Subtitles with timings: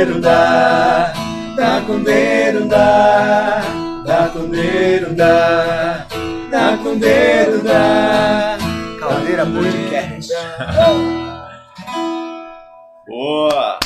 [0.00, 1.12] com derunda,
[1.56, 3.60] tá com derunda,
[4.06, 6.06] tá com derunda,
[6.50, 8.58] tá com derunda.
[8.98, 10.32] Caldeira Podcast.
[13.06, 13.78] Boa!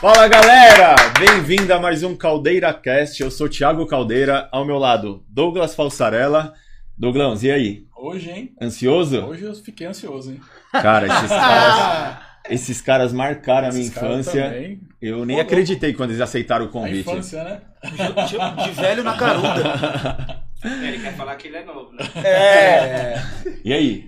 [0.00, 0.96] Fala galera!
[1.18, 3.22] Bem-vindo a mais um Caldeira Cast.
[3.22, 6.54] Eu sou Thiago Caldeira, ao meu lado Douglas Falsarella.
[6.96, 7.84] Douglãos, e aí?
[7.94, 8.54] Hoje, hein?
[8.58, 9.26] Ansioso?
[9.26, 10.40] Hoje eu fiquei ansioso, hein?
[10.72, 14.44] Cara, esses caras, esses caras marcaram a minha Esses infância.
[14.44, 14.80] também.
[15.00, 17.00] Eu nem Ô, acreditei quando eles aceitaram o A convite.
[17.00, 17.60] infância, né?
[17.84, 20.44] De, de velho na caruda.
[20.64, 22.04] Ele quer falar que ele é novo, né?
[22.24, 23.22] É.
[23.64, 24.04] E aí?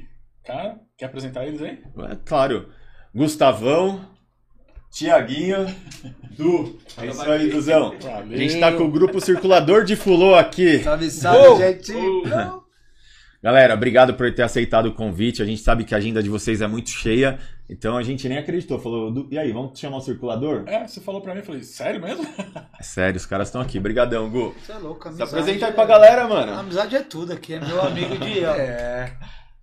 [0.47, 1.79] Cara, quer apresentar eles aí?
[2.11, 2.69] É, claro.
[3.15, 4.01] Gustavão,
[4.93, 5.67] Tiaguinho,
[6.37, 6.79] Du.
[6.97, 7.95] É isso aí, Duzão.
[8.33, 10.79] A gente tá com o grupo Circulador de Fulô aqui.
[10.85, 11.59] Salve, salve, Uou!
[11.59, 11.93] gente.
[13.45, 15.43] Galera, obrigado por ter aceitado o convite.
[15.43, 17.39] A gente sabe que a agenda de vocês é muito cheia,
[17.69, 18.79] então a gente nem acreditou.
[18.79, 20.65] Falou, "Du, e aí, vamos chamar o circulador?
[20.67, 22.27] É, você falou pra mim, eu falei, sério mesmo?
[22.81, 23.79] É sério, os caras estão aqui.
[23.79, 24.55] Brigadão, Gu.
[24.65, 25.31] Você é louco, Se amizade.
[25.31, 26.55] apresenta aí pra galera, mano.
[26.55, 28.45] Amizade é tudo aqui, é meu amigo de.
[28.47, 28.55] ó.
[28.55, 29.13] É.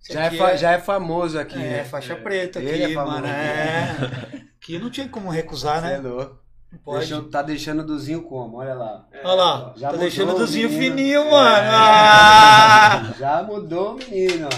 [0.08, 3.16] Já é, aqui fa- já é famoso aqui, É, faixa preta aqui, Ele é famoso.
[3.20, 3.26] mano.
[3.26, 4.42] É.
[4.60, 6.08] Que não tinha como recusar, Você é né?
[6.08, 6.38] louco.
[6.84, 7.00] Pode.
[7.00, 8.56] Deixou- tá deixando o Duzinho como?
[8.58, 9.06] Olha lá.
[9.24, 10.84] Olha lá, Já tá deixando o Duzinho menino.
[10.96, 11.30] fininho, É.
[11.30, 11.68] mano.
[11.72, 13.14] Ah!
[13.18, 14.48] Já mudou o menino.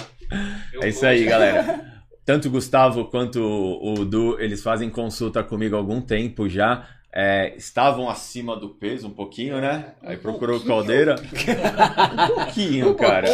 [0.73, 1.93] Eu É isso vou- aí, galera.
[2.25, 6.87] Tanto o Gustavo quanto o o Du, eles fazem consulta comigo há algum tempo já.
[7.17, 9.93] É, estavam acima do peso um pouquinho, né?
[10.03, 11.15] Aí procurou o caldeira.
[11.15, 13.29] Um pouquinho, cara.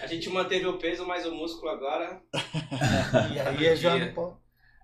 [0.00, 2.20] A gente manteve o peso, mas o músculo agora.
[3.34, 4.34] E aí é já não pode.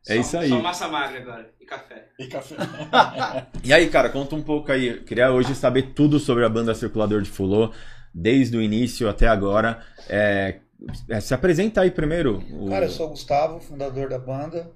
[0.09, 0.49] É só- isso aí.
[0.49, 1.51] Só massa magra agora.
[1.61, 2.09] E café.
[2.19, 2.57] E café.
[3.65, 4.89] E aí, cara, conta um pouco aí.
[4.89, 7.73] Eu Queria hoje saber tudo sobre a banda Circulador de Fulô,
[8.15, 9.83] desde o início até agora.
[10.09, 10.61] É,
[11.09, 12.43] é, se apresenta aí primeiro.
[12.53, 14.71] o- Cara, eu sou o Gustavo, fundador da banda.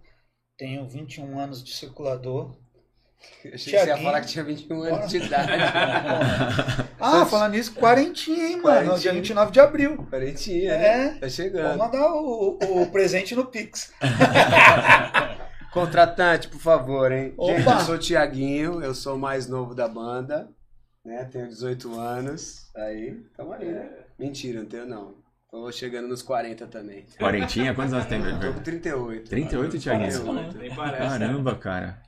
[0.57, 2.57] Tenho 21 anos de circulador.
[3.45, 5.53] Eu achei que você ia falar que tinha 21 anos de idade.
[7.01, 8.65] Ah, falando nisso, quarentinha, hein, mano?
[8.89, 8.99] Quarentinha.
[8.99, 10.07] Dia 29 de abril.
[10.11, 10.79] Parentinha, É.
[10.99, 11.09] né?
[11.15, 11.79] Tá Vou chegando.
[11.79, 13.93] mandar o, o presente no Pix.
[15.73, 17.35] Contratante, por favor, hein?
[17.37, 17.53] Opa.
[17.57, 20.49] Gente, eu sou o Tiaguinho, eu sou o mais novo da banda.
[21.05, 21.25] Né?
[21.31, 22.69] Tenho 18 anos.
[22.77, 23.89] Aí, tamo aí, né?
[24.19, 25.15] Mentira, não tenho não.
[25.51, 27.07] Tô chegando nos 40 também.
[27.19, 27.75] Quarentinha?
[27.75, 28.55] Quantos anos tem, Tô velho?
[28.55, 29.31] com 38.
[29.31, 30.11] 38, Thiaguinho?
[30.11, 30.59] 38.
[30.59, 31.01] Nem parece.
[31.03, 31.09] né?
[31.27, 32.03] Caramba, cara.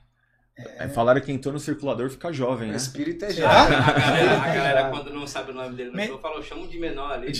[0.57, 2.77] É, Falaram que entrou no circulador fica jovem, O né?
[2.77, 3.63] espírito é Será?
[3.63, 3.91] A já.
[3.93, 6.77] galera, a galera, quando não sabe o nome dele no Me- show, fala, chama de
[6.77, 7.31] menor ali.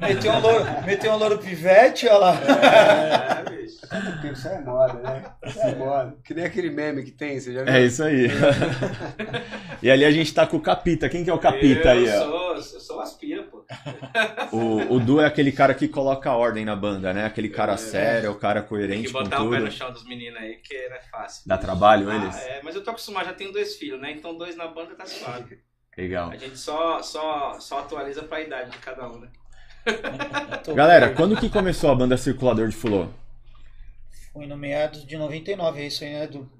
[0.00, 2.34] Meteu um louro, meteu um louro pivete, olha lá.
[2.40, 3.80] É, bicho.
[3.80, 5.24] Porque isso é moda, né?
[5.44, 6.14] Isso é moda.
[6.24, 7.72] Que nem aquele meme que tem, você já viu?
[7.74, 8.28] É isso aí.
[9.82, 11.08] e ali a gente tá com o Capita.
[11.08, 12.24] Quem que é o Capita aí, eu ó?
[12.24, 13.39] sou, eu sou o aspira.
[14.52, 17.24] O, o Du é aquele cara que coloca ordem na banda, né?
[17.24, 19.64] Aquele cara sério, o cara Tem coerente que com botar o pé tudo.
[19.66, 21.42] no chão dos meninos aí, que não é fácil.
[21.46, 22.36] Dá trabalho Ah, eles?
[22.36, 24.10] é, mas eu tô acostumado, já tenho dois filhos, né?
[24.10, 25.60] Então dois na banda tá suave.
[25.96, 26.30] Legal.
[26.30, 29.28] A gente só, só, só atualiza pra idade de cada um, né?
[30.74, 33.08] Galera, quando que começou a banda Circulador de Fulô?
[34.32, 36.50] Foi no meados de 99, é isso aí, né, Edu?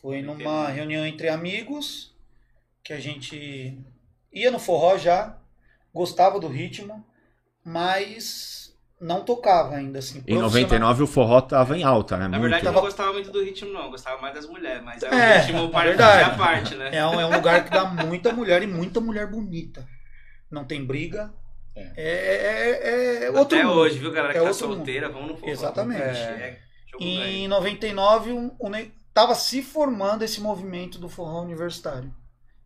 [0.00, 2.14] Foi numa reunião entre amigos,
[2.82, 3.78] que a gente
[4.32, 5.38] ia no forró já,
[5.92, 7.04] gostava do ritmo,
[7.64, 10.18] mas não tocava ainda, assim.
[10.18, 12.24] Em profissional- 99 o forró tava em alta, né?
[12.24, 12.42] Na Muito.
[12.42, 13.84] verdade, eu não gostava muito do ritmo, não.
[13.84, 16.30] Eu gostava mais das mulheres, mas é É, o ritmo parte verdade.
[16.30, 16.90] a parte, né?
[16.96, 19.86] É um, é um lugar que dá muita mulher e muita mulher bonita.
[20.50, 21.32] Não tem briga.
[21.74, 21.92] É.
[21.96, 22.70] É,
[23.22, 23.78] é, é outro Até mundo.
[23.78, 24.34] hoje, viu, galera?
[24.34, 24.76] É Que tá outro mundo.
[24.76, 25.50] solteira, vamos no forró.
[25.50, 26.02] Exatamente.
[26.18, 26.58] É.
[27.00, 32.14] Em 99, um, um, tava se formando esse movimento do forró universitário,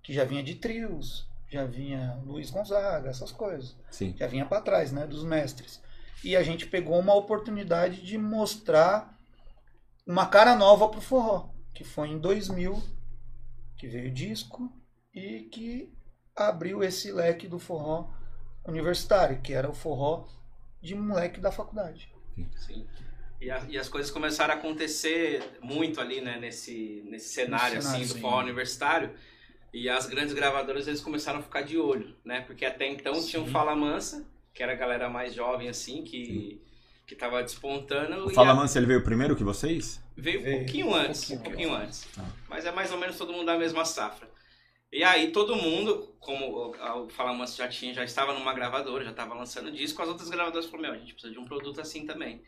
[0.02, 3.76] que já vinha de trios, já vinha Luiz Gonzaga, essas coisas.
[3.90, 4.14] Sim.
[4.18, 5.80] Já vinha para trás, né, dos mestres.
[6.24, 9.16] E a gente pegou uma oportunidade de mostrar
[10.06, 12.82] uma cara nova pro forró, que foi em 2000
[13.78, 14.72] que veio o disco
[15.14, 15.92] e que
[16.34, 18.08] abriu esse leque do forró
[18.66, 20.26] universitário, que era o forró
[20.80, 22.10] de moleque da faculdade.
[22.56, 22.86] Sim.
[23.40, 28.02] E, a- e as coisas começaram a acontecer muito ali, né, nesse, nesse cenário, cenário,
[28.02, 28.20] assim, do sim.
[28.20, 29.14] forró universitário.
[29.78, 32.40] E as grandes gravadoras, eles começaram a ficar de olho, né?
[32.40, 34.24] Porque até então tinha o Fala Mansa,
[34.54, 36.60] que era a galera mais jovem, assim, que,
[37.06, 38.26] que tava despontando.
[38.26, 40.00] O Fala a- Mansa, ele veio primeiro que vocês?
[40.16, 40.56] Veio um Veio.
[40.60, 42.08] pouquinho antes, um pouquinho antes.
[42.48, 44.26] Mas é mais ou menos todo mundo da mesma safra.
[44.90, 49.10] E aí todo mundo, como o- Fala Manso já tinha, já estava numa gravadora, já
[49.10, 52.06] estava lançando disco, as outras gravadoras falaram, meu, a gente precisa de um produto assim
[52.06, 52.40] também.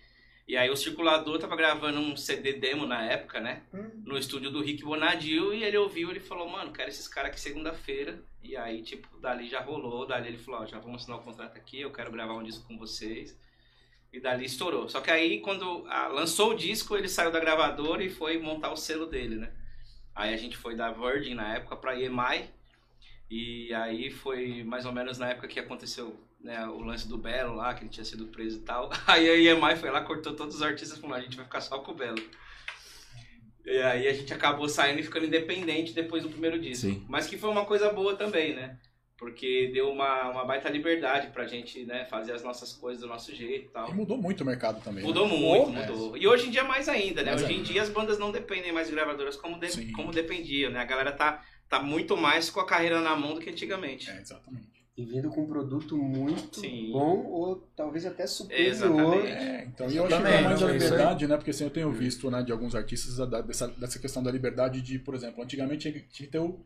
[0.48, 3.64] E aí o Circulador tava gravando um CD demo na época, né?
[3.72, 4.02] Hum.
[4.06, 7.38] No estúdio do Rick Bonadil, e ele ouviu, ele falou, mano, quero esses caras aqui
[7.38, 8.18] segunda-feira.
[8.42, 11.58] E aí, tipo, dali já rolou, dali ele falou, ó, já vamos assinar o contrato
[11.58, 13.38] aqui, eu quero gravar um disco com vocês.
[14.10, 14.88] E dali estourou.
[14.88, 18.72] Só que aí, quando ah, lançou o disco, ele saiu da gravadora e foi montar
[18.72, 19.52] o selo dele, né?
[20.14, 22.48] Aí a gente foi da Virgin na época pra EMI.
[23.30, 27.54] E aí foi mais ou menos na época que aconteceu né, o lance do Belo
[27.54, 28.90] lá, que ele tinha sido preso e tal.
[29.06, 31.60] Aí a EMI foi lá, cortou todos os artistas e falou: a gente vai ficar
[31.60, 32.22] só com o Belo.
[33.66, 36.86] E aí a gente acabou saindo e ficando independente depois do primeiro disco.
[36.86, 37.04] Sim.
[37.06, 38.78] Mas que foi uma coisa boa também, né?
[39.18, 43.34] Porque deu uma, uma baita liberdade pra gente, né, fazer as nossas coisas do nosso
[43.34, 43.90] jeito e tal.
[43.90, 45.02] E mudou muito o mercado também.
[45.02, 45.06] né?
[45.08, 45.86] Mudou muito, né?
[45.86, 46.16] mudou.
[46.16, 47.32] E hoje em dia mais ainda, né?
[47.32, 50.70] Mais hoje em dia as bandas não dependem mais de gravadoras como, de- como dependiam,
[50.70, 50.78] né?
[50.80, 54.08] A galera tá, tá muito mais com a carreira na mão do que antigamente.
[54.08, 54.77] É, exatamente.
[54.98, 56.90] E vindo com um produto muito Sim.
[56.90, 58.66] bom ou talvez até superior.
[58.66, 59.28] Exatamente.
[59.28, 60.72] É, então, e eu acho que é mais a é isso aí.
[60.72, 61.36] liberdade, né?
[61.36, 63.16] Porque assim, eu tenho visto né, de alguns artistas
[63.46, 66.58] dessa, dessa questão da liberdade de, por exemplo, antigamente tinha que ter o,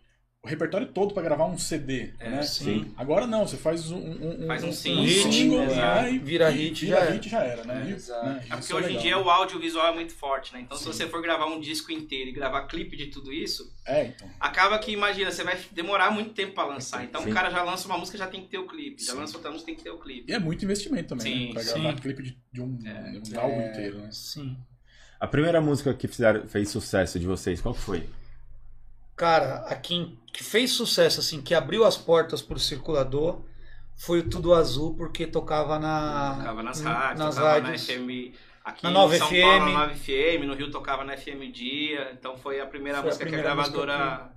[0.44, 2.42] o repertório todo pra gravar um CD, É, né?
[2.42, 2.92] Sim.
[2.96, 6.54] Agora não, você faz um, um, Faz um um single, single, né, e Vira e
[6.56, 7.84] hit, vira já hit já era, né?
[7.86, 8.26] É, E- exato.
[8.26, 10.60] né, É porque hoje em dia o audiovisual é muito forte, né?
[10.62, 10.92] Então se Sim.
[10.92, 14.28] você for gravar um disco inteiro e gravar clipe de tudo isso, É, então.
[14.40, 17.04] acaba que, imagina, você vai demorar muito tempo pra lançar.
[17.04, 17.30] Então Sim.
[17.30, 19.00] o cara já lança uma música, já tem que ter o clipe.
[19.00, 19.18] Já Sim.
[19.18, 20.28] lança outra música, tem que ter o clipe.
[20.28, 21.52] E é muito investimento também, Sim, né?
[21.52, 21.80] Pra sim.
[21.82, 23.20] gravar clipe de, de um, É.
[23.20, 24.08] de um álbum inteiro, né?
[24.10, 24.56] Sim.
[25.20, 28.02] A primeira música que fizeram, fez sucesso de vocês, qual foi?
[29.16, 33.42] Cara, a quem que fez sucesso, assim, que abriu as portas pro circulador,
[33.96, 36.34] foi o Tudo Azul, porque tocava na.
[36.38, 37.88] Tocava nas n- rádios, nas tocava rádios.
[37.88, 38.34] na FM.
[38.64, 39.40] Aqui Na em Nova São FM.
[39.42, 42.12] Paulo, na Nova FM, no Rio tocava na FM Dia.
[42.12, 44.32] Então foi a primeira Foi a música primeira que a música gravadora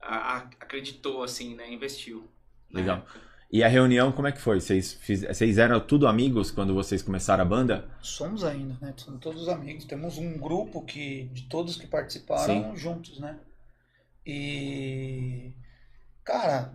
[0.00, 1.70] a- a- acreditou, assim, né?
[1.72, 2.28] Investiu.
[2.70, 3.06] na Legal.
[3.52, 4.60] E a reunião, como é que foi?
[4.60, 7.88] Vocês, fiz- vocês eram tudo amigos quando vocês começaram a banda?
[8.02, 8.92] Somos ainda, né?
[8.96, 9.84] Somos todos amigos.
[9.84, 13.38] Temos um grupo que de todos que participaram juntos, né?
[14.26, 15.52] E
[16.24, 16.72] cara,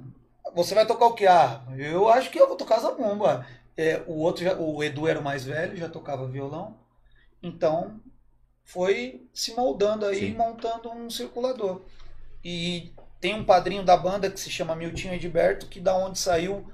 [0.56, 1.28] você vai tocar o que?
[1.28, 3.46] Ah, eu acho que eu vou tocar zabumba.
[3.78, 6.78] É, o outro, já- o Edu era o mais velho, já tocava violão.
[7.44, 8.00] Então
[8.66, 10.34] foi se moldando aí, Sim.
[10.36, 11.82] montando um circulador.
[12.44, 16.72] E tem um padrinho da banda que se chama Miltinho Edberto, que da onde saiu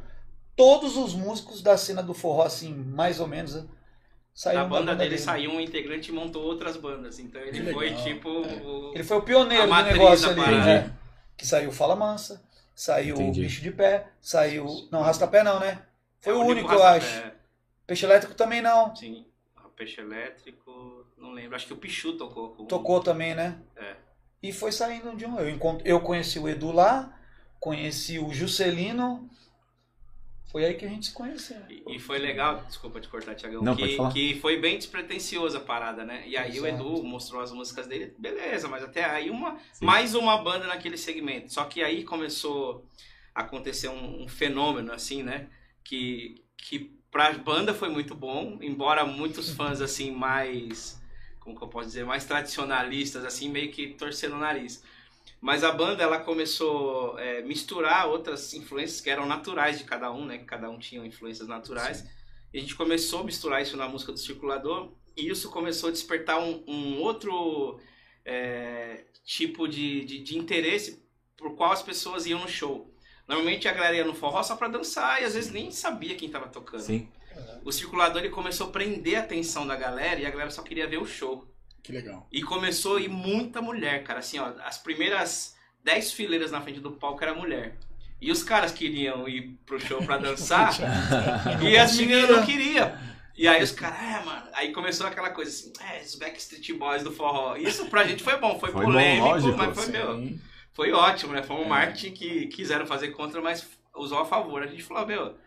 [0.56, 3.66] todos os músicos da cena do forró, assim, mais ou menos.
[4.38, 4.54] Né?
[4.54, 7.18] Saiu Da banda dele saiu um integrante e montou outras bandas.
[7.20, 8.04] Então ele Que foi legal.
[8.04, 8.30] tipo.
[8.30, 10.94] o- Ele foi o pioneiro do negócio ali, né?
[11.36, 12.42] Que saiu Fala Mansa,
[12.76, 13.42] saiu Entendi.
[13.42, 14.66] Bicho de Pé, saiu.
[14.92, 15.82] Não, Rastapé não, né?
[16.20, 17.24] Foi é o único, eu acho.
[17.88, 18.96] Peixe Elétrico também não.
[18.96, 19.26] Sim.
[19.66, 21.56] O Peixe Elétrico, não lembro.
[21.56, 22.50] Acho que o Pichu tocou.
[22.50, 23.58] com- Tocou também, né?
[23.76, 23.96] É.
[24.44, 25.40] E foi saindo de um.
[25.40, 27.12] Eu, encont- eu conheci o Edu lá,
[27.60, 29.28] conheci o Juscelino.
[30.48, 31.58] Foi aí que a gente se conheceu.
[31.70, 35.62] E, e foi legal, desculpa te cortar, Tiagão, Não, que, que foi bem despretensiosa a
[35.62, 36.24] parada, né?
[36.26, 36.84] E aí o Exato.
[36.84, 39.86] Edu mostrou as músicas dele, beleza, mas até aí uma, Sim.
[39.86, 41.52] mais uma banda naquele segmento.
[41.52, 42.86] Só que aí começou
[43.36, 45.48] a acontecer um, um fenômeno, assim, né?
[45.84, 51.02] Que, que pra banda foi muito bom, embora muitos fãs, assim, mais,
[51.42, 54.82] como que eu posso dizer, mais tradicionalistas, assim, meio que torcendo o nariz.
[55.40, 60.12] Mas a banda ela começou a é, misturar outras influências que eram naturais de cada
[60.12, 60.38] um, né?
[60.40, 62.06] Que cada um tinha influências naturais.
[62.54, 64.92] E a gente começou a misturar isso na música do circulador.
[65.16, 67.80] E isso começou a despertar um, um outro
[68.26, 71.04] é, tipo de, de, de interesse
[71.36, 72.92] por qual as pessoas iam no show.
[73.28, 76.30] Normalmente a galera ia no forró só pra dançar e às vezes nem sabia quem
[76.30, 76.82] tava tocando.
[76.82, 77.10] Sim.
[77.64, 80.88] O circulador ele começou a prender a atenção da galera e a galera só queria
[80.88, 81.48] ver o show.
[81.88, 82.28] Que legal.
[82.30, 84.20] E começou a ir muita mulher, cara.
[84.20, 87.78] Assim, ó, as primeiras 10 fileiras na frente do palco era mulher.
[88.20, 90.74] E os caras queriam ir pro show pra dançar
[91.64, 92.92] e as meninas não queriam.
[93.38, 94.50] E aí os caras, é, mano.
[94.52, 97.56] Aí começou aquela coisa assim, é, os Backstreet Boys do forró.
[97.56, 100.42] Isso pra gente foi bom, foi, Foi bom, polêmico, lógico, mas foi, meu, Sim.
[100.74, 101.42] foi ótimo, né?
[101.42, 101.68] Foi um É.
[101.70, 103.66] marketing que quiseram fazer contra, mas
[103.96, 104.62] usou a favor.
[104.62, 105.38] A gente falou, meu,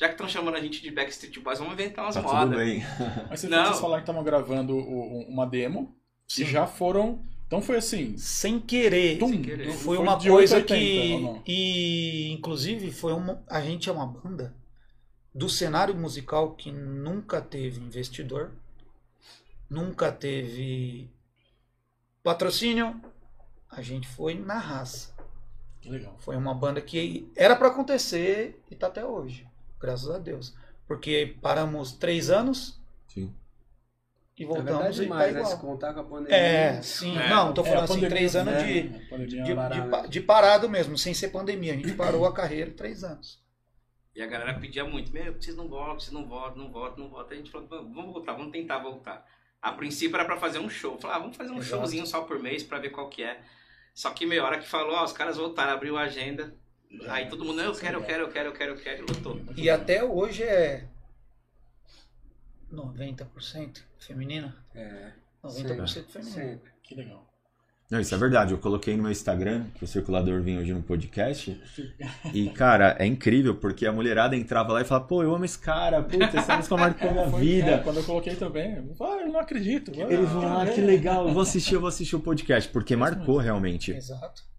[0.00, 2.56] já que estão chamando a gente de Backstreet Boys, vamos inventar umas Tá tudo modas.
[2.58, 2.82] bem.
[3.28, 4.80] Mas vocês falaram que estavam gravando o-
[5.20, 5.94] o- uma demo
[6.38, 7.22] e já foram.
[7.46, 8.16] Então foi assim.
[8.16, 9.18] Sem querer.
[9.18, 9.66] Tum, Sem querer.
[9.72, 11.24] Foi Foi uma de coisa 880, ou que.
[11.24, 11.42] não?
[11.46, 13.44] E inclusive foi uma.
[13.48, 14.54] A gente é uma banda
[15.34, 18.52] do cenário musical que nunca teve investidor,
[19.68, 21.10] nunca teve
[22.22, 23.00] patrocínio.
[23.68, 25.14] A gente foi na raça.
[25.80, 26.14] Que legal.
[26.18, 29.46] Foi uma banda que era pra acontecer e tá até hoje,
[29.80, 30.54] graças a Deus.
[30.86, 33.34] Porque paramos três anos Sim.
[34.36, 35.44] e Na voltamos verdade, e tá né?
[35.44, 36.36] Se contar com a pandemia.
[36.36, 37.16] É, sim.
[37.16, 37.28] É.
[37.28, 38.64] Não, tô É, falando a assim, três anos né?
[38.64, 40.08] de, pandemia de, de, né?
[40.08, 41.72] de parado mesmo, sem ser pandemia.
[41.72, 43.40] A gente parou a carreira três anos.
[44.14, 47.10] E a galera pedia muito, meu, vocês não voltam, vocês não voltam, não voltam, não
[47.10, 47.32] voltam.
[47.32, 49.24] A gente falou, "Vamos, voltar, vamos tentar voltar.
[49.62, 50.98] A princípio era pra fazer um show.
[50.98, 51.76] Falar, ah, vamos fazer um Exato.
[51.76, 53.40] showzinho só por mês pra ver qual que é.
[53.94, 56.54] Só que meia hora que falou, ó, os caras voltaram, abriu a agenda.
[57.08, 59.40] Aí todo mundo, eu quero, eu quero, eu quero, eu quero, eu quero, e lotou.
[59.56, 60.88] E até hoje é.
[62.72, 64.56] 90% feminina.
[64.74, 66.34] É, 90% feminina.
[66.34, 66.70] sempre.
[66.82, 67.30] Que legal.
[67.90, 68.52] Não, isso é verdade.
[68.52, 71.60] Eu coloquei no meu Instagram, que o circulador vinha hoje no podcast.
[72.32, 75.58] E, cara, é incrível, porque a mulherada entrava lá e falava, pô, eu amo esse
[75.58, 77.70] cara, puta, essa música marcou minha vida.
[77.72, 79.90] é, quando eu coloquei também, eu falei, ah, eu não acredito.
[79.90, 82.94] Eles vão lá, quero que legal, eu vou assistir, eu vou assistir o podcast, porque
[82.94, 83.90] marcou realmente.
[83.90, 84.49] Exato.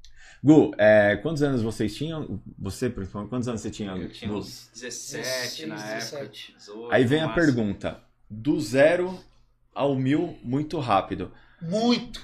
[0.44, 2.42] Gu, é, quantos anos vocês tinham?
[2.58, 3.92] Você, principalmente, quantos anos você tinha?
[3.92, 6.30] Eu tinha uns 17 na 16, época.
[6.30, 6.56] 17.
[6.58, 7.46] 18, Aí vem a máximo.
[7.46, 9.20] pergunta: do zero
[9.74, 11.32] ao mil, muito rápido.
[11.62, 12.22] Muito.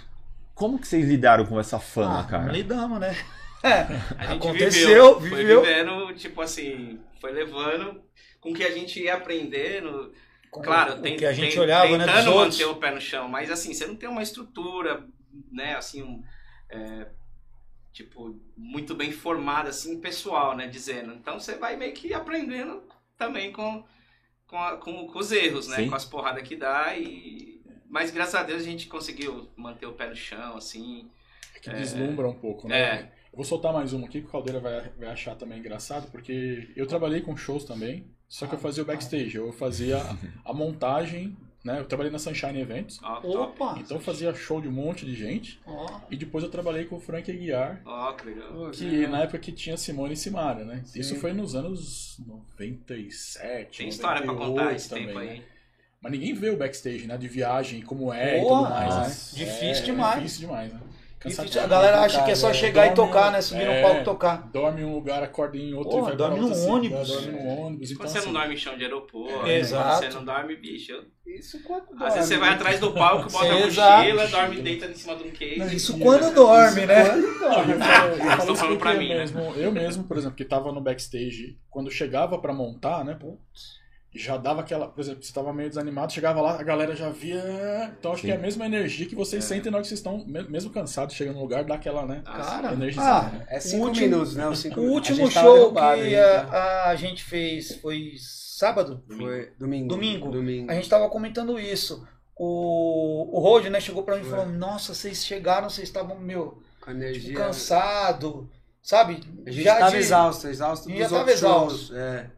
[0.55, 2.51] Como que vocês lidaram com essa fama, ah, cara?
[2.51, 3.15] Lidamos, né?
[3.62, 5.62] A gente Aconteceu, viveu, viveu.
[5.62, 8.01] Foi vivendo, tipo assim, foi levando
[8.39, 10.12] com que a gente ia aprendendo.
[10.50, 12.57] Com Claro, tem, que a gente tem- olhava, né, tentando outros.
[12.57, 15.05] manter o pé no chão, mas assim, você não tem uma estrutura,
[15.51, 16.24] né, assim, um,
[16.69, 17.07] é,
[17.98, 21.13] tipo, muito bem formada, assim, pessoal, né, dizendo.
[21.13, 22.84] Então você vai meio que aprendendo
[23.18, 23.84] também com,
[24.46, 25.89] com, a- com- com os erros, né, Sim.
[25.89, 27.58] com as porradas que dá e...
[27.89, 31.10] Mas graças a Deus a gente conseguiu manter o pé no chão, assim.
[31.56, 32.77] É que deslumbra um pouco, né?
[32.80, 33.12] É.
[33.32, 36.70] Eu vou soltar mais uma aqui que o Caldeira vai, vai achar também engraçado, porque
[36.75, 39.98] eu trabalhei com shows também, só que eu fazia o backstage, eu fazia
[40.46, 41.36] a montagem,
[41.67, 41.79] né?
[41.79, 43.38] Eu trabalhei na Sunshine Eventos, Ó, top.
[43.63, 43.79] Opa!
[43.79, 45.59] então fazia show de um monte de gente,
[46.09, 48.71] e depois eu trabalhei com o Frank Aguiar, Ó, que legal.
[48.71, 50.81] que na época que tinha Simone e Simara, né?
[50.86, 51.00] Sim.
[51.00, 55.29] Isso foi nos anos 97, Tem história pra 98 contar esse também, tempo né?
[55.31, 55.43] aí.
[56.00, 57.17] Mas ninguém vê o backstage, né?
[57.17, 59.45] De viagem, como é e Porra, tudo mais, nossa, né?
[59.45, 60.15] difícil É, demais.
[60.15, 60.79] Difícil demais, né?
[61.36, 61.63] Cansativo.
[61.63, 63.41] A galera acha que é só complicado, chegar e Dorme tocar, um- né?
[63.41, 63.75] Subir é.
[63.77, 64.50] no palco e tocar.
[64.51, 67.07] Dorme em um lugar, acorda em outro Porra, e vai dorme num cidade, ônibus.
[67.07, 67.91] Dorme num ônibus.
[67.91, 70.05] Então, Quando você não assim, dorme em chão de aeroporto, É, quando exato.
[70.05, 70.91] você não dorme, bicho.
[70.91, 72.55] eu- Isso quando Às vezes você dorme, vai né?
[72.55, 73.98] atrás do palco, bota a Exato.
[74.03, 75.75] mochila, dorme deita em cima de um case.
[75.75, 77.03] Isso quando dorme, né?
[77.03, 79.15] Não, eu falo- eu falando pra mim, né?
[79.19, 83.38] mesmo, eu mesmo, por exemplo, que tava no backstage, quando chegava pra montar, né, pô,
[84.17, 87.93] já dava aquela, por exemplo, você tava meio desanimado, chegava lá, a galera já via,
[88.00, 88.27] então acho Sim.
[88.27, 90.71] que é a mesma energia que vocês sentem na hora que vocês estão, me- mesmo
[90.71, 93.45] cansados, chegando no lugar, dá aquela, né, Ah, Cara, energizada, ah, né?
[93.50, 94.55] É cinco último- minutos, né?
[94.55, 99.03] Cinco O último show derrubado que a, a gente fez foi sábado.
[99.07, 99.88] Foi domingo.
[99.89, 100.31] Domingo.
[100.31, 100.71] Domingo.
[100.71, 102.05] A gente tava comentando isso.
[102.36, 106.57] O, o Rod, né, chegou pra mim e falou: Nossa, vocês chegaram, vocês estavam, meu,
[106.81, 107.36] Com energia.
[107.36, 108.50] cansado,
[108.81, 109.19] sabe?
[109.45, 111.77] A gente Já tava de- exausto, exausto Já tava exausto.
[111.79, 111.91] shows.
[111.93, 112.29] É.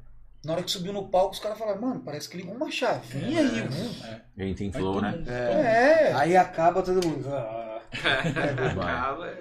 [0.43, 3.41] Na hora que subiu no palco, os caras falaram: Mano, parece que ligou uma chavinha
[3.41, 3.61] aí.
[3.63, 5.11] hum." Entra em Aí flow, né?
[5.11, 6.13] mundo- É.
[6.13, 7.27] Aí acaba todo mundo.
[7.29, 7.81] Ah.
[8.71, 9.33] Acaba.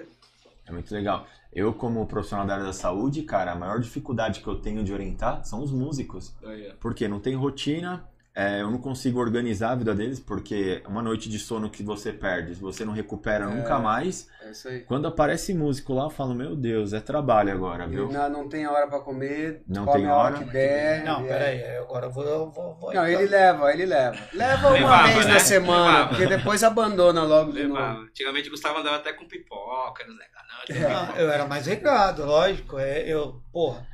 [0.67, 1.25] É muito legal.
[1.51, 4.93] Eu, como profissional da área da saúde, cara, a maior dificuldade que eu tenho de
[4.93, 6.35] orientar são os músicos.
[6.79, 8.03] Porque não tem rotina,
[8.35, 12.13] é, eu não consigo organizar a vida deles, porque uma noite de sono que você
[12.13, 14.29] perde, você não recupera nunca mais.
[14.41, 14.79] É isso aí.
[14.81, 18.09] Quando aparece músico lá, eu falo, meu Deus, é trabalho agora, viu?
[18.11, 20.45] Não, não tem hora pra comer, Não come tem hora hora.
[20.45, 21.03] que der.
[21.03, 21.49] Não, e pera é.
[21.71, 22.23] aí, agora eu vou.
[22.23, 24.17] eu vou, vou Não, ele leva, ele leva.
[24.33, 25.33] Leva uma Levava, vez né?
[25.33, 26.09] na semana, Levava.
[26.09, 27.93] porque depois abandona logo de Levava.
[27.95, 28.05] novo.
[28.07, 31.19] Antigamente o Gustavo andava até com pipoca, nos Ah, enganando.
[31.19, 32.77] eu era mais regado, lógico.
[32.79, 33.85] É, eu, porra.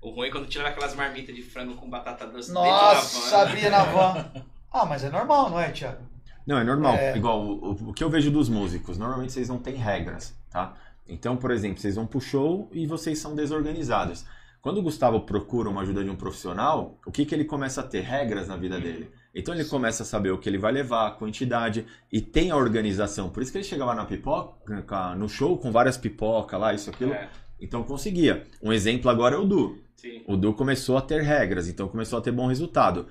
[0.00, 3.44] O ruim é quando tirava aquelas marmitas de frango com batata doce Nossa, dentro da
[3.44, 3.46] van.
[3.46, 4.30] sabia na van.
[4.70, 6.02] Ah, mas é normal, não é, Thiago?
[6.46, 6.94] Não, é normal.
[6.94, 7.16] É.
[7.16, 10.74] Igual o, o- o que eu vejo dos músicos, normalmente vocês não têm regras, tá?
[11.08, 14.26] Então, por exemplo, vocês vão pro show e vocês são desorganizados.
[14.60, 17.84] Quando o Gustavo procura uma ajuda de um profissional, o que, que ele começa a
[17.84, 18.02] ter?
[18.02, 19.10] Regras na vida dele.
[19.34, 22.56] Então ele começa a saber o que ele vai levar, a quantidade, e tem a
[22.56, 23.30] organização.
[23.30, 27.14] Por isso que ele chegava na pipoca, no show com várias pipocas lá, isso, aquilo.
[27.14, 27.28] É,
[27.60, 28.46] Então conseguia.
[28.62, 29.78] Um exemplo agora é o Du.
[29.96, 30.22] sim.
[30.26, 33.06] O Du começou a ter regras, então começou a ter bom resultado.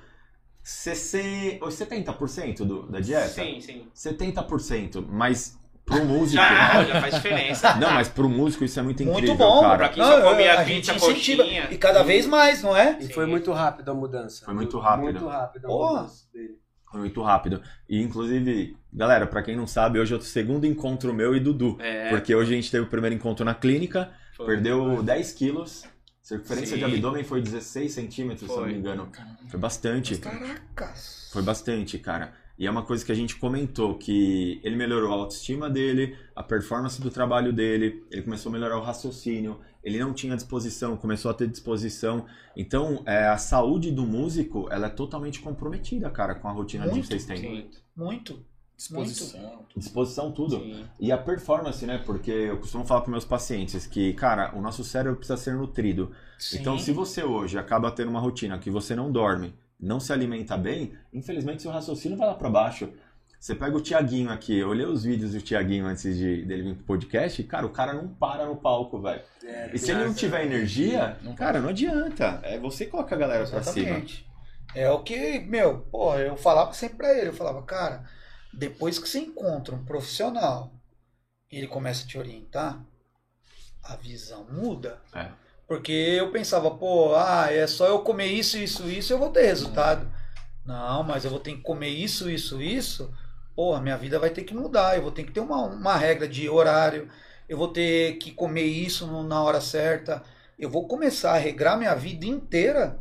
[0.63, 3.27] 60, ou 70% do, da dieta?
[3.29, 3.87] Sim, sim.
[3.95, 6.43] 70%, mas pro músico.
[6.43, 7.75] Já, já faz diferença.
[7.79, 9.77] Não, mas pro músico isso é muito Muito incrível, bom, cara.
[9.77, 11.43] Pra quem só Não, comia a pizza, gente incentiva.
[11.43, 11.67] coxinha.
[11.71, 12.97] E cada vez mais, não é?
[12.99, 13.13] E Sim.
[13.13, 14.43] foi muito rápido a mudança.
[14.43, 15.03] Foi muito rápido.
[15.03, 16.57] Muito rápido a mudança dele.
[16.91, 17.61] Foi muito rápido.
[17.87, 21.77] E inclusive, galera, pra quem não sabe, hoje é o segundo encontro meu e Dudu.
[21.79, 24.45] É, Porque hoje a gente teve o primeiro encontro na clínica, foi.
[24.45, 25.83] perdeu 10 quilos.
[26.21, 26.79] Circunferência Sim.
[26.79, 28.73] de abdômen foi 16 centímetros, se eu não Foi.
[28.73, 29.09] me engano.
[29.47, 30.17] Foi bastante.
[30.17, 31.29] Caracas.
[31.31, 32.33] Foi bastante, cara.
[32.59, 36.43] E é uma coisa que a gente comentou, que ele melhorou a autoestima dele, a
[36.43, 41.31] performance do trabalho dele, ele começou a melhorar o raciocínio, ele não tinha disposição, começou
[41.31, 42.25] a ter disposição.
[42.57, 46.91] Então, é, a saúde do músico, ela é totalmente comprometida, cara, com a rotina que
[46.91, 47.37] Muito, vocês têm.
[47.37, 48.43] Sim, Muito.
[48.77, 49.39] Disposição.
[49.39, 49.67] tudo.
[49.75, 50.59] Disposição, tudo.
[50.59, 50.85] sim.
[50.99, 51.97] E a performance, né?
[52.05, 56.11] Porque eu costumo falar para meus pacientes que, cara, o nosso cérebro precisa ser nutrido.
[56.37, 56.59] Sim.
[56.59, 60.55] Então, se você hoje acaba tendo uma rotina que você não dorme, não se alimenta
[60.55, 62.89] bem, infelizmente seu raciocínio vai lá para baixo.
[63.39, 66.75] Você pega o Tiaguinho aqui, eu olhei os vídeos do Tiaguinho antes de, dele vir
[66.75, 69.21] pro podcast, e, cara, o cara não para no palco, velho.
[69.43, 72.39] É, E se ele não tiver energia, Não cara, não adianta.
[72.43, 73.85] É você que coloca a galera pra cima.
[73.85, 74.27] Exatamente.
[74.75, 78.03] É o que, meu, porra, eu falava sempre pra ele, eu falava, cara,
[78.53, 80.71] depois que você encontra um profissional
[81.51, 82.83] e ele começa a te orientar,
[83.83, 84.99] a visão muda.
[85.13, 85.29] É.
[85.67, 89.43] Porque eu pensava, pô, ah, é só eu comer isso, isso, isso, eu vou ter
[89.43, 90.09] resultado.
[90.65, 93.13] Não, mas eu vou ter que comer isso, isso, isso.
[93.55, 94.95] Porra, minha vida vai ter que mudar.
[94.95, 97.09] Eu vou ter que ter uma, uma regra de horário.
[97.47, 100.23] Eu vou ter que comer isso na hora certa.
[100.59, 102.99] Eu vou começar a regrar minha vida inteira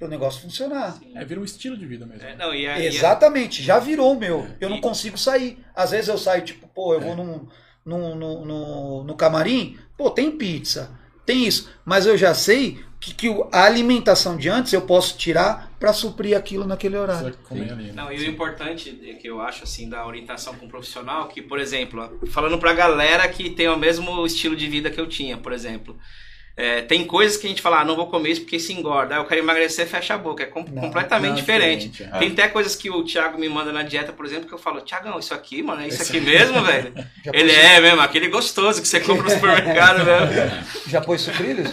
[0.00, 0.98] para o negócio funcionar.
[1.14, 2.26] É, vira um estilo de vida mesmo.
[2.26, 4.48] É, não, e a, e a- Exatamente, já virou o meu.
[4.58, 5.58] Eu não consigo sair.
[5.76, 7.46] Às vezes eu saio, tipo, pô, eu vou num,
[7.84, 10.90] num, no, no, no camarim, pô, tem pizza,
[11.26, 11.70] tem isso.
[11.84, 16.34] Mas eu já sei que, que a alimentação de antes eu posso tirar para suprir
[16.36, 17.36] aquilo naquele horário.
[17.50, 17.64] ali.
[17.66, 17.92] né?
[17.94, 21.42] Não, e o importante é que eu acho assim da orientação com o profissional, que
[21.42, 25.36] por exemplo, falando pra galera que tem o mesmo estilo de vida que eu tinha,
[25.36, 25.98] por exemplo,
[26.60, 29.14] é, tem coisas que a gente fala, ah, não vou comer isso porque se engorda,
[29.14, 32.02] ah, eu quero emagrecer, fecha a boca, é com- Não, completamente Não, diferente.
[32.02, 32.18] é.
[32.18, 34.80] Tem até coisas que o Thiago me manda na dieta, por exemplo, que eu falo,
[34.82, 36.92] Thiagão, isso aqui, mano, é isso aqui mesmo, velho?
[37.24, 40.64] Já Ele pôs, é mesmo, aquele gostoso que você compra no supermercado mesmo.
[40.86, 41.70] Já pôs sucrilhos?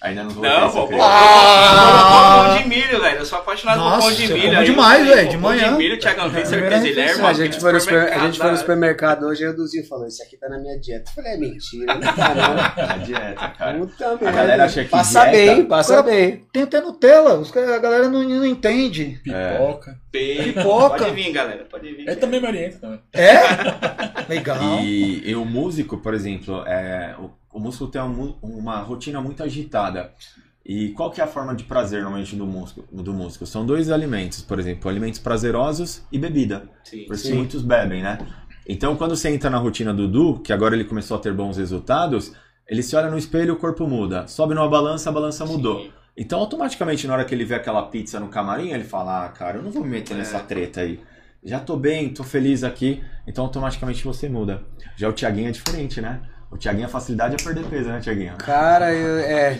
[0.00, 2.54] Ainda não vou Não, pô, pô, Ah!
[2.54, 3.18] pão de milho, velho.
[3.18, 4.50] Eu sou apaixonado por Nossa, pão de milho.
[4.50, 5.72] aí eu demais, velho, de Pão manhã.
[5.72, 6.86] de milho, Thiagão, tem Primeira certeza?
[6.88, 7.16] Ele é refeição.
[7.16, 7.30] irmão.
[7.30, 8.58] A gente, foi no, super- a gente foi no né?
[8.58, 11.10] supermercado hoje e o Duzinho falou: Isso aqui tá na minha dieta.
[11.10, 12.84] Eu falei: É mentira, não tá não.
[12.84, 13.78] A dieta, cara.
[13.78, 14.30] Puta merda.
[14.32, 16.46] galera acha que Passa dieta- bem, passa Cara, bem.
[16.52, 17.42] Tem até Nutella,
[17.74, 19.20] a galera não, não entende.
[19.24, 19.96] Pipoca.
[20.12, 20.98] Pipoca.
[21.04, 21.64] Pode vir, galera.
[21.68, 22.06] Pode vir.
[22.06, 23.00] Ele também me orienta também.
[23.12, 23.38] É?
[24.30, 24.58] Legal.
[24.80, 27.14] E, e o músico, por exemplo, é,
[27.58, 30.12] o, o músico tem uma, rotina muito agitada.
[30.64, 32.84] E qual que é a forma de prazer normalmente do músico?
[32.92, 33.46] Do músico?
[33.46, 36.68] São dois alimentos, por exemplo, alimentos prazerosos e bebida.
[36.84, 37.04] Sim.
[37.06, 37.34] Porque Sim.
[37.34, 38.18] muitos bebem, né?
[38.68, 41.56] Então, quando você entra na rotina do Du, que agora ele começou a ter bons
[41.56, 42.34] resultados,
[42.68, 44.26] ele se olha no espelho e o corpo muda.
[44.26, 45.80] Sobe numa balança, a balança mudou.
[45.80, 45.90] Sim.
[46.14, 49.56] Então, automaticamente, na hora que ele vê aquela pizza no camarim, ele fala: Ah, cara,
[49.56, 50.16] eu não vou me meter É.
[50.18, 51.00] nessa treta aí.
[51.42, 53.02] Já tô bem, tô feliz aqui.
[53.26, 54.62] Então, automaticamente você muda.
[54.96, 56.20] Já o Thiaguinho é diferente, né?
[56.50, 58.36] O Thiaguinho, a facilidade é perder peso, né, Thiaguinho?
[58.38, 59.58] Cara, eu- é.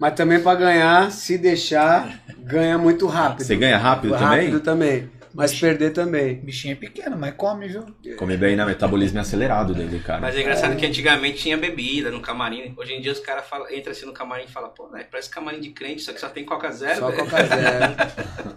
[0.00, 3.44] Mas também pra ganhar, se deixar, ganha muito rápido.
[3.44, 5.00] Você ganha rápido, Rápido também?
[5.00, 5.18] também.
[5.34, 6.36] Mas perder também.
[6.36, 7.84] Bichinho é pequeno, mas come, viu?
[8.16, 8.64] Come bem, né?
[8.64, 10.20] Metabolismo é acelerado dele, cara.
[10.20, 12.74] Mas é engraçado que antigamente tinha bebida no camarim.
[12.76, 15.60] Hoje em dia os caras entram assim no camarim e falam, pô, velho, parece camarim
[15.60, 17.24] de crente, só que só tem Coca Zero, Só velho.
[17.24, 17.94] Coca Zero.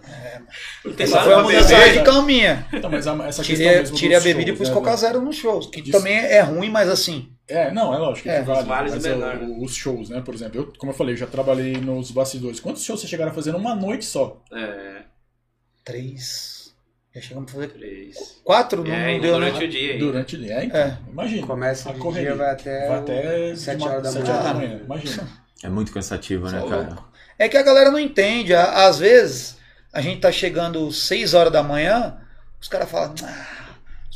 [0.84, 2.66] Não tem nada foi a pra mudança radical minha.
[2.72, 4.96] Então, mas essa questão Tirei, mesmo tirei a bebida e shows, pus né, Coca?
[4.96, 5.92] Zero nos shows, que Isso.
[5.92, 7.28] também é ruim, mas assim.
[7.52, 8.66] É, não, é lógico É, que vale.
[8.66, 9.36] vales mas o- menor.
[9.36, 10.20] o- os shows, né?
[10.24, 12.60] Por exemplo, eu, como eu falei, eu já trabalhei nos bastidores.
[12.60, 14.40] Quantos shows vocês chegaram a fazer numa noite só?
[14.52, 15.02] É,
[15.84, 16.72] Três.
[17.14, 18.40] Já chegamos a fazer três.
[18.42, 19.64] quatro, não, É, não deu, durante né?
[19.64, 19.98] o dia aí.
[19.98, 20.54] Durante o dia.
[20.54, 20.98] É, então, É.
[21.10, 21.46] imagina.
[21.46, 24.32] Começa a dia, vai até, Vai até sete horas da sete manhã.
[24.34, 24.80] horas da manhã.
[24.84, 25.28] Imagina.
[25.62, 26.96] É muito cansativo, né, cara?
[27.38, 28.54] É que a galera não entende.
[28.54, 29.58] Às vezes,
[29.92, 32.16] a gente tá chegando 6 horas da manhã,
[32.60, 33.14] os caras falam.
[33.22, 33.61] "Ah,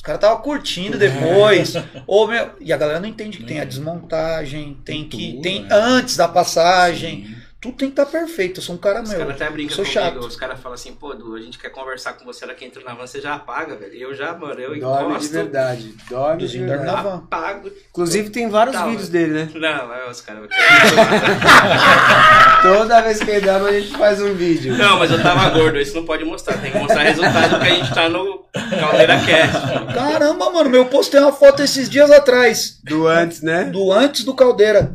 [0.06, 1.74] caras estavam curtindo depois.
[2.06, 3.76] Ou, meu, e a galera não entende que tem a entende.
[3.76, 5.30] desmontagem, tem Tem que.
[5.32, 5.68] tudo, tem né?
[5.72, 7.26] antes da passagem.
[7.26, 7.45] Sim.
[7.66, 8.60] Tudo tem que estar perfeito.
[8.60, 9.18] Eu sou um cara Os meu.
[9.18, 10.18] caras até brincam sou comigo, chato.
[10.26, 12.82] os caras falam assim, pô, Du, a gente quer conversar com você, ela que entra
[12.84, 13.94] na van, você já apaga, velho.
[13.94, 15.94] E eu já, mano, eu Dorme de verdade.
[16.08, 17.04] Dorme de Duzinho dorme verdade.
[17.04, 17.16] na van.
[17.18, 17.70] apago.
[17.90, 19.48] Inclusive tem vários Tá, vídeos dele, né?
[19.54, 20.48] Não, é os caras.
[22.62, 24.76] Toda vez que ele dorme, a gente faz um vídeo.
[24.76, 26.58] Não, mas eu tava gordo, isso não pode mostrar.
[26.58, 29.94] Tem que mostrar resultado que a gente tá no Caldeira Cast.
[29.94, 32.78] Caramba, mano, meu postei uma foto esses dias atrás.
[32.84, 33.64] Do antes, né?
[33.64, 34.92] Do antes do Caldeira.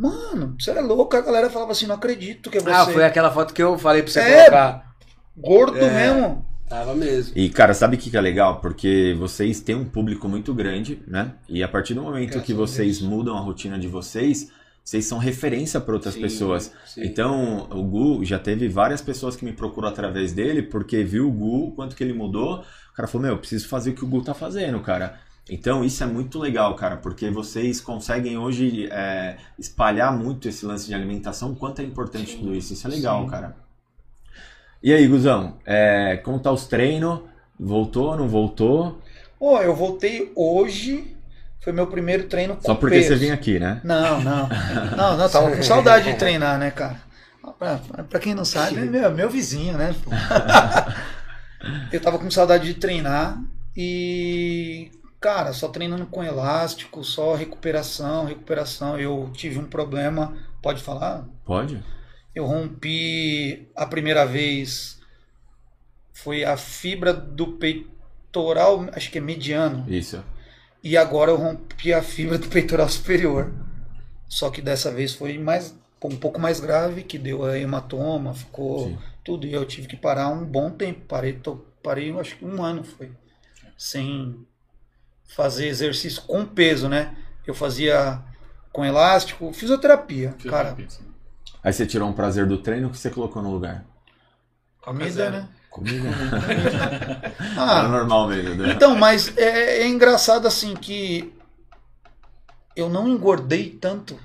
[0.00, 1.14] Mano, você é louco.
[1.14, 2.70] A galera falava assim: não acredito que é você.
[2.70, 4.38] Ah, foi aquela foto que eu falei pra você É.
[4.44, 4.94] colocar.
[5.36, 5.90] Gordo É.
[5.90, 6.46] mesmo.
[6.68, 7.32] Tava mesmo.
[7.36, 8.60] E, cara, sabe o que que é legal?
[8.60, 11.32] Porque vocês têm um público muito grande, né?
[11.48, 13.10] E a partir do momento Graças que vocês Deus.
[13.10, 14.50] mudam a rotina de vocês,
[14.84, 16.72] vocês são referência para outras Sim, pessoas.
[16.86, 17.02] sim.
[17.04, 21.32] Então, o Gu já teve várias pessoas que me procuram através dele, porque viu o
[21.32, 22.60] Gu, o quanto que ele mudou.
[22.92, 25.18] O cara falou: Meu, eu preciso fazer o que o Gu tá fazendo, cara.
[25.52, 30.86] Então, isso é muito legal, cara, porque vocês conseguem hoje é, espalhar muito esse lance
[30.86, 32.72] de alimentação, o quanto é importante tudo isso.
[32.72, 33.30] Isso é legal, Sim.
[33.30, 33.56] cara.
[34.80, 37.20] E aí, Guzão, é, como tá os treinos?
[37.58, 39.02] Voltou, não voltou?
[39.40, 41.16] Pô, eu voltei hoje.
[41.60, 43.08] Foi meu primeiro treino com Só porque peso.
[43.08, 43.80] você vinha aqui, né?
[43.82, 44.48] Não, não.
[44.96, 47.00] Não, não, tava com saudade de treinar, né, cara?
[47.58, 49.94] Pra, pra quem não sabe, é meu, meu vizinho, né?
[51.92, 53.38] Eu tava com saudade de treinar
[53.76, 58.98] e, cara, só treinando com elástico, só recuperação, recuperação.
[58.98, 61.28] Eu tive um problema, pode falar?
[61.44, 61.82] Pode?
[62.34, 65.00] Eu rompi a primeira vez,
[66.12, 69.84] foi a fibra do peitoral, acho que é mediano.
[69.88, 70.22] Isso.
[70.82, 73.52] E agora eu rompi a fibra do peitoral superior.
[74.28, 78.86] Só que dessa vez foi mais um pouco mais grave, que deu a hematoma, ficou
[78.88, 78.98] Sim.
[79.24, 79.46] tudo.
[79.46, 81.00] E eu tive que parar um bom tempo.
[81.06, 83.10] Parei, tô- parei acho que um ano foi.
[83.76, 84.46] Sem
[85.34, 87.14] fazer exercício com peso, né?
[87.46, 88.20] Eu fazia
[88.72, 90.28] com elástico, fisioterapia.
[90.48, 91.04] Cara, Fisioterapia, sim.
[91.62, 93.84] Aí você tirou um prazer do treino o que você colocou no lugar?
[94.80, 95.48] comida, né?
[95.68, 96.08] Comida?
[97.56, 98.72] Era Ah, normal mesmo, né?
[98.72, 101.32] Então, mas é, é engraçado assim que
[102.74, 104.18] eu não engordei tanto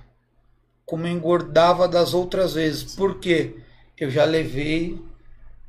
[0.85, 2.95] como eu engordava das outras vezes.
[2.95, 3.57] Por quê?
[3.97, 4.99] Eu já levei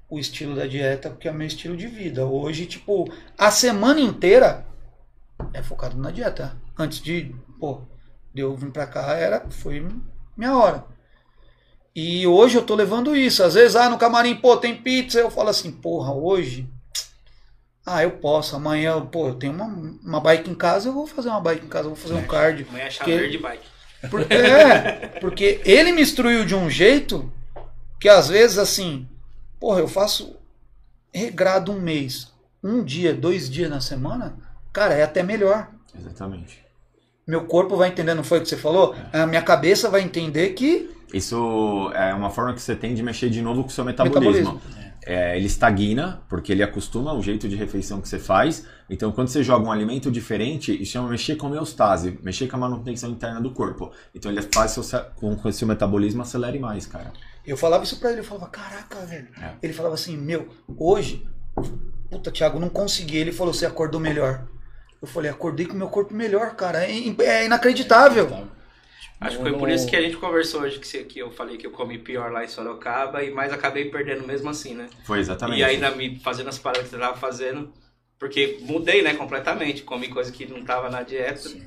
[0.09, 2.25] o estilo da dieta porque é meu estilo de vida.
[2.27, 4.65] Hoje, tipo, a semana inteira
[5.53, 6.57] é focado na dieta.
[6.79, 7.81] Antes de, pô,
[8.35, 9.87] de eu vir pra cá, era, foi
[10.37, 10.85] minha hora.
[11.95, 13.43] E hoje eu tô levando isso.
[13.43, 15.19] Às vezes, ah, no camarim, pô, tem pizza.
[15.19, 16.69] Eu falo assim, porra, hoje
[17.87, 18.55] ah, eu posso.
[18.57, 21.69] Amanhã, pô, eu tenho uma, uma bike em casa, eu vou fazer uma bike em
[21.69, 22.67] casa, eu vou fazer um cardio.
[22.69, 23.65] Amanhã é chá Que- verde bike.
[24.11, 27.33] Por- é, porque ele me instruiu de um jeito
[27.99, 29.09] que às vezes, assim,
[29.59, 30.37] porra, eu faço
[31.13, 32.31] regrado um mês,
[32.63, 34.37] um dia, dois dias na semana,
[34.77, 35.71] cara, é até melhor.
[35.99, 36.63] Exatamente.
[37.27, 38.95] Meu corpo vai entender, não foi o que você falou?
[39.11, 40.91] A minha cabeça vai entender que.
[41.15, 44.55] Isso é uma forma que você tem de mexer de novo com o seu metabolismo.
[44.55, 44.87] Metabolismo.
[45.07, 48.67] É, ele estagna, porque ele acostuma ao jeito de refeição que você faz.
[48.91, 52.57] Então, quando você joga um alimento diferente, isso chama mexer com a homeostase, mexer com
[52.57, 53.93] a manutenção interna do corpo.
[54.15, 54.83] Então, ele faz seu,
[55.15, 57.13] com que o seu metabolismo acelere mais, cara.
[57.47, 59.29] Eu falava isso pra ele, eu falava, caraca, velho.
[59.41, 59.53] É.
[59.63, 61.25] Ele falava assim, meu, hoje,
[62.11, 63.17] puta, Thiago, não consegui.
[63.17, 64.45] Ele falou, você acordou melhor.
[65.01, 66.85] Eu falei, acordei com o meu corpo melhor, cara.
[66.85, 68.29] É, in- é inacreditável.
[68.31, 68.43] Tá.
[69.21, 71.57] Acho que foi por isso que a gente conversou hoje, que, você- que eu falei
[71.57, 74.89] que eu comi pior lá em Sorocaba, e mais acabei perdendo mesmo assim, né?
[75.05, 75.59] Foi exatamente.
[75.61, 77.73] E ainda me fazendo as paradas que eu tava fazendo,
[78.19, 79.83] porque mudei, né, completamente.
[79.83, 81.37] Comi coisa que não tava na dieta.
[81.49, 81.63] Sim.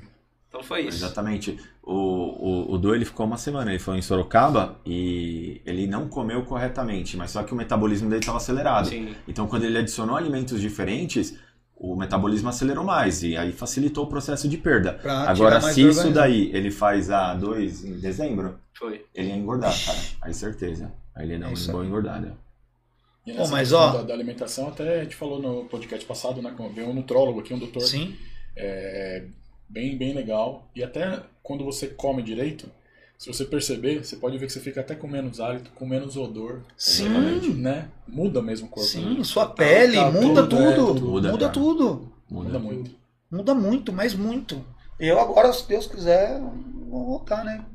[0.47, 0.97] Então foi isso.
[0.97, 1.59] Exatamente.
[1.83, 6.07] O, o, o Du, ele ficou uma semana, ele foi em Sorocaba e ele não
[6.07, 8.89] comeu corretamente, mas só que o metabolismo dele estava acelerado.
[8.89, 9.15] Sim.
[9.27, 11.35] Então, quando ele adicionou alimentos diferentes,
[11.79, 14.93] o metabolismo acelerou mais e aí facilitou o processo de perda.
[14.93, 16.13] Pra Agora, se isso organismo.
[16.13, 19.05] daí ele faz a 2 em dezembro, Foi.
[19.15, 19.97] ele ia engordar, cara.
[20.21, 20.91] Aí certeza.
[21.15, 21.87] Aí ele dar É uma isso boa aí.
[21.89, 22.33] engordada.
[23.25, 26.53] E Pô, mas, ó- Da, da alimentação, até a gente falou no podcast passado, né?
[26.73, 28.15] Veio um nutrólogo aqui, um doutor Sim.
[28.57, 29.25] é,
[29.69, 30.69] bem, bem legal.
[30.75, 32.69] E até quando você come direito,
[33.19, 36.15] se você perceber, você pode ver que você fica até com menos hálito, com menos
[36.15, 36.61] odor.
[36.77, 37.09] Sim.
[37.57, 37.89] Né?
[38.07, 38.87] Muda mesmo o corpo.
[38.87, 39.23] Sim, né?
[39.25, 40.63] sua pele, tá muda tudo, tudo.
[40.63, 41.01] é, tudo.
[41.01, 41.53] Muda, Muda cara.
[41.53, 42.13] tudo.
[42.31, 42.91] Muda muito.
[43.29, 44.65] Muda muito, mas muito.
[44.97, 46.39] Eu agora, se Deus quiser,
[46.89, 47.65] vou voltar, né?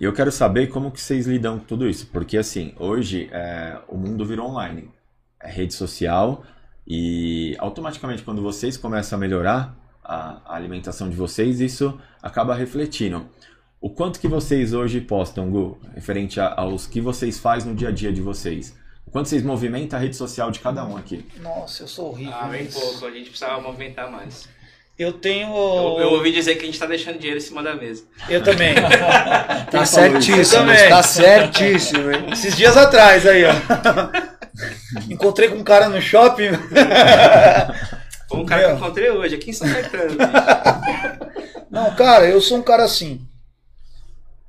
[0.00, 3.78] E eu quero saber como que vocês lidam com tudo isso, porque assim, hoje é,
[3.88, 4.90] o mundo virou online,
[5.42, 6.42] é rede social
[6.86, 13.28] e automaticamente quando vocês começam a melhorar a, a alimentação de vocês, isso acaba refletindo.
[13.86, 17.90] O quanto que vocês hoje postam, Gu, referente a- aos que vocês fazem no dia
[17.90, 18.74] a dia de vocês?
[19.06, 21.24] O quanto vocês movimentam a rede social de cada um aqui?
[21.40, 22.34] Nossa, eu sou horrível.
[22.36, 23.06] Ah, bem mas pouco.
[23.06, 24.48] A gente precisava movimentar mais.
[24.98, 25.50] Eu tenho.
[25.54, 28.02] Eu, eu ouvi dizer que a gente tá deixando dinheiro em cima da mesa.
[28.28, 28.74] Eu também.
[29.70, 30.88] Tá certíssimo, também.
[30.88, 32.26] tá certíssimo, hein?
[32.32, 33.52] Esses dias atrás aí, ó.
[35.08, 36.50] Encontrei com um cara no shopping.
[38.28, 38.76] Foi um cara que Meu.
[38.76, 40.16] eu encontrei hoje, aqui em São Caetano.
[41.70, 43.20] Não, cara, eu sou um cara assim.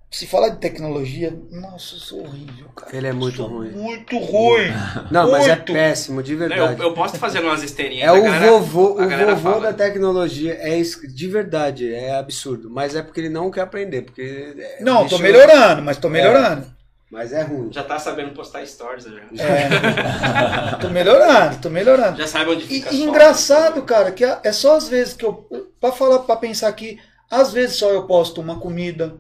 [0.10, 2.96] Se falar de tecnologia, nossa, eu sou horrível, cara.
[2.96, 3.72] Ele é muito Sou ruim.
[3.72, 4.72] Muito ruim.
[5.12, 5.74] Não, mas é Muito.
[5.74, 6.82] péssimo, de verdade.
[6.82, 8.08] eu, eu posso fazer umas esteirinhas.
[8.08, 9.62] É o galera- vovô, o vovô fala.
[9.64, 10.54] da tecnologia.
[10.62, 12.70] É isso, de verdade, é absurdo.
[12.70, 14.56] Mas é porque ele não quer aprender, porque.
[14.58, 16.66] é, Não, bicho- tô melhorando, mas tô melhorando.
[17.12, 17.72] Mas é ruim.
[17.72, 19.44] Já tá sabendo postar stories, já.
[19.44, 20.76] É.
[20.80, 22.18] tô melhorando, tô melhorando.
[22.18, 25.46] Já sabe onde fica e engraçado, cara, que é é só às vezes que eu.
[25.82, 26.98] Pra falar, pra pensar aqui,
[27.30, 29.16] às vezes só eu posto uma comida,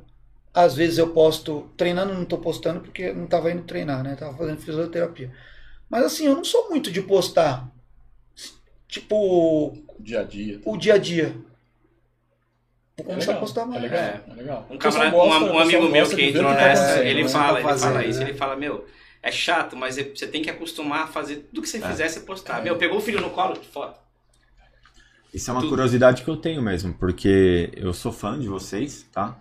[0.65, 1.70] às vezes eu posto.
[1.78, 4.15] Treinando, não tô postando porque não tava indo treinar, né?
[4.15, 5.32] Tava fazendo fisioterapia.
[5.89, 7.70] Mas assim, eu não sou muito de postar.
[8.88, 10.62] Tipo, Dia a dia.
[10.65, 11.36] o dia a dia.
[12.98, 13.82] Vou É começar a legal, postar é mais.
[13.84, 14.24] legal, É.
[14.28, 14.67] é legal.
[14.70, 17.24] Um, O camarada, gosta- um, o um amigo meu que entrou o tá nessa, ele
[17.24, 17.30] né?
[17.30, 18.30] fala, Tá ele fala fazendo, isso, né?
[18.30, 18.86] ele fala, meu,
[19.22, 21.82] é chato, mas você tem que acostumar a fazer tudo que você É.
[21.82, 22.63] fizer, você postar.
[22.63, 24.00] Meu, pegou o filho no colo, foto.
[25.34, 25.70] Isso é uma Tudo.
[25.72, 29.38] curiosidade que eu tenho mesmo, porque eu sou fã de vocês, tá?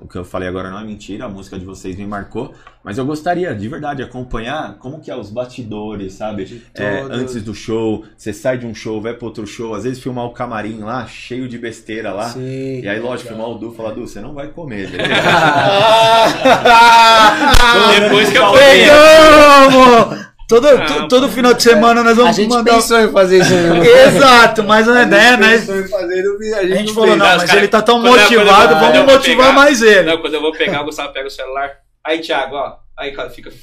[0.00, 2.98] O que eu falei agora não é mentira, a música de vocês me marcou, mas
[2.98, 6.62] eu gostaria de verdade acompanhar como que é os bastidores, sabe?
[6.72, 10.00] É, antes do show, você sai de um show, vai para outro show, às vezes
[10.00, 12.28] filmar o camarim lá, cheio de besteira lá.
[12.28, 12.80] Sim.
[12.80, 15.10] E aí, lógico, filmar o Du, falar, Du, você não vai comer, beleza?
[18.00, 20.20] Depois que eu Pegamos!
[20.50, 22.74] Todo, Ah, to- todo final de semana nós A vamos gente mandar.
[22.74, 23.86] pensou em fazer isso né?
[24.06, 25.10] Exato, mas não é A gente
[25.40, 27.80] né, pensou em fazer, não vi- a A gente falou, não, mas cara- ele tá
[27.80, 30.02] tão motivado, eu vamos motivar pegar- mais ele.
[30.10, 31.70] Não, quando eu vou pegar, o Gustavo pega o celular.
[32.04, 32.74] Aí, Thiago, ó.
[32.98, 33.60] Aí, cara, fica Fica,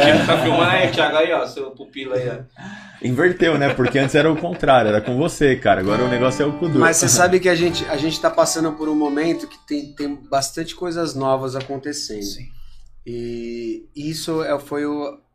[0.00, 0.64] fingindo que tá filmando.
[0.70, 2.42] Aí, Thiago, aí, ó, seu pupilo aí, ó.
[3.06, 3.72] Inverteu, né?
[3.74, 5.80] Porque antes era o contrário, era com você, cara.
[5.80, 6.78] Agora o negócio é o Kudu.
[6.78, 9.94] Mas você sabe que a gente, a gente tá passando por um momento que tem,
[9.94, 12.22] tem bastante coisas novas acontecendo.
[12.22, 12.46] Sim.
[13.06, 14.84] E isso é- foi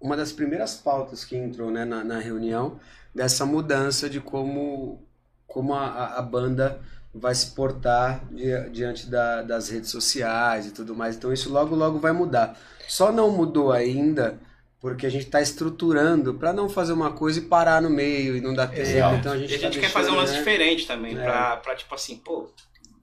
[0.02, 2.80] uma das primeiras pautas que entrou né, na, na reunião,
[3.14, 5.02] dessa mudança de como,
[5.48, 6.80] como a, a- banda
[7.14, 11.16] vai se portar di- diante da- das redes sociais e tudo mais.
[11.16, 12.58] Então isso logo, logo vai mudar.
[12.88, 14.40] Só não mudou ainda
[14.82, 18.42] porque a gente está estruturando para não fazer uma coisa e parar no meio e
[18.42, 18.82] não dar tempo.
[18.82, 19.16] Exato.
[19.18, 20.38] Então a E gente, a gente tá quer fazer um lance né?
[20.40, 21.24] diferente também, É.
[21.24, 22.50] pra, tipo assim, pô,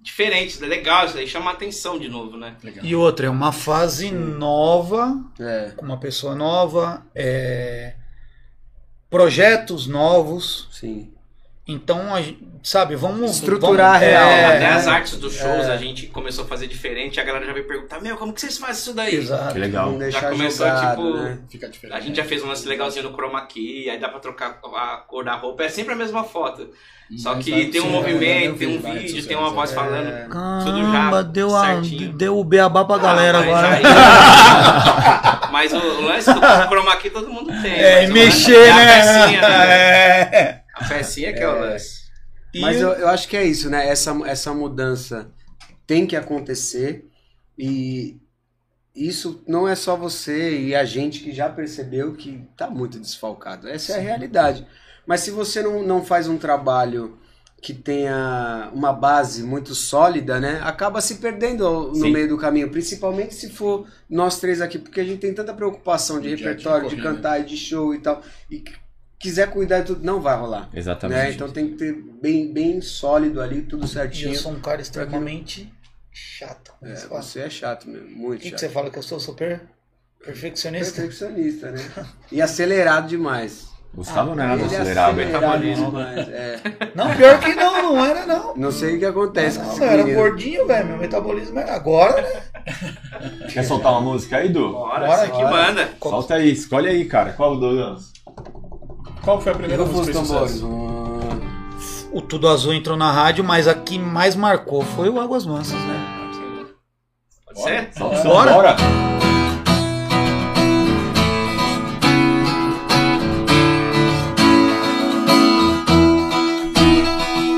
[0.06, 2.56] diferente, legal isso daí, chama atenção de novo, né?
[2.62, 2.84] Legal.
[2.84, 7.94] E outra, é uma fase nova, É, com uma pessoa nova, é,
[9.10, 10.68] projetos novos.
[10.70, 11.12] sim.
[11.68, 13.32] Então, a gente- sabe, vamos.
[13.32, 14.68] Estruturar vamos, real, é, Até né?
[14.72, 15.72] as artes dos shows É.
[15.72, 18.56] a gente começou a fazer diferente, a galera já veio perguntar, meu, como que vocês
[18.56, 19.16] fazem isso daí?
[19.16, 19.52] Exato.
[19.52, 19.90] Que legal.
[19.90, 21.38] Não deixar começou, jogado, tipo, né?
[21.50, 21.96] Fica diferente.
[21.96, 24.96] A gente já fez um lance legalzinho no chroma key, aí dá pra trocar a
[25.08, 26.68] cor da roupa, é sempre a mesma foto.
[27.18, 29.50] Só Mas que vai- tem um sim, movimento, eu tem um vídeo, sociais, tem uma
[29.50, 29.74] voz é.
[29.74, 30.08] falando.
[30.08, 30.22] É.
[30.64, 31.74] Tudo já Caramba, deu, a,
[32.14, 33.74] deu o beabá pra galera Ah, mas agora.
[33.74, 33.82] aí-
[35.52, 37.72] Mas o, lance do chroma key todo mundo tem.
[37.72, 38.94] É, mexer, é né?
[39.24, 40.20] Pecinha, né?
[40.32, 40.60] É.
[40.76, 42.06] A pecinha que é o lance.
[42.52, 43.88] E Mas eu, eu acho que é isso, né?
[43.88, 45.30] Essa, essa mudança
[45.86, 47.08] tem que acontecer
[47.58, 48.20] e
[48.94, 53.68] isso não é só você e a gente que já percebeu que tá muito desfalcado.
[53.68, 54.66] Essa é a realidade.
[55.06, 57.18] Mas se você não, não faz um trabalho
[57.62, 60.60] que tenha uma base muito sólida, né?
[60.62, 62.12] Acaba se perdendo no Sim.
[62.12, 66.20] meio do caminho, principalmente se for nós três aqui, porque a gente tem tanta preocupação
[66.20, 68.62] de repertório, de cantar e de show e tal, e
[69.18, 70.68] quiser cuidar de tudo, não vai rolar.
[70.74, 71.18] Exatamente.
[71.18, 71.30] Né?
[71.32, 74.36] Então tem que ter bem, bem sólido ali, tudo E eu certinho.
[74.36, 75.72] sou um cara extremamente
[76.12, 76.72] chato.
[76.82, 78.60] É, você é chato mesmo, O muito que, que chato.
[78.60, 79.62] você fala que eu sou super
[80.24, 81.00] perfeccionista?
[81.00, 81.80] Perfeccionista, né?
[82.32, 83.74] E acelerado demais.
[83.94, 85.26] Gustavo não é nada Ele é acelerado, hein?
[85.26, 85.86] metabolismo.
[85.86, 86.28] demais.
[86.28, 86.60] É.
[86.94, 88.54] Não, pior que não, não era não.
[88.54, 90.20] Não sei o que acontece com Não, eu era menino.
[90.20, 90.86] gordinho, velho.
[90.88, 92.42] Meu metabolismo era agora, né?
[93.50, 94.70] Quer soltar uma música aí, Du?
[94.72, 95.50] Bora, Bora, que bora.
[95.50, 95.88] manda.
[96.02, 97.32] Solta aí, escolhe aí, cara.
[97.32, 98.12] Qual dos?
[99.26, 100.52] Qual foi a primeira Rufos música de tambores.
[100.52, 102.10] sucesso?
[102.12, 105.74] O Tudo Azul entrou na rádio, mas a que mais marcou foi o Águas Mansas,
[105.74, 106.06] né?
[107.44, 107.90] Pode ser?
[108.22, 108.52] Bora.
[108.52, 108.76] Bora.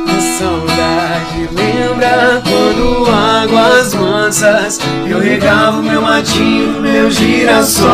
[0.07, 4.78] A saudade lembra quando águas mansas
[5.09, 7.88] eu regava o meu matinho, meu girassol.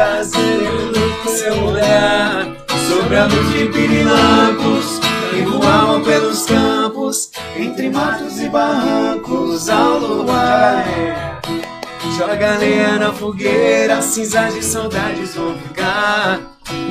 [0.00, 2.46] No seu olhar
[2.88, 10.86] sobre a luz de pirilampos que voavam pelos campos entre matos e barrancos ao luar.
[12.16, 16.40] Joga lenha na fogueira, cinzas de saudades vão ficar.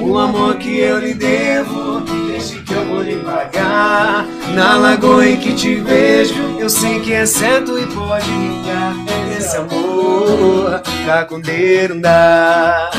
[0.02, 4.26] O amor que eu lhe devo, deixe que eu vou lhe pagar.
[4.54, 8.94] Na lagoa em que te vejo, eu sei que é certo e pode ficar.
[9.38, 12.90] Esse amor tá com dedo dá,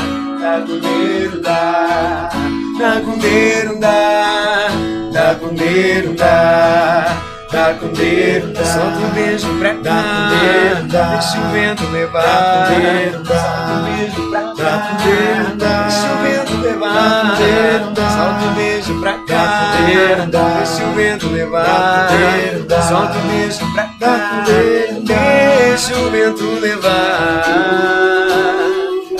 [7.70, 8.66] dá, com dedo dá, dá.
[8.66, 8.72] Dá.
[8.72, 11.04] solta um beijo pra cá, Dá com dedo, dá.
[11.10, 13.40] deixa o vento levar, Dá com dedo, dá.
[13.40, 15.82] solta um beijo pra cá, Dá com dedo, dá.
[15.82, 18.08] deixa o vento levar, Dá com dedo, dá.
[18.10, 20.48] solta um beijo pra cá, Dá com dedo, dá.
[20.58, 22.82] deixa o vento levar, Dá com dedo, dá.
[22.82, 25.14] solta um beijo pra cá, Dá com dedo, dá.
[25.14, 27.44] deixa o vento levar,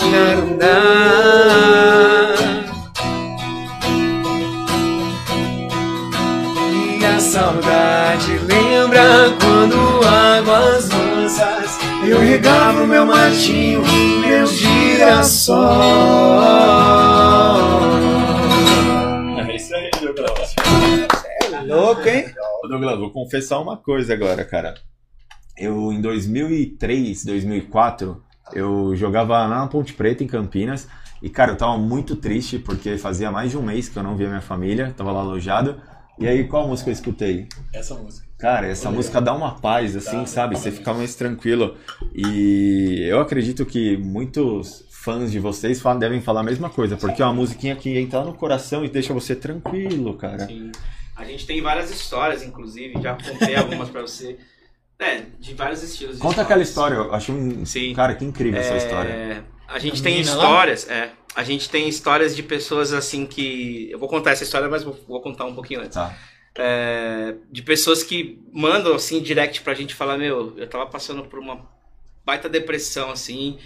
[0.01, 1.40] não dá.
[12.11, 13.81] Eu regava o meu matinho,
[14.19, 15.55] meu girassol.
[19.39, 20.53] É isso aí, Douglas.
[21.65, 22.25] Louco, hein?
[22.67, 24.73] Douglas, vou confessar uma coisa agora, cara.
[25.57, 28.21] Eu, em 2003, 2004,
[28.53, 30.89] eu jogava lá na Ponte Preta, em Campinas.
[31.21, 34.17] E, cara, eu tava muito triste, porque fazia mais de um mês que eu não
[34.17, 34.93] via minha família.
[34.97, 35.79] Tava lá alojado.
[36.19, 37.47] E aí, qual música eu escutei?
[37.73, 38.30] Essa música.
[38.41, 40.57] Cara, essa música dá uma paz, assim, Dá, sabe?
[40.57, 41.77] Você fica mais tranquilo.
[42.13, 47.21] E eu acredito que muitos fãs de vocês falam- devem falar a mesma coisa, porque
[47.21, 50.45] é uma musiquinha que entra no coração e deixa você tranquilo, cara.
[50.47, 50.71] Sim.
[51.15, 54.37] A gente tem várias histórias, inclusive, já contei algumas pra você.
[54.99, 56.15] É, de vários estilos.
[56.17, 56.97] de Conta aquela histórias.
[56.99, 57.65] história, eu acho um.
[57.65, 57.93] Sim.
[57.95, 59.45] Cara, que incrível essa É, história.
[59.67, 60.43] A gente Da tem menina lá?
[60.43, 61.11] histórias, é.
[61.35, 63.89] A gente tem histórias de pessoas assim que.
[63.91, 65.93] Eu vou contar essa história, mas vou, vou contar um pouquinho antes.
[65.95, 66.15] Tá.
[66.57, 71.39] É, de pessoas que mandam assim direct pra gente falar, meu, eu tava passando por
[71.39, 71.67] uma
[72.25, 73.57] baita depressão, assim.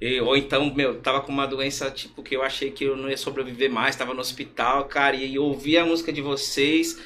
[0.00, 3.08] e- ou então, meu, tava com uma doença, tipo, que eu achei que eu não
[3.10, 6.98] ia sobreviver mais, tava no hospital, cara, e eu ouvi a música de vocês.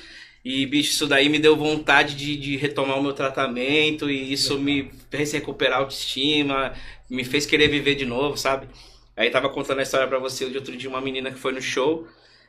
[0.45, 4.59] E, bicho, isso daí me deu vontade de, de retomar o meu tratamento e isso
[4.59, 6.73] me fez recuperar a autoestima,
[7.11, 8.69] me fez querer viver de novo, sabe?
[9.17, 11.61] Aí tava contando a história pra você de outro dia, uma menina que foi no
[11.61, 12.07] show,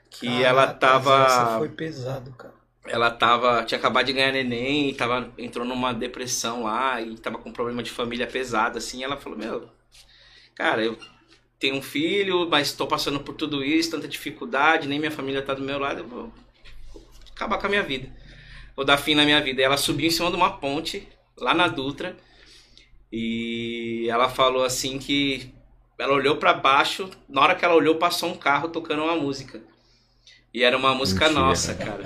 [0.10, 1.25] que ela Caraca, tava.
[1.25, 2.54] Essa foi pesado, cara.
[2.89, 3.63] Ela tava.
[3.63, 7.54] Tinha acabado de ganhar neném e tava, entrou numa depressão lá e tava com um
[7.54, 9.04] problema de família pesado, assim.
[9.04, 9.69] Ela falou, meu,
[10.56, 10.97] cara, eu
[11.60, 15.54] tenho um filho, mas tô passando por tudo isso, tanta dificuldade, nem minha família tá
[15.54, 16.34] do meu lado, eu vou
[17.36, 18.10] acabar com a minha vida.
[18.75, 19.62] Vou dar fim na minha vida.
[19.62, 22.17] E ela subiu em cima de uma ponte, lá na Dutra,
[23.12, 25.54] e ela falou assim que
[25.97, 29.62] ela olhou pra baixo, na hora que ela olhou, passou um carro tocando uma música.
[30.53, 31.41] E era uma música Mentira.
[31.45, 32.03] nossa, cara.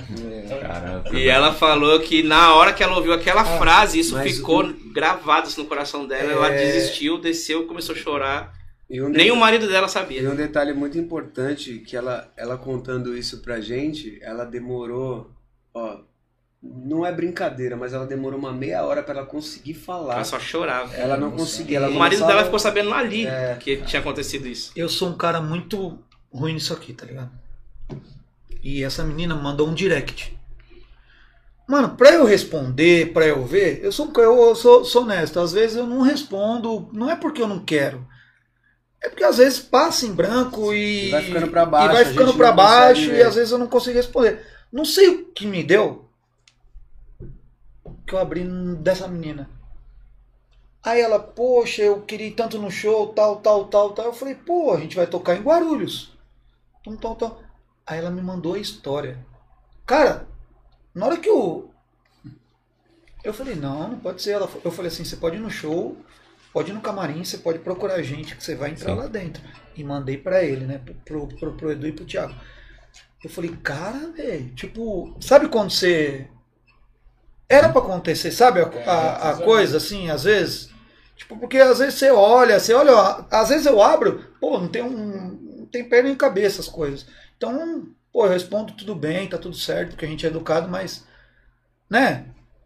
[0.62, 1.18] Caraca.
[1.18, 5.62] E ela falou que na hora que ela ouviu aquela frase, isso ficou gravado assim,
[5.62, 6.32] no coração dela.
[6.32, 8.54] Ela desistiu, desceu, começou a chorar.
[8.90, 10.30] E um Nem o marido dela E sabia.
[10.30, 15.32] um detalhe muito importante, que ela, ela contando isso pra gente, ela demorou,
[15.74, 16.00] ó,
[16.62, 20.16] não é brincadeira, mas ela demorou uma meia hora pra ela conseguir falar.
[20.16, 20.94] Ela só chorava.
[20.96, 23.58] Ela não conseguia, ela o marido dela ficou sabendo ali É.
[23.60, 24.72] que tinha acontecido isso.
[24.76, 25.98] Eu sou um cara muito
[26.32, 27.32] ruim nisso aqui, tá ligado?
[28.64, 30.38] E essa menina mandou um direct.
[31.68, 35.40] Mano, pra eu responder, pra eu ver, eu sou, eu sou, sou honesto.
[35.40, 38.08] Às vezes eu não respondo, não é porque eu não quero.
[39.02, 41.08] É porque às vezes passa em branco e.
[41.08, 43.28] E vai ficando pra baixo, E vai ficando pra baixo e ver.
[43.28, 44.46] às vezes eu não consigo responder.
[44.72, 46.08] Não sei o que me deu.
[48.08, 48.44] Que eu abri
[48.78, 49.50] dessa menina.
[50.82, 54.06] Aí ela, poxa, eu queria ir tanto no show, tal, tal, tal, tal.
[54.06, 56.12] Eu falei, pô, a gente vai tocar em Guarulhos.
[56.84, 57.43] Tum, tal, tal.
[57.86, 59.18] Aí ela me mandou a história.
[59.86, 60.28] Cara,
[60.94, 61.70] na hora que eu.
[63.24, 64.32] Eu falei, não, não pode ser.
[64.32, 65.98] Ela, eu falei assim, você pode ir no show,
[66.52, 69.00] pode ir no camarim, você pode procurar gente que você vai entrar Sim.
[69.00, 69.44] lá dentro.
[69.76, 70.82] E mandei pra ele, né?
[71.06, 72.36] Pro, pro, pro Edu e pro Thiago.
[73.24, 76.28] Eu falei, cara, velho, tipo, sabe quando você.
[77.48, 80.70] Era pra acontecer, sabe a, a, a coisa assim, às vezes?
[81.16, 84.68] Tipo, porque às vezes você olha, você olha, ó, às vezes eu abro, pô, não
[84.68, 85.40] tem um.
[85.60, 87.06] Não tem perna nem cabeça as coisas.
[87.44, 91.06] Então, pô, eu respondo tudo bem, tá tudo certo, porque a gente é educado, mas.
[91.90, 92.26] Né?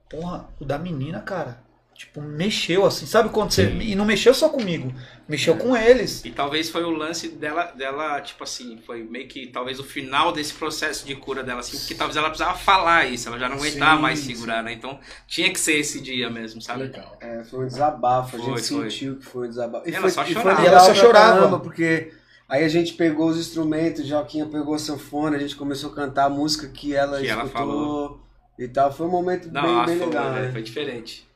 [0.09, 1.65] Porra, o da menina, cara.
[1.95, 3.07] Tipo, mexeu assim.
[3.07, 3.71] Sabe quando você.
[3.71, 3.79] Sim.
[3.81, 4.93] E não mexeu só comigo,
[5.27, 6.23] mexeu com eles.
[6.23, 10.31] E talvez foi o lance dela, dela, tipo assim, foi meio que talvez o final
[10.31, 13.57] desse processo de cura dela, assim, porque talvez ela precisava falar isso, ela já não
[13.57, 14.35] aguentava Sim, mais sim.
[14.35, 14.73] segurar, né?
[14.73, 16.83] Então tinha que ser esse dia mesmo, sabe?
[16.83, 17.17] Legal.
[17.19, 18.91] É, foi um desabafo, a Foi, gente foi.
[18.91, 19.89] sentiu que foi um desabafo.
[19.89, 20.61] E Ela foi, só e foi chorava.
[20.61, 21.33] E ela só chorava.
[21.39, 22.13] caramba, porque
[22.47, 26.25] aí a gente pegou os instrumentos, Joaquinha pegou a sanfona, a gente começou a cantar
[26.25, 28.19] a música que ela Que ela escutou falou.
[28.57, 28.91] e tal.
[28.91, 30.51] Foi um momento Não, bem, bem foi, legal, é, né?
[30.51, 31.27] foi diferente.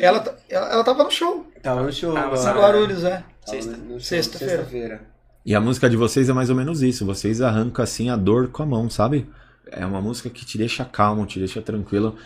[0.00, 1.46] Ela, tá- ela, ela tava no show.
[1.62, 2.36] Tava no show Tava.
[2.36, 2.54] Em?
[2.54, 3.16] Guarulhos, é.
[3.16, 3.76] Tava Sexta.
[3.76, 4.54] no show, Sexta-feira.
[4.56, 5.00] Sexta-feira.
[5.44, 7.04] E a música de vocês é mais ou menos isso.
[7.04, 9.28] Vocês arrancam assim a dor com a mão, sabe?
[9.66, 12.16] É uma música que te deixa calmo, te deixa tranquilo.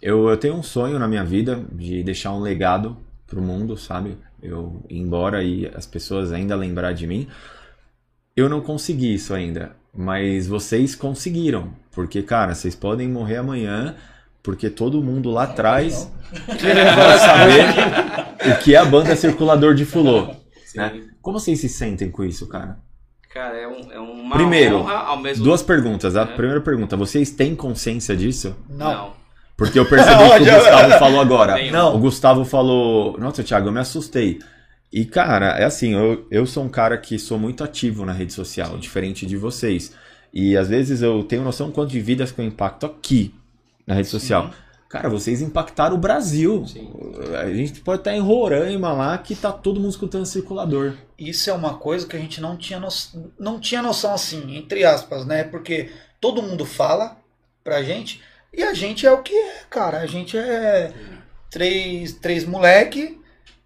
[0.00, 4.16] Eu, eu tenho um sonho na minha vida de deixar um legado pro mundo, sabe?
[4.42, 7.26] Eu ir embora e as pessoas ainda lembrar de mim.
[8.36, 11.70] Eu não consegui isso ainda, mas vocês conseguiram.
[11.92, 13.94] Porque, cara, vocês podem morrer amanhã,
[14.42, 16.10] porque todo mundo lá atrás
[16.46, 20.34] vai saber o que é a banda Circulador de Fulô.
[20.74, 21.02] Né?
[21.22, 22.78] Como vocês se sentem com isso, cara?
[23.32, 26.16] Cara, é, um, é uma Primeiro, honra ao mesmo Duas perguntas.
[26.16, 26.26] A É.
[26.26, 28.54] primeira pergunta, vocês têm consciência disso?
[28.68, 29.12] Não.
[29.56, 31.54] Porque eu percebi que o Gustavo falou agora.
[31.54, 31.72] Tenho.
[31.72, 31.94] Não.
[31.96, 34.38] O Gustavo falou, nossa, Thiago, eu me assustei.
[34.92, 38.32] E, cara, é assim, eu, eu sou um cara que sou muito ativo na rede
[38.32, 39.92] social, diferente de vocês.
[40.32, 43.34] E às vezes eu tenho noção quanto de vidas que eu impacto aqui
[43.86, 44.50] na rede social.
[44.88, 46.64] Cara, vocês impactaram o Brasil.
[46.66, 46.92] Sim.
[47.40, 50.94] A gente pode estar em Roraima lá que tá todo mundo escutando circulador.
[51.18, 52.88] Isso é uma coisa que a gente não tinha, no...
[53.38, 55.42] não tinha noção assim, entre aspas, né?
[55.42, 57.16] Porque todo mundo fala
[57.64, 58.22] pra gente
[58.52, 59.98] e a gente é o que é, cara.
[59.98, 60.92] A gente é
[61.50, 63.15] três, três moleque,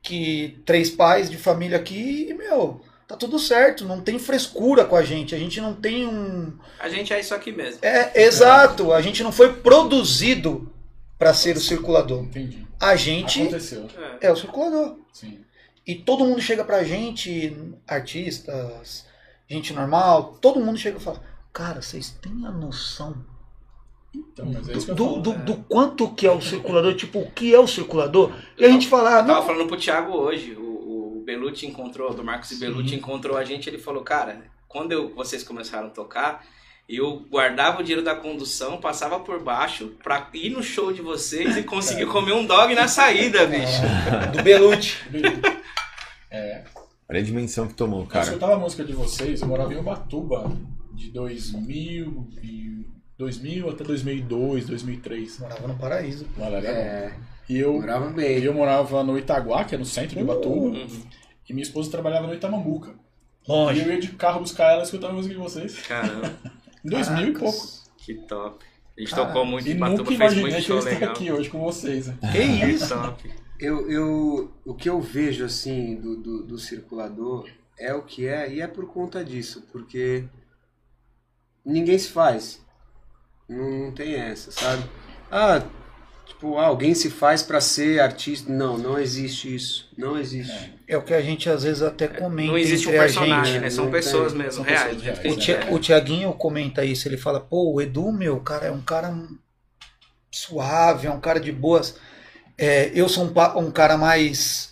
[0.03, 3.85] que três pais de família aqui e, meu, tá tudo certo.
[3.85, 5.35] Não tem frescura com a gente.
[5.35, 6.53] A gente não tem um.
[6.79, 7.81] A gente é isso aqui mesmo.
[7.83, 8.93] É, exato.
[8.93, 10.73] A gente não foi produzido
[11.19, 12.23] pra ser o circulador.
[12.25, 12.67] Entendi.
[12.79, 13.87] A gente Aconteceu.
[14.21, 14.29] É.
[14.29, 14.97] é o circulador.
[15.13, 15.41] Sim.
[15.87, 19.05] E todo mundo chega pra gente, artistas,
[19.49, 21.23] gente normal, todo mundo chega e fala:
[21.53, 23.25] Cara, vocês têm a noção
[24.15, 25.45] Então, mas é isso que do, eu do, falo.
[25.45, 26.95] do, do quanto que é o circulador?
[26.95, 28.33] Tipo, o que é o circulador?
[28.59, 31.67] E a gente fala: ah, Eu tava não, falando pro Thiago hoje, o, o Belucci
[31.67, 35.87] encontrou, do Marcos e Belucci encontrou a gente, ele falou, cara, quando eu- vocês começaram
[35.89, 36.45] a tocar,
[36.89, 41.57] eu guardava o dinheiro da condução, passava por baixo pra ir no show de vocês
[41.57, 43.81] e conseguir comer um dog na saída, bicho.
[44.37, 44.97] Do Belucci.
[46.33, 46.63] É.
[47.09, 48.25] Olha a dimensão que tomou, Eu cara.
[48.25, 50.51] escutava a música de vocês, eu morava em Ubatuba
[50.95, 52.87] de 2000, e
[53.21, 55.39] 2000 até 2002, 2003.
[55.39, 56.27] Morava no paraíso.
[56.37, 56.47] Bom.
[56.57, 57.13] É,
[57.49, 58.43] E eu, morava e bem.
[58.43, 61.03] eu morava no Itaguá, que é no centro de Ubatuba, Uhum.
[61.49, 62.91] e minha esposa trabalhava no Itamambuca.
[63.47, 63.81] E Longe.
[63.81, 65.79] eu ia de carro buscar ela e escutava a música de vocês.
[65.87, 66.33] Caramba,
[66.85, 67.67] Em 2000 e pouco.
[67.99, 68.65] que top.
[68.97, 69.29] A gente Caraca.
[69.33, 71.11] tocou muito E em Batuba, nunca fez imaginei muito que eu show ia estar legal.
[71.13, 72.07] aqui hoje com vocês.
[72.09, 72.19] né?
[72.33, 72.89] Que Que isso?
[72.95, 73.31] top.
[73.59, 77.47] Eu, eu, o que eu vejo assim do, do, do circulador
[77.79, 80.25] é o que é e é por conta disso, porque
[81.65, 82.65] ninguém se faz.
[83.51, 84.85] Não, não tem essa, sabe?
[85.31, 85.63] Ah,
[86.27, 88.51] tipo, ah, alguém se faz pra ser artista.
[88.53, 89.89] Não, não existe isso.
[89.99, 90.73] Não existe.
[90.87, 93.63] É o que a gente às vezes até comenta Não existe um personagem, gente.
[93.63, 93.71] né?
[93.71, 94.43] São Não pessoas tem.
[94.43, 94.83] mesmo, São reais.
[94.85, 95.75] pessoas jeito que O, Tia, é.
[95.75, 99.13] o Tiaguinho comenta isso, ele fala, pô, o Edu, meu, cara, é um cara
[100.31, 101.97] suave, é um cara de boas.
[102.57, 104.70] É, eu sou um, um cara mais.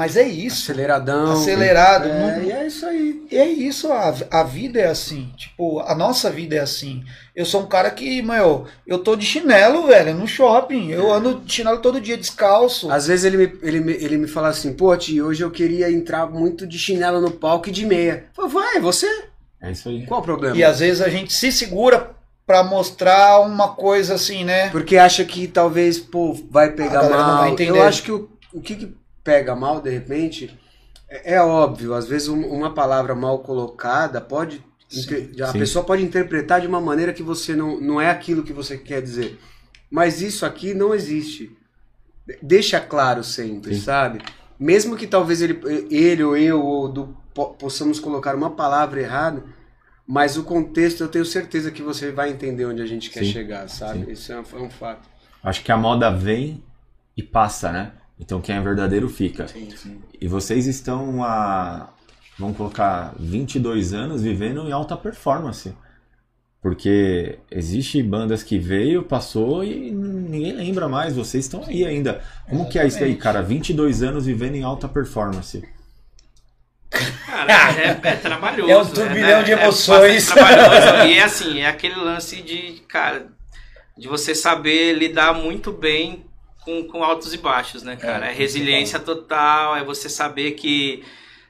[0.00, 0.62] Mas é isso.
[0.62, 1.32] Aceleradão.
[1.32, 2.08] Acelerado.
[2.08, 3.22] É, não- e é isso aí.
[3.30, 5.30] E é isso, a, a vida é assim.
[5.36, 7.04] Tipo, a nossa vida é assim.
[7.36, 10.88] Eu sou um cara que, meu, eu tô de chinelo, velho, no shopping.
[10.90, 12.90] Eu ando de chinelo todo dia descalço.
[12.90, 15.92] Às vezes ele me, ele, me, ele me fala assim, pô, tio, hoje eu queria
[15.92, 18.24] entrar muito de chinelo no palco e de meia.
[18.30, 19.06] Eu falo, vai, você?
[19.60, 20.06] É isso aí.
[20.06, 20.56] Qual o problema?
[20.56, 22.12] E às vezes a gente se segura
[22.46, 24.70] pra mostrar uma coisa assim, né?
[24.70, 27.40] Porque acha que talvez, pô, vai pegar mal.
[27.42, 27.78] vai entender.
[27.78, 30.58] Eu acho que o, o que, que pega mal, de repente,
[31.08, 31.94] é, é óbvio.
[31.94, 34.64] Às vezes um- uma palavra mal colocada pode.
[34.92, 35.58] inter- a sim.
[35.60, 39.00] pessoa pode interpretar de uma maneira que você não, não é aquilo que você quer
[39.00, 39.38] dizer.
[39.88, 41.56] Mas isso aqui não existe.
[42.42, 43.80] Deixa claro sempre, Sim.
[43.82, 44.20] sabe?
[44.58, 45.60] Mesmo que talvez ele,
[45.90, 49.42] ele ou eu ou do, po- possamos colocar uma palavra errada,
[50.06, 53.32] mas o contexto eu tenho certeza que você vai entender onde a gente quer Sim.
[53.32, 54.06] chegar, sabe?
[54.06, 54.10] Sim.
[54.12, 55.08] Isso é um, é um fato.
[55.42, 56.62] Acho que a moda vem
[57.16, 57.92] e passa, né?
[58.20, 59.48] Então quem é verdadeiro fica.
[59.48, 60.00] Sim, sim.
[60.20, 61.88] E vocês estão há,
[62.38, 65.72] vamos colocar, 22 anos vivendo em alta performance.
[66.62, 71.16] Porque existe bandas que veio, passou e ninguém lembra mais.
[71.16, 72.22] Vocês estão aí ainda.
[72.50, 73.40] Como que é isso aí, cara?
[73.40, 75.66] 22 anos vivendo em alta performance.
[76.90, 78.70] Cara, é, é trabalhoso.
[78.70, 79.42] É um turbilhão né?
[79.44, 80.26] de É emoções.
[80.26, 81.08] trabalhoso.
[81.08, 83.28] E é assim, é aquele lance de, cara,
[83.96, 86.26] de você saber lidar muito bem
[86.60, 88.26] com, com altos e baixos, né, cara?
[88.28, 91.04] É, É, resiliência total, é você saber que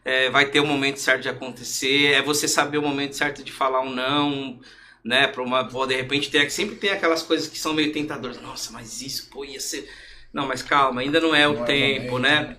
[0.04, 3.52] é, vai ter o momento certo de acontecer, é você saber o momento certo de
[3.52, 4.60] falar um não,
[5.04, 5.26] né?
[5.28, 8.40] Pra uma, de repente tem, sempre tem aquelas coisas que são meio tentadoras.
[8.40, 9.88] Nossa, mas isso, pô, ia ser.
[10.32, 12.56] Não, mas calma, ainda não é o Não é tempo, momento, né?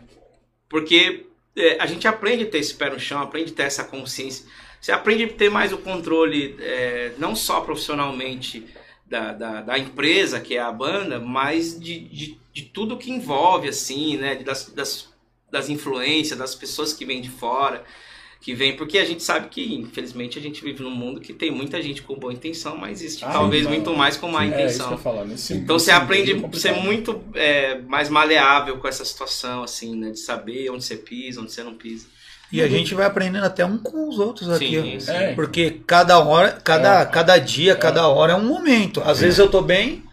[0.69, 3.83] Porque é, a gente aprende a ter esse pé no chão, aprende a ter essa
[3.83, 4.45] consciência.
[4.79, 8.67] Você aprende a ter mais o controle, é, não só profissionalmente
[9.05, 13.67] da, da, da empresa, que é a banda, mas de, de, de tudo que envolve,
[13.69, 14.35] assim, né?
[14.35, 15.09] Das, das,
[15.51, 17.83] das influências, das pessoas que vêm de fora,
[18.41, 18.75] que vêm.
[18.75, 22.01] Porque a gente sabe que, infelizmente, a gente vive num mundo que tem muita gente
[22.01, 23.73] com boa intenção, mas existe Ah, talvez então.
[23.73, 24.91] muito mais com má É, isso que eu intenção.
[24.91, 25.25] ia falar.
[25.25, 29.63] Nesse, Então nesse você aprende é a ser muito é, mais maleável com essa situação,
[29.63, 30.09] assim, né?
[30.11, 32.07] De saber onde você pisa, onde você não pisa.
[32.51, 34.81] E a gente vai aprendendo até um com os outros aqui.
[34.81, 35.11] Sim, sim.
[35.11, 37.05] É, Porque cada hora, cada, É.
[37.05, 38.99] cada dia, cada hora é um momento.
[39.05, 40.03] Às vezes eu tô bem,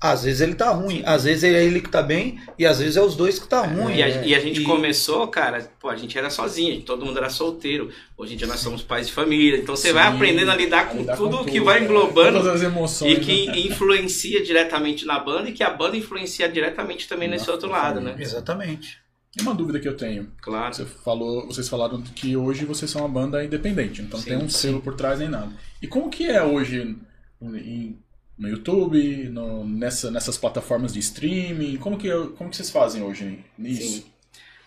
[0.00, 1.02] às vezes ele tá ruim.
[1.06, 3.62] Às vezes é ele que tá bem e às vezes é os dois que tá
[3.62, 3.96] ruim.
[3.96, 7.16] E a, e a gente E- começou, cara, pô, a gente era sozinho, todo mundo
[7.18, 7.90] era solteiro.
[8.16, 9.58] Hoje em dia nós somos pais de família.
[9.58, 11.86] Então você vai Sim, aprendendo a lidar com lidar tudo com que tudo, vai né?
[11.86, 13.16] englobando Todas as emoções.
[13.16, 13.58] e que né?
[13.66, 18.00] influencia diretamente na banda e que a banda influencia diretamente também nesse Na outro lado,
[18.00, 18.14] né?
[18.18, 18.98] Exatamente.
[19.38, 20.30] E uma dúvida que eu tenho.
[20.40, 20.74] Claro.
[20.74, 24.48] Você falou, vocês falaram que hoje vocês são uma banda independente, então Sim, tem um
[24.48, 25.50] selo por trás nem nada.
[25.82, 26.96] E como que é hoje
[27.42, 27.98] em-
[28.38, 31.76] no YouTube, no- nessa, nessas plataformas de streaming?
[31.78, 33.82] Como que, como que vocês fazem hoje nisso?
[34.02, 34.04] Sim.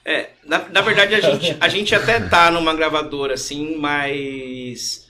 [0.06, 5.08] É, na, na verdade a gente, a gente até tá numa gravadora assim, mas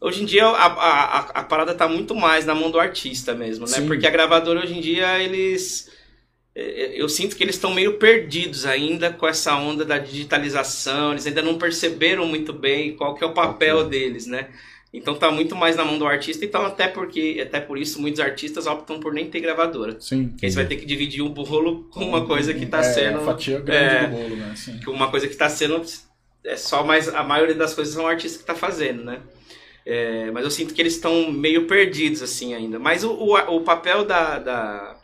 [0.00, 3.66] hoje em dia a, a, a- parada tá muito mais na mão do artista mesmo,
[3.66, 3.72] né?
[3.76, 3.86] Sim.
[3.86, 5.90] Porque a gravadora hoje em dia eles
[6.54, 11.26] é, eu sinto que eles estão meio perdidos ainda com essa onda da digitalização, eles
[11.26, 14.48] ainda não perceberam muito bem qual que é o papel deles, né?
[14.96, 18.20] Então tá muito mais na mão do artista, então até porque até por isso muitos
[18.20, 20.00] artistas optam por nem ter gravadora.
[20.00, 20.28] Sim.
[20.28, 23.20] Porque você vai ter que dividir o bolo com uma coisa que tá é, sendo
[23.22, 24.54] fatia grande é, do bolo, né?
[24.54, 24.78] Sim.
[24.86, 25.82] uma coisa que está sendo
[26.44, 29.18] é só mais a maioria das coisas são o artista que está fazendo, né?
[29.84, 32.78] É, mas eu sinto que eles estão meio perdidos assim ainda.
[32.78, 34.96] Mas o, o, o papel da, da,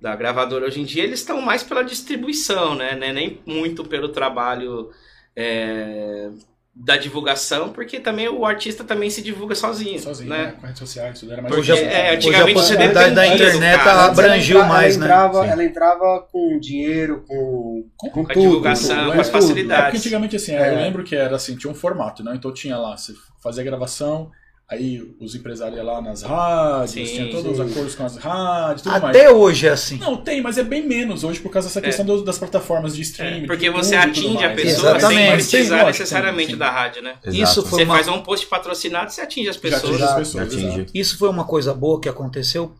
[0.00, 2.96] da gravadora hoje em dia eles estão mais pela distribuição, né?
[2.96, 3.12] Né?
[3.12, 4.90] Nem muito pelo trabalho
[5.36, 6.30] é,
[6.76, 10.46] da divulgação, porque também o artista também se divulga sozinho, Sozinho, né?
[10.46, 10.54] né?
[10.60, 11.86] Com redes sociais, tudo era mais Hoje, fácil.
[11.86, 13.90] é, hoje a antigamente você possibilidade da internet cara.
[13.90, 15.06] ela Antes ela abrangiu entra- mais, ela né?
[15.12, 15.50] entrava, Sim.
[15.50, 18.40] Ela entrava com dinheiro, com, com, Com a tudo.
[18.40, 19.78] divulgação, tudo, com é as facilidades.
[19.80, 20.70] É porque antigamente, assim, É.
[20.72, 22.32] eu lembro que era assim, tinha um formato, né?
[22.34, 24.30] Então tinha lá, você fazia a gravação,
[24.68, 27.62] aí os empresários iam lá nas rádios, Sim, tinha todos sim.
[27.62, 29.04] os acordos com as rádios, tudo mais.
[29.04, 29.98] Até hoje é assim.
[29.98, 33.02] Não, tem, mas é bem menos hoje por causa dessa questão dos- das plataformas de
[33.02, 33.44] streaming.
[33.44, 34.62] É, porque você tudo tudo atinge a mais.
[34.62, 35.42] pessoa Exatamente.
[35.44, 37.16] sem precisar necessariamente tem, da rádio, né?
[37.24, 37.42] Exato.
[37.42, 39.84] Isso foi Você uma faz um post patrocinado, você atinge as Já pessoas.
[39.84, 40.66] atinge as pessoas, atinge.
[40.80, 40.90] exato.
[40.94, 42.74] Isso foi uma coisa boa que aconteceu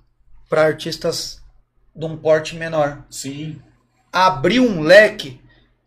[0.49, 1.41] para artistas
[1.95, 3.05] de um porte menor.
[3.11, 3.59] Sim,
[4.13, 5.41] Abriu um leque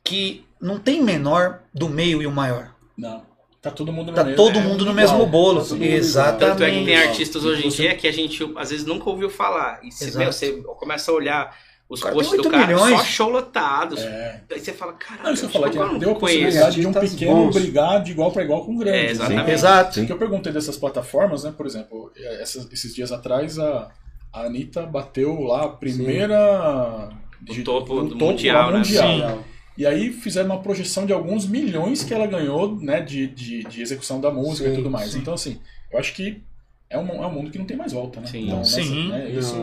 [0.03, 2.75] que não tem menor do meio e o maior.
[2.97, 3.26] não.
[3.70, 4.38] Tá todo mundo no Tá mesmo.
[4.38, 4.95] todo é, mundo no igual.
[4.95, 5.61] mesmo bolo.
[5.63, 5.97] Tá mundo igual.
[5.97, 6.39] Exatamente.
[6.39, 9.30] Tanto é que tem artistas hoje em dia que a gente às vezes nunca ouviu
[9.30, 9.80] falar.
[9.84, 10.18] E se, Exato.
[10.20, 11.57] meu, você começa a olhar
[11.89, 12.97] os cara posts do cara, milhões.
[12.97, 14.01] só show lotados.
[14.01, 14.41] É.
[14.51, 17.53] Aí você fala, caralho, que eu falar, que deu a possibilidade de um pequeno bons.
[17.55, 18.97] brigar de igual para igual com um grande.
[18.97, 19.11] É, né?
[19.11, 19.51] exatamente.
[19.51, 20.01] Exato.
[20.01, 21.53] O que eu perguntei dessas plataformas, né?
[21.55, 22.11] Por exemplo,
[22.41, 23.89] essas- esses dias atrás a,
[24.34, 27.09] a Anitta bateu lá a primeira.
[27.49, 28.80] O topo do topo mundial, né?
[28.80, 29.07] mundial.
[29.38, 29.43] Sim.
[29.78, 33.82] E aí fizeram uma projeção de alguns milhões que ela ganhou, né, de, de, de
[33.82, 35.11] execução da música Sim, e tudo mais.
[35.11, 35.19] sim.
[35.19, 35.61] Então, assim,
[35.91, 36.41] eu acho que
[36.89, 38.28] é um, é um mundo que não tem mais volta, né?
[38.28, 38.45] Sim.
[38.47, 39.09] Então, nessa- Sim.
[39.09, 39.55] né, isso.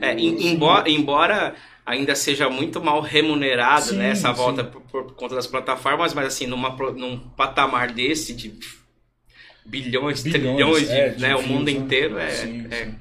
[0.00, 1.54] É, em- embora, embora
[1.86, 6.26] ainda seja muito mal remunerado Sim, né, essa volta por, por conta das plataformas, mas
[6.26, 8.52] assim, numa, num patamar desse de
[9.64, 11.72] bilhões, Bilhões, trilhões, de, é, de né, o views, mundo né?
[11.72, 12.94] inteiro é, Sim, é, sim.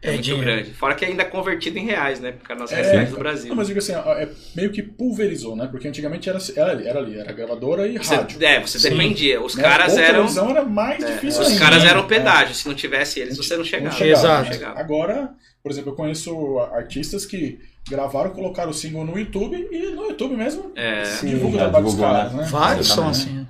[0.00, 0.44] É É muito dinheiro.
[0.46, 0.70] grande.
[0.74, 2.32] Fora que ainda é convertido em reais, né?
[2.32, 3.48] Porque nas É, reais do Brasil.
[3.48, 3.92] Não, mas eu digo assim,
[4.22, 5.66] é meio que pulverizou, né?
[5.70, 8.44] Porque antigamente era, era, ali, era ali, era gravadora e Você, rádio.
[8.44, 8.90] é, você Sim.
[8.90, 9.42] dependia.
[9.42, 9.62] Os né?
[9.62, 10.14] caras Ou eram.
[10.14, 11.90] televisão era mais é, difícil os ainda, caras né?
[11.90, 12.06] eram É.
[12.06, 12.54] pedágio.
[12.54, 13.94] Se não tivesse eles, você não chegava.
[13.96, 14.44] chegava, Exato.
[14.46, 14.80] Não chegava.
[14.80, 20.04] Agora, por exemplo, eu conheço artistas que gravaram, colocaram o single no YouTube e no
[20.08, 21.28] YouTube mesmo É, Sim.
[21.30, 22.42] divulga o trabalho dos divulgou, caras, né?
[22.42, 22.48] né?
[22.50, 23.46] Vários são assim.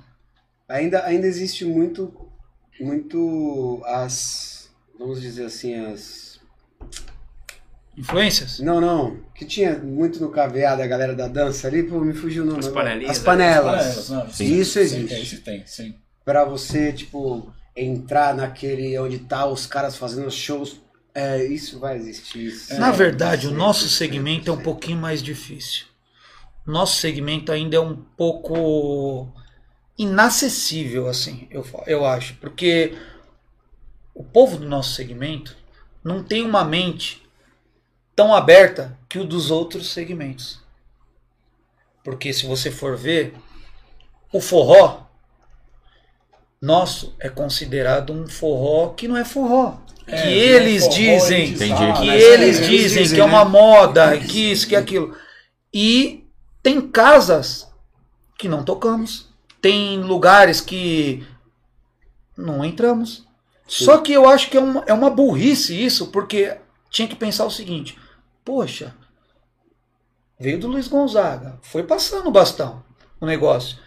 [0.67, 2.13] Ainda, ainda existe muito,
[2.79, 6.28] muito as, vamos dizer assim, as...
[7.99, 8.59] Influências?
[8.59, 12.43] Não, não, que tinha muito no KVA da galera da dança ali, pô, me fugiu
[12.43, 12.59] o nome.
[12.59, 13.25] As panelinhas, As né?
[13.25, 13.81] panelas.
[13.81, 14.57] Panelas, não, Sim.
[14.57, 15.09] Isso existe.
[15.09, 15.95] Sim, é, isso tem, sim.
[16.23, 20.79] Pra você, tipo, entrar naquele onde tá os caras fazendo shows,
[21.13, 22.45] é, isso vai existir.
[22.45, 22.79] Isso.
[22.79, 25.85] Na verdade, o nosso segmento é um pouquinho mais difícil.
[26.65, 29.27] Nosso segmento ainda é um pouco
[29.97, 32.35] inacessível, assim, eu, eu acho.
[32.35, 32.97] Porque
[34.15, 35.57] o povo do nosso segmento
[36.01, 37.18] não tem uma mente
[38.19, 40.59] tão aberta que o dos outros segmentos.
[42.03, 43.33] Porque se você for ver,
[44.33, 45.03] o forró
[46.61, 49.77] nosso é considerado um forró que não é forró.
[50.05, 51.93] É, que é eles forró dizem Entendi.
[51.93, 52.19] que né?
[52.19, 53.31] eles eles dizem dizem, que é né?
[53.31, 55.15] uma moda, que isso, que aquilo.
[55.73, 56.27] E
[56.61, 57.71] tem casas
[58.37, 59.29] que não tocamos.
[59.61, 61.25] Tem lugares que
[62.35, 63.25] não entramos.
[63.65, 66.57] Só que eu acho que é uma, é uma burrice isso, porque
[66.89, 67.97] tinha que pensar o seguinte:
[68.43, 68.93] poxa,
[70.39, 72.83] veio do Luiz Gonzaga, foi passando o bastão
[73.19, 73.77] o negócio.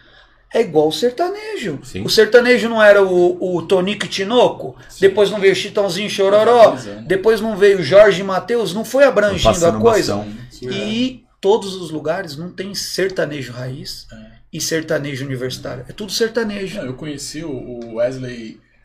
[0.54, 1.78] É igual o sertanejo.
[1.82, 2.02] Sim.
[2.02, 7.08] O sertanejo não era o, o Tonico Tinoco, depois não veio o Chitãozinho Chororó, Atualizando.
[7.08, 10.16] depois não veio Jorge e Matheus, não foi abrangindo a coisa.
[10.16, 10.34] bastão.
[10.60, 14.32] E todos os lugares não tem sertanejo raiz É.
[14.52, 15.86] e sertanejo universitário.
[15.88, 16.76] É tudo sertanejo.
[16.76, 17.98] Não, eu conheci o- o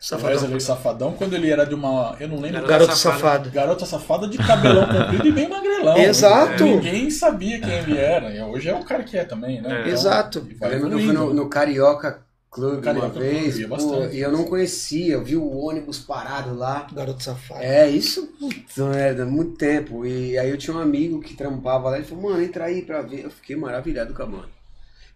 [0.00, 0.30] o Safadão.
[0.42, 2.16] Wesley Safadão quando ele era de uma.
[2.20, 2.60] Eu não lembro.
[2.62, 3.20] Garota Garoto safada.
[3.20, 3.50] safado.
[3.50, 5.96] Garota safada de cabelão comprido e bem magrelão.
[5.98, 6.64] Exato.
[6.64, 8.30] Ninguém sabia quem ele era.
[8.32, 9.84] E hoje é o cara que é também, né?
[9.86, 9.90] É.
[9.90, 10.46] Exato.
[10.48, 11.34] e Eu lembro que eu fui evoluindo.
[11.34, 12.20] no, no Carioca
[12.50, 14.16] Clube Carioca uma Clube, vez, ia pô, bastante.
[14.16, 16.86] e eu não conhecia, eu vi o ônibus parado lá.
[16.92, 17.60] Garoto safado.
[17.62, 20.06] É, isso, putz, merda, muito tempo.
[20.06, 23.02] E aí eu tinha um amigo que trampava lá, ele falou, mano, entra aí pra
[23.02, 23.24] ver.
[23.24, 24.48] Eu fiquei maravilhado com a banda.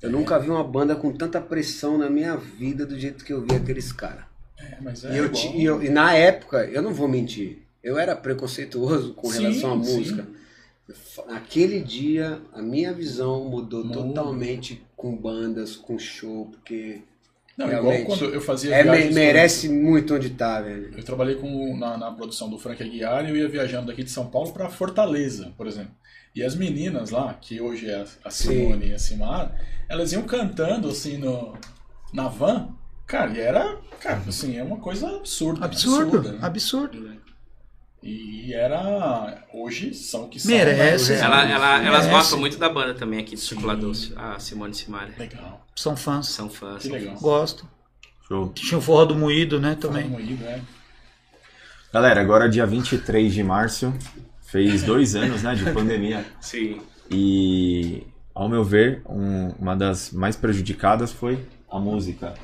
[0.03, 0.13] Eu É.
[0.13, 3.55] nunca vi uma banda com tanta pressão na minha vida do jeito que eu vi
[3.55, 4.25] aqueles caras.
[4.71, 5.55] É, mas é e, eu igual.
[5.55, 9.73] e eu- e na época, eu não vou mentir, eu era preconceituoso com Sim, relação
[9.81, 9.93] à sim.
[9.97, 10.27] música.
[11.29, 13.95] Naquele dia, a minha visão mudou Muda.
[14.03, 17.01] totalmente com bandas, com show, porque
[17.57, 20.93] Não, igual quando eu fazia é, merece muito onde tá, velho.
[20.97, 24.11] Eu trabalhei com, na, na produção do Frank Aguiar e eu ia viajando daqui de
[24.11, 25.93] São Paulo para Fortaleza, por exemplo.
[26.35, 29.55] E as meninas lá, que hoje é a- Simone e a Simar,
[29.89, 31.55] elas iam cantando assim no,
[32.13, 32.69] na van.
[33.07, 35.65] Cara, e era, cara, assim, é uma coisa absurda.
[35.65, 36.17] Absurdo.
[36.17, 36.39] absurda, né?
[36.43, 37.23] Absurdo.
[38.03, 39.45] E era.
[39.53, 40.51] Hoje são o que são.
[40.51, 41.13] Merece.
[41.13, 41.21] né?
[41.21, 42.09] Ela, ela- elas Merece.
[42.11, 43.49] gostam muito da banda também aqui do Sim.
[43.49, 45.15] Circulador, a Simone Simaria.
[45.19, 45.65] Legal.
[45.77, 46.27] São fãs.
[46.29, 46.83] São fãs.
[46.83, 47.13] Que são legal.
[47.13, 47.23] fãs.
[47.23, 47.69] Gosto.
[48.27, 48.49] Show.
[48.55, 50.05] Tinha o forró do moído, né, também.
[50.05, 50.61] Fala moído, é.
[51.93, 53.93] Galera, agora dia 23 de março,
[54.41, 56.25] fez dois anos, né, de pandemia.
[56.41, 56.81] Sim.
[57.11, 61.39] E, ao meu ver, um- uma das mais prejudicadas foi
[61.71, 62.35] a música.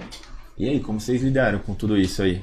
[0.59, 2.43] E aí, como vocês lidaram com tudo isso aí?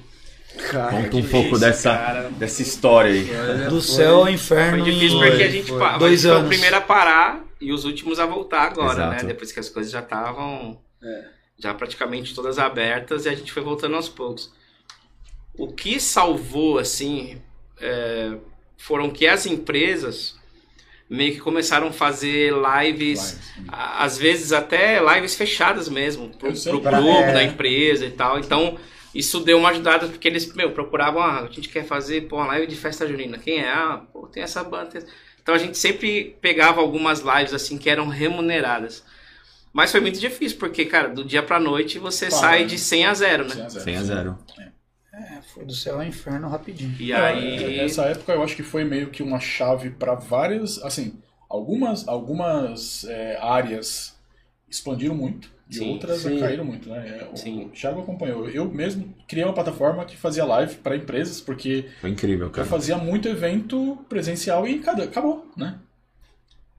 [0.72, 2.30] Cara, Conta um difícil, pouco dessa, cara.
[2.30, 3.30] dessa história aí.
[3.36, 5.80] olha, Do foi- céu ao Foi inferno difícil em porque a gente foi.
[5.80, 6.48] pa- dois foi o anos.
[6.48, 9.12] primeiro a parar e os últimos a voltar agora, Exato.
[9.24, 9.24] né?
[9.28, 11.26] Depois que as coisas já estavam É.
[11.60, 14.50] já praticamente todas abertas e a gente foi voltando aos poucos.
[15.58, 17.42] O que salvou, assim,
[17.82, 18.36] é,
[18.78, 20.38] foram que as empresas
[21.10, 23.40] meio que começaram a fazer lives, Lives.
[23.68, 27.34] às vezes até lives fechadas mesmo, pro, pro grupo é.
[27.34, 28.40] da empresa e tal.
[28.40, 28.78] Então,
[29.14, 32.48] isso deu uma ajudada, porque eles, meu, procuravam, ah, a gente quer fazer, pô, uma
[32.48, 33.38] live de festa junina.
[33.38, 33.70] Quem é?
[33.70, 34.88] Ah, pô, tem essa banda.
[34.88, 35.02] tem
[35.42, 39.04] Então a gente sempre pegava algumas lives, assim, que eram remuneradas.
[39.72, 42.66] Mas foi muito difícil, porque, cara, do dia pra noite você Para, sai né?
[42.66, 43.56] de 100 a 0, né?
[43.56, 43.84] 100 a 0.
[43.84, 44.38] 100 a 0.
[44.58, 44.68] É,
[45.54, 46.96] foi do céu ao inferno rapidinho.
[47.00, 47.80] E É, aí.
[47.80, 51.14] Essa época eu acho que foi meio que uma chave para várias, assim,
[51.50, 54.16] algumas, algumas é, áreas
[54.70, 56.40] expandiram muito e Sim, outras sim.
[56.40, 57.20] caíram muito, né?
[57.22, 57.66] É, O, Sim.
[57.66, 58.48] o Thiago acompanhou.
[58.50, 62.68] Eu mesmo criei uma plataforma que fazia live para empresas porque Foi incrível, eu cara.
[62.68, 65.80] fazia muito evento presencial e cada- acabou, né?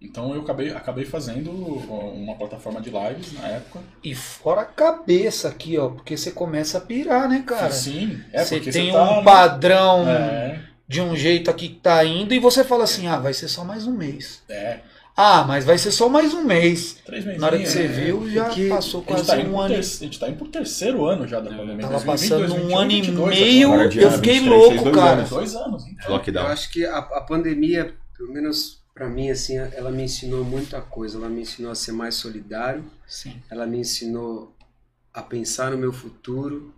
[0.00, 3.80] Então eu acabei, acabei fazendo uma plataforma de lives na época.
[4.04, 7.70] E fora a cabeça aqui, ó, porque você começa a pirar, né, cara?
[7.70, 9.24] Sim, é você porque tem você tá, um né?
[9.24, 13.32] padrão É, de um jeito aqui que tá indo e você fala assim, ah, vai
[13.32, 14.42] ser só mais um mês.
[14.50, 14.80] é,
[15.16, 16.98] Ah, mas vai ser só mais um mês.
[17.06, 17.40] três meses.
[17.40, 19.72] Na hora que você viu, já passou quase tá um ano.
[19.74, 21.88] ter- a gente tá indo pro terceiro ano já da pandemia.
[21.88, 24.94] Tava 2020, passando um 2021, ano e 22 meio, agora eu fiquei 23, louco, dois
[24.94, 25.12] cara.
[25.12, 25.30] anos.
[25.30, 26.20] Dois anos, então.
[26.42, 30.80] Eu acho que a, a pandemia, pelo menos pra mim, assim, ela me ensinou muita
[30.80, 31.18] coisa.
[31.18, 32.82] Ela me ensinou a ser mais solidário.
[33.06, 33.42] Sim.
[33.50, 34.56] Ela me ensinou
[35.12, 36.74] a pensar no meu futuro,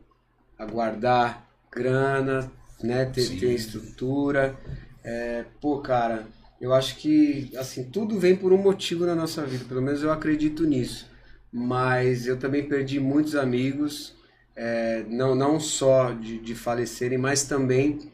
[0.59, 2.51] a guardar grana,
[2.83, 3.39] né, ter, Sim.
[3.39, 4.59] ter estrutura.
[5.05, 6.27] É, pô, cara,
[6.61, 9.65] eu acho que assim tudo vem por um motivo na nossa vida.
[9.65, 11.09] Pelo menos eu acredito nisso.
[11.53, 14.17] Mas eu também perdi muitos amigos,
[14.57, 18.11] é, não não só de, de falecerem, mas também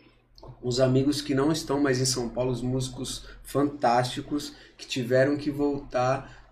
[0.65, 5.51] os amigos que não estão mais em São Paulo, os músicos fantásticos que tiveram que
[5.51, 6.43] voltar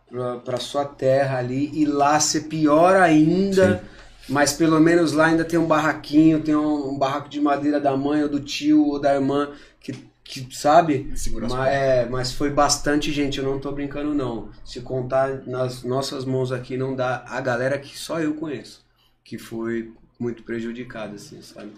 [0.44, 3.82] para sua terra ali e lá ser pior ainda.
[4.28, 7.96] Mas pelo menos lá ainda tem um barraquinho, tem um, um barraco de madeira da
[7.96, 9.50] mãe ou do tio ou da irmã
[9.80, 9.92] que,
[10.22, 11.10] que sabe?
[11.56, 14.50] Mas, é, mas foi bastante gente, eu não tô brincando não.
[14.62, 18.84] Se contar nas nossas mãos aqui, não dá a galera que só eu conheço,
[19.24, 19.90] que foi
[20.20, 21.72] muito prejudicada, assim, sabe?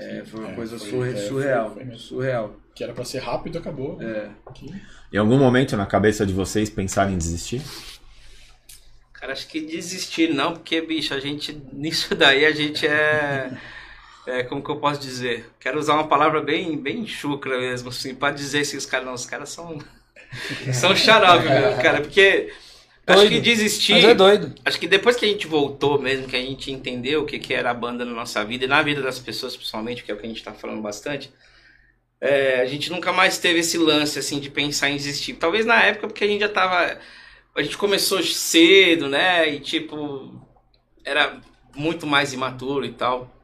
[0.00, 1.98] É, foi uma É, coisa foi- surre- é, foi- surreal, foi mesmo.
[1.98, 2.56] surreal.
[2.74, 4.00] Que era pra ser rápido, acabou.
[4.00, 4.28] É.
[5.12, 7.60] Em algum momento na cabeça de vocês pensaram em desistir?
[9.12, 13.50] Cara, acho que desistir não, porque, bicho, a gente, nisso daí a gente é,
[14.26, 15.50] é, como que eu posso dizer?
[15.58, 19.14] Quero usar uma palavra bem, bem chucra mesmo, assim, pra dizer se os caras, não,
[19.14, 19.78] os caras são,
[20.72, 22.52] são xarope mesmo, cara, porque
[23.08, 23.32] acho Doido.
[23.32, 24.54] que desistir, Mas é doido.
[24.64, 27.54] acho que depois que a gente voltou mesmo, que a gente entendeu o que, que
[27.54, 30.18] era a banda na nossa vida e na vida das pessoas, principalmente, que é o
[30.18, 31.32] que a gente tá falando bastante,
[32.20, 35.34] é, a gente nunca mais teve esse lance, assim, de pensar em desistir.
[35.34, 36.98] Talvez na época, porque a gente já tava...
[37.56, 39.48] A gente começou cedo, né?
[39.48, 40.32] E, tipo,
[41.04, 41.40] era
[41.74, 43.34] muito mais imaturo e tal.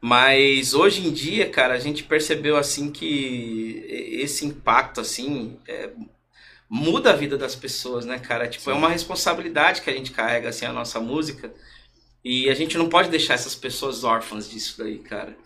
[0.00, 5.90] Mas hoje em dia, cara, a gente percebeu, assim, que esse impacto, assim, é,
[6.68, 8.48] muda a vida das pessoas, né, cara?
[8.48, 11.52] Tipo, é uma responsabilidade que a gente carrega, assim, a nossa música.
[12.24, 15.36] E a gente não pode deixar essas pessoas órfãs disso daí, cara.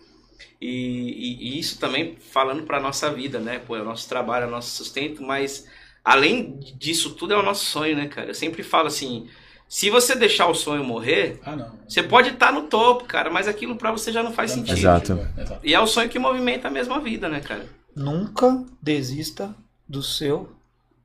[0.61, 3.59] E, e- e isso também falando para nossa vida, né?
[3.59, 5.65] Pô, é o nosso trabalho, é o nosso sustento, mas
[6.03, 8.29] além disso tudo é o nosso sonho, né, cara?
[8.29, 9.29] Eu sempre falo assim,
[9.67, 11.79] se você deixar o sonho morrer, Ah, não.
[11.87, 14.77] você pode estar no topo, cara, mas aquilo para você já não faz sentido.
[14.77, 15.13] Exato.
[15.37, 15.61] É, exato.
[15.65, 17.67] E é o sonho que movimenta a mesma vida, né, cara?
[17.95, 19.53] Nunca desista
[19.87, 20.49] do seu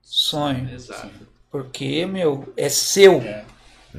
[0.05, 0.71] sonho.
[0.73, 1.11] Exato.
[1.51, 3.21] Porque, meu, é seu.
[3.21, 3.45] É.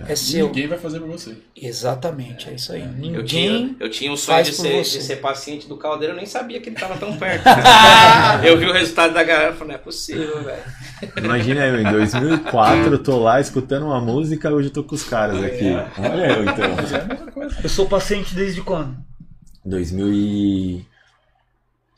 [0.08, 0.48] É seu.
[0.48, 1.38] Ninguém vai fazer por você.
[1.56, 2.82] Exatamente, é isso aí.
[2.82, 3.24] Eu Ninguém.
[3.26, 6.60] tinha, eu tinha o sonho de ser, de ser paciente do caldeiro, eu nem sabia
[6.60, 7.46] que ele tava tão perto.
[8.46, 10.64] eu vi o resultado da galera e falei, não é possível, velho.
[11.16, 15.04] Imagina eu, em 2004, eu tô lá escutando uma música, hoje eu tô com os
[15.04, 15.72] caras aqui.
[15.98, 16.66] Olha eu, então.
[16.66, 17.64] É.
[17.64, 18.98] Eu sou paciente desde quando?
[19.64, 20.86] 2000 e...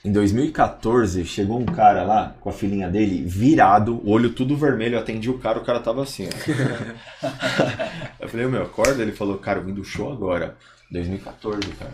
[0.05, 4.99] Em 2014, chegou um cara lá com a filhinha dele, virado, olho tudo vermelho, eu
[4.99, 6.29] atendi o cara, o cara tava assim, ó.
[8.21, 9.01] eu falei, meu, acorda?
[9.01, 10.55] Ele falou, cara, eu vim do show agora.
[10.91, 11.93] 2014, cara.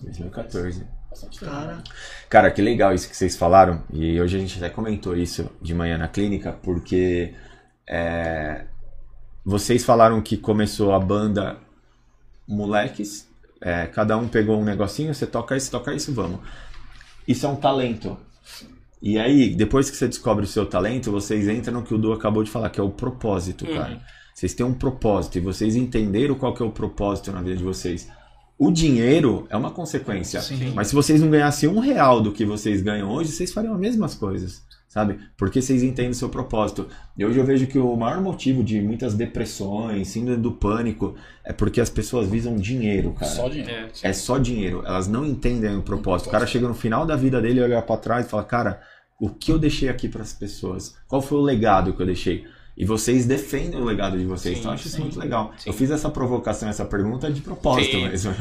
[0.00, 0.86] 2014.
[1.10, 1.52] Bastante tempo.
[1.52, 1.82] Cara,
[2.28, 3.82] Cara, que legal isso que vocês falaram.
[3.92, 7.34] E hoje a gente até comentou isso de manhã na clínica, porque
[7.86, 8.66] é,
[9.44, 11.56] vocês falaram que começou a banda
[12.46, 13.28] moleques,
[13.60, 16.40] é, cada um pegou um negocinho, você toca isso, toca isso, vamos.
[17.26, 18.16] Isso é um talento.
[19.02, 22.12] E aí, depois que você descobre o seu talento, vocês entram no que o Du
[22.12, 23.74] acabou de falar, que é o propósito, Uhum.
[23.74, 24.00] cara.
[24.34, 27.64] vocês têm um propósito e vocês entenderam qual que é o propósito na vida de
[27.64, 28.08] vocês.
[28.58, 30.40] O dinheiro é uma consequência.
[30.40, 30.72] Sim.
[30.74, 33.80] Mas se vocês não ganhassem um real do que vocês ganham hoje, vocês fariam as
[33.80, 34.62] mesmas coisas,
[34.96, 35.18] sabe?
[35.36, 36.88] Porque vocês entendem o seu propósito.
[37.18, 41.52] E hoje eu vejo que o maior motivo de muitas depressões, síndrome do pânico, é
[41.52, 43.30] porque as pessoas visam dinheiro, cara.
[43.30, 43.90] Só dinheiro.
[44.02, 44.08] É.
[44.08, 44.82] É só dinheiro.
[44.86, 46.28] Elas não entendem o propósito.
[46.28, 48.80] O cara chega no final da vida dele e olha pra trás e fala: Cara,
[49.20, 50.96] o que eu deixei aqui pras pessoas?
[51.06, 52.46] Qual foi o legado que eu deixei?
[52.76, 54.54] E vocês defendem o legado de vocês.
[54.56, 55.02] Sim, então eu acho isso sim.
[55.02, 55.52] muito legal.
[55.56, 55.70] Sim.
[55.70, 58.08] Eu fiz essa provocação, essa pergunta de propósito Sim.
[58.08, 58.34] mesmo.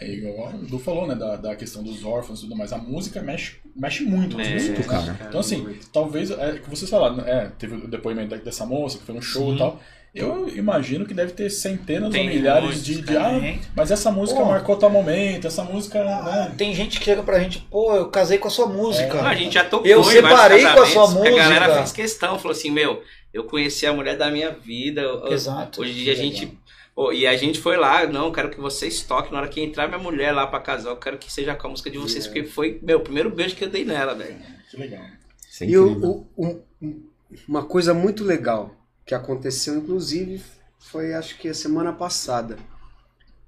[0.00, 2.70] É igual o Du falou, né, da, da questão dos órfãos e tudo mais.
[2.72, 5.02] A música mexe, mexe muito É, pessoas, cara.
[5.02, 5.18] né?
[5.28, 9.14] Então, assim, talvez, é, que vocês falaram, é, teve o depoimento dessa moça que foi
[9.14, 9.54] no show Sim.
[9.54, 9.80] e tal.
[10.14, 13.30] Eu imagino que deve ter centenas Tem ou milhares de, de ah,
[13.76, 14.46] mas essa música Pô.
[14.46, 16.52] marcou tal momento, essa música, né?
[16.56, 19.14] Tem gente que chega pra gente, pô, eu casei com a sua música.
[19.14, 21.78] Não, a gente já tocou Eu separei com a sua casamentos, A galera música.
[21.82, 25.02] fez questão, falou assim, meu, eu conheci a mulher da minha vida.
[25.30, 25.80] Exato.
[25.82, 26.58] Hoje em dia a gente.
[26.94, 29.32] pô, e a gente foi lá, não, eu quero que vocês toquem.
[29.32, 31.70] Na hora que entrar minha mulher lá pra casar, eu quero que seja com a
[31.70, 34.36] música de vocês, porque foi, meu, o primeiro beijo que eu dei nela, velho.
[34.70, 35.04] Que legal.
[35.48, 37.02] Isso é E o- o- um-
[37.46, 38.74] uma coisa muito legal
[39.06, 40.42] que aconteceu, inclusive,
[40.78, 42.56] foi acho que a semana passada.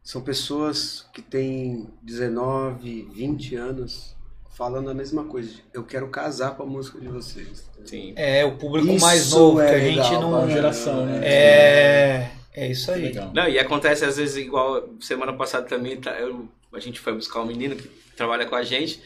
[0.02, 4.16] São pessoas que têm 19, 20 anos
[4.60, 5.54] falando a mesma coisa.
[5.72, 7.66] Eu quero casar com a música de vocês.
[7.82, 8.12] Sim.
[8.14, 10.28] É, o público Isso mais novo, é que a gente legal, não.
[10.42, 11.20] Uma geração, né?
[11.24, 12.30] É.
[12.52, 13.02] É isso Que aí.
[13.06, 13.30] legal.
[13.34, 17.40] Não, e acontece às vezes igual semana passada também, tá, eu- a gente foi buscar
[17.40, 19.02] um menino que trabalha com a gente.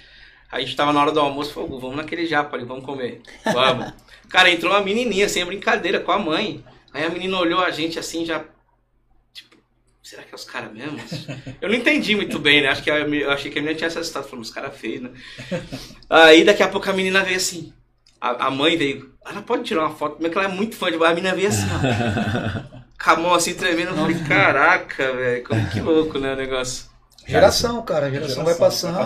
[0.51, 3.21] A gente tava na hora do almoço, falou, vamos naquele japa ali, vamos comer.
[3.45, 3.93] Vamos.
[4.29, 6.65] Cara, entrou uma menininha, sem brincadeira, com a mãe.
[6.93, 8.45] Aí a menina olhou a gente assim, já.
[10.05, 10.99] Será que é os caras mesmo?
[11.63, 12.69] Eu não entendi muito bem, né?
[12.69, 15.01] Acho que a, eu achei que a menina tinha se assustado, falando, os caras feios,
[15.01, 15.11] né?
[16.11, 17.73] Aí daqui a pouco a menina veio assim.
[18.21, 20.77] A, a mãe veio, ela pode tirar uma foto, como é que ela é muito
[20.77, 22.75] fã de A menina veio assim, ó.
[23.03, 26.87] Com a mão assim tremendo, eu falei, caraca, velho, como que louco, né, o negócio.
[27.27, 28.07] Geração, cara.
[28.07, 28.99] A geração, vai passando.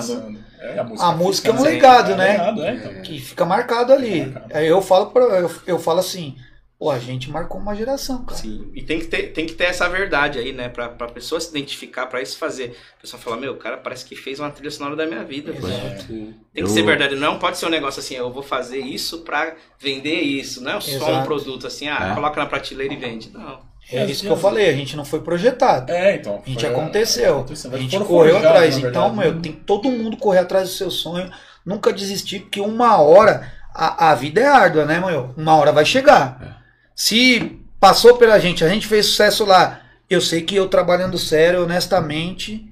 [0.60, 2.32] É, a música, A música é um legado, é né?
[2.32, 3.02] legado, é, então.
[3.02, 4.26] Que fica marcado ali.
[4.26, 4.56] Marcado.
[4.56, 6.36] Aí eu falo, pra, eu, eu falo assim,
[6.78, 8.40] pô, a gente marcou uma geração, cara.
[8.40, 11.40] Sim, e tem que ter, tem que ter essa verdade aí, né, pra, pra pessoa
[11.40, 12.76] se identificar, pra isso fazer.
[12.96, 15.50] A pessoa fala, meu, o cara parece que fez uma trilha sonora da minha vida.
[15.52, 15.94] É.
[15.96, 16.06] Tem
[16.54, 19.54] que Eu- ser verdade, não pode ser um negócio assim, eu vou fazer isso pra
[19.78, 21.26] vender isso, não é só um Exato.
[21.26, 22.14] produto assim, ah, É.
[22.14, 23.30] coloca na prateleira e vende.
[23.30, 23.66] Não.
[23.90, 25.90] É isso que eu falei, a gente não foi projetado.
[25.90, 26.42] É, então.
[26.46, 27.36] A gente aconteceu.
[27.38, 27.72] aconteceu.
[27.74, 28.78] A gente correu forjados, atrás.
[28.78, 29.40] Então, meu, né?
[29.42, 31.30] tem que todo mundo correr atrás do seu sonho.
[31.64, 33.50] Nunca desistir, porque uma hora.
[33.74, 35.32] A, a vida é árdua, né, meu?
[35.36, 36.58] Uma hora vai chegar.
[37.00, 39.82] Se passou pela gente, a gente fez sucesso lá.
[40.10, 42.68] Eu sei que eu trabalhando sério, honestamente,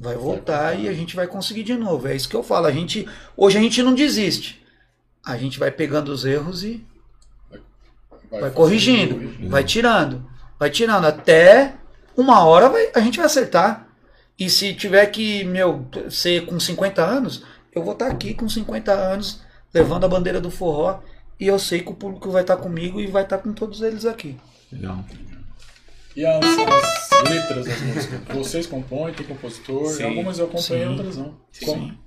[0.00, 2.08] vai voltar e a gente vai conseguir de novo.
[2.08, 2.66] É isso que eu falo.
[2.66, 3.06] A gente,
[3.36, 4.64] hoje a gente não desiste.
[5.22, 6.82] A gente vai pegando os erros e
[7.50, 9.48] vai fazendo corrigindo, corrigindo.
[9.50, 11.74] vai tirando, vai tirando até
[12.16, 13.88] uma hora vai- a gente vai acertar.
[14.38, 18.90] E se tiver que, meu, ser com 50 anos, eu vou estar aqui com 50
[18.90, 19.42] anos
[19.74, 21.00] levando a bandeira do forró
[21.38, 24.04] e eu sei que o público vai estar comigo e vai estar com todos eles
[24.04, 24.36] aqui.
[24.72, 25.04] Legal.
[26.14, 28.20] E as, as letras das músicas?
[28.34, 30.04] Vocês compõem, tem compositor, Sim.
[30.04, 30.90] algumas eu acompanhei, Sim.
[30.90, 31.36] outras não.
[31.64, 32.06] Como?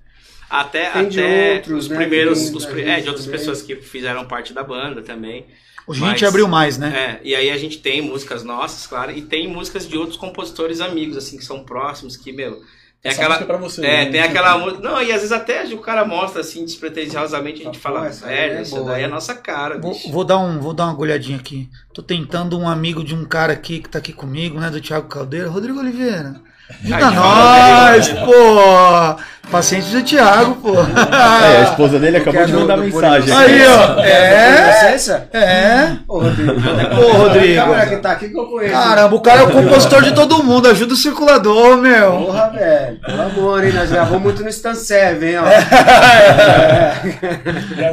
[0.50, 3.40] Até, Tem até outros, os né, primeiros, os é, de outras também.
[3.40, 5.46] pessoas que fizeram parte da banda também.
[5.86, 7.20] O gente abriu mais, né?
[7.24, 10.82] É, e aí a gente tem músicas nossas, claro, e tem músicas de outros compositores
[10.82, 12.62] amigos, assim, que são próximos, que, meu.
[13.02, 13.36] Tem Essa aquela.
[13.36, 14.12] música é pra você, É, né?
[14.12, 14.82] tem aquela música.
[14.82, 18.26] Não, e às vezes até o cara mostra assim, despretensiosamente, a gente Ah, fala, essa
[18.26, 20.12] velho, é isso boa, daí é a hein?" nossa cara, Vou, bicho.
[20.12, 21.70] vou dar um, vou dar uma olhadinha aqui.
[21.94, 24.70] Tô tentando um amigo de um cara aqui que tá aqui comigo, né?
[24.70, 26.42] Do Thiago Caldeira, Rodrigo Oliveira.
[26.84, 29.20] Ajuda nós, pô!
[29.50, 30.76] Paciente do Thiago, pô.
[30.76, 33.34] É, a esposa dele acabou de mandar mensagem.
[33.36, 34.00] Aí, ó.
[34.00, 34.96] É,
[35.34, 35.98] é.
[36.08, 36.52] Ô, Rodrigo.
[36.52, 37.90] Ô, Rodrigo.
[37.90, 38.74] Que tá aqui que eu conheço.
[38.74, 42.12] Caramba, o cara é o compositor de todo mundo, ajuda o circulador, meu.
[42.12, 43.00] Porra, velho.
[43.02, 43.74] Pelo amor, hein?
[43.74, 45.46] Nós gravamos muito no Stancev, hein, ó.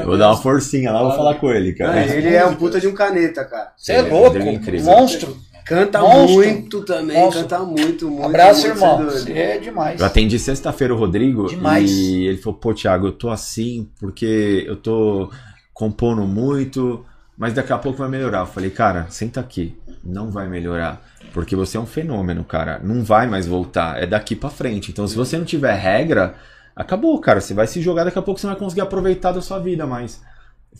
[0.05, 2.03] Vou dar uma forcinha lá, vou falar com ele, cara.
[2.03, 3.69] Ele é um puta de um caneta, cara.
[3.79, 4.43] Você é louco, é
[4.83, 5.35] monstro.
[5.67, 6.37] Canta Monstro.
[6.37, 7.43] muito também, Monstro.
[7.43, 8.25] canta muito, muito.
[8.25, 8.99] Abraço, muito, irmão.
[8.99, 10.01] você é Você é demais.
[10.01, 11.91] Eu atendi sexta-feira o Rodrigo Demais.
[11.91, 15.29] e ele falou, pô, Thiago, eu tô assim porque eu tô
[15.75, 17.05] compondo muito,
[17.37, 18.41] mas daqui a pouco vai melhorar.
[18.41, 23.03] Eu falei, cara, senta aqui, não vai melhorar, porque você é um fenômeno, cara, não
[23.03, 24.93] vai mais voltar, é daqui pra frente.
[24.93, 26.37] Então, se você não tiver regra,
[26.77, 29.43] acabou, cara, você vai se jogar, daqui a pouco você não vai conseguir aproveitar da
[29.43, 29.83] sua vida.
[29.83, 30.11] Eu falei,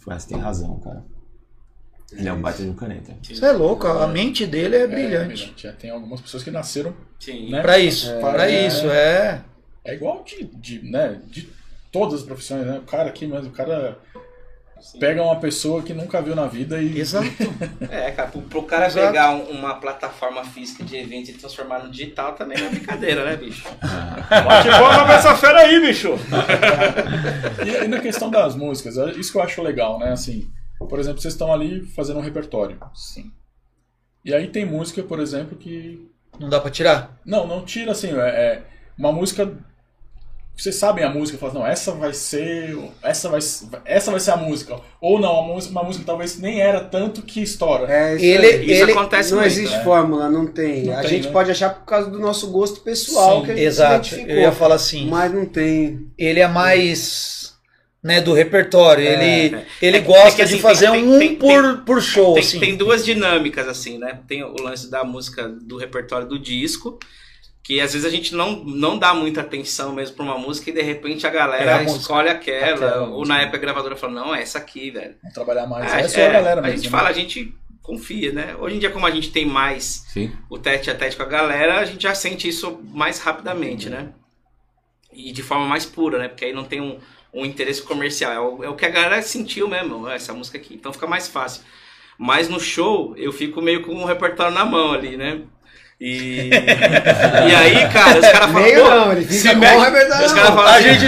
[0.07, 1.16] ah, você tem razão, cara.
[2.13, 3.13] Ele é um baita de um caneta.
[3.23, 5.53] Você é louco, a mente dele é É, brilhante.
[5.57, 7.51] Já tem algumas pessoas que nasceram, Sim.
[7.51, 7.61] né?
[7.63, 8.67] Pra isso, É, pra é.
[8.67, 9.43] isso, é.
[9.85, 11.49] É igual de, de, né, de
[11.93, 12.79] todas as profissões, né?
[12.79, 13.99] O cara aqui, mas o cara
[15.01, 16.99] pega uma pessoa que nunca viu na vida e.
[16.99, 17.27] Exato.
[17.91, 19.07] É, cara, pro, pro cara Exato.
[19.07, 23.25] pegar um- uma plataforma física de evento e transformar no digital também não é brincadeira,
[23.25, 23.65] né, bicho?
[23.81, 26.11] Bate palma pra essa fera aí, bicho!
[27.65, 30.13] E, e na questão das músicas, é isso que eu acho legal, né?
[30.13, 30.49] Assim,
[30.79, 32.79] por exemplo, vocês estão ali fazendo um repertório.
[32.95, 33.31] Sim.
[34.25, 36.07] E aí tem música, por exemplo, que.
[36.39, 37.19] Não dá pra tirar?
[37.25, 38.63] Não, não tira assim, é, é
[38.99, 39.51] uma música.
[40.59, 42.77] Vocês sabem a música, falam, não, essa vai ser.
[43.03, 43.41] Essa vai,
[43.85, 44.81] essa vai ser a música.
[45.03, 47.87] Ou não, uma música, uma música que talvez nem era tanto que estoura.
[47.93, 48.65] É, isso Ele- aí.
[48.73, 49.53] Isso Ele- acontece não muito.
[49.53, 49.85] existe né?
[49.85, 50.85] fórmula, não tem.
[50.85, 51.33] Não a tem, gente né?
[51.33, 54.07] pode achar por causa do nosso gosto pessoal Sim, que a gente Exato.
[54.07, 54.43] se Eu identificou.
[54.43, 55.07] ia falar assim.
[55.09, 56.11] Mas não tem.
[56.17, 57.46] Ele é mais.
[58.07, 59.05] Né, do repertório.
[59.05, 61.79] ele ele É que- gosta é que, assim, de fazer tem- um tem- tem- por,
[61.85, 62.61] por show, Tem, assim.
[62.61, 64.21] tem duas dinâmicas, assim, né?
[64.29, 66.99] Tem o lance da música do repertório do disco,
[67.65, 70.73] que às vezes a gente não, não dá muita atenção mesmo pra uma música e
[70.73, 72.01] de repente a galera É a música.
[72.01, 75.17] escolhe aquela, Aquela ou na época a gravadora fala, não, é essa aqui, velho.
[75.21, 75.93] Vamos trabalhar mais.
[75.93, 76.77] Ah, é só a galera a mesmo.
[76.77, 76.97] gente né?
[76.97, 77.53] fala, a gente
[77.83, 78.55] confia, né?
[78.61, 80.31] Hoje em dia, como a gente tem mais Sim.
[80.49, 84.11] o tete a tete com a galera, a gente já sente isso mais rapidamente, né?
[85.13, 86.29] E de forma mais pura, né?
[86.29, 86.99] Porque aí não tem um,
[87.37, 88.33] um interesse comercial.
[88.33, 90.75] É o, é o que a galera sentiu mesmo, essa música aqui.
[90.75, 91.63] Então fica mais fácil.
[92.19, 95.41] Mas no show, eu fico meio com o repertório na mão ali, né?
[96.01, 98.63] E, e aí, cara, os caras falam.
[98.63, 100.83] Meio "Pô, não, ele fica se com mexe." o repertório Os caras falam A assim,
[100.89, 101.05] gente,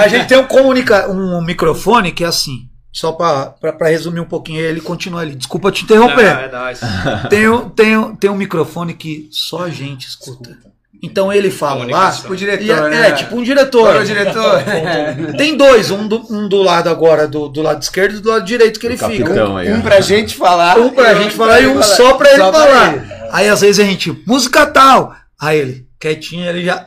[0.00, 2.68] a gente tem um, comunica um microfone que é assim.
[2.92, 3.54] Só pra
[3.88, 5.34] resumir um pouquinho, ele continua ali.
[5.34, 6.24] Desculpa te Não, interromper.
[6.26, 6.80] é nóis.
[7.28, 10.56] Tem, um- tem, um- tem um microfone que só a gente escuta.
[11.04, 12.10] Então ele fala lá.
[12.10, 13.08] Tipo o diretor, e é, né?
[13.08, 13.96] é, tipo um diretor.
[13.96, 14.62] Ô, diretor.
[15.36, 18.44] Tem dois, um do, um do lado agora, do, do lado esquerdo e do lado
[18.44, 19.32] direito que ele O fica.
[19.58, 19.76] aí, ó.
[19.76, 20.78] Um pra gente falar.
[20.78, 22.94] Um pra e gente falar e um só pra ele Só pra falar.
[22.94, 23.02] ele.
[23.30, 25.14] Aí às vezes a gente, música tal.
[25.40, 26.84] Aí ele, quietinho, ele já.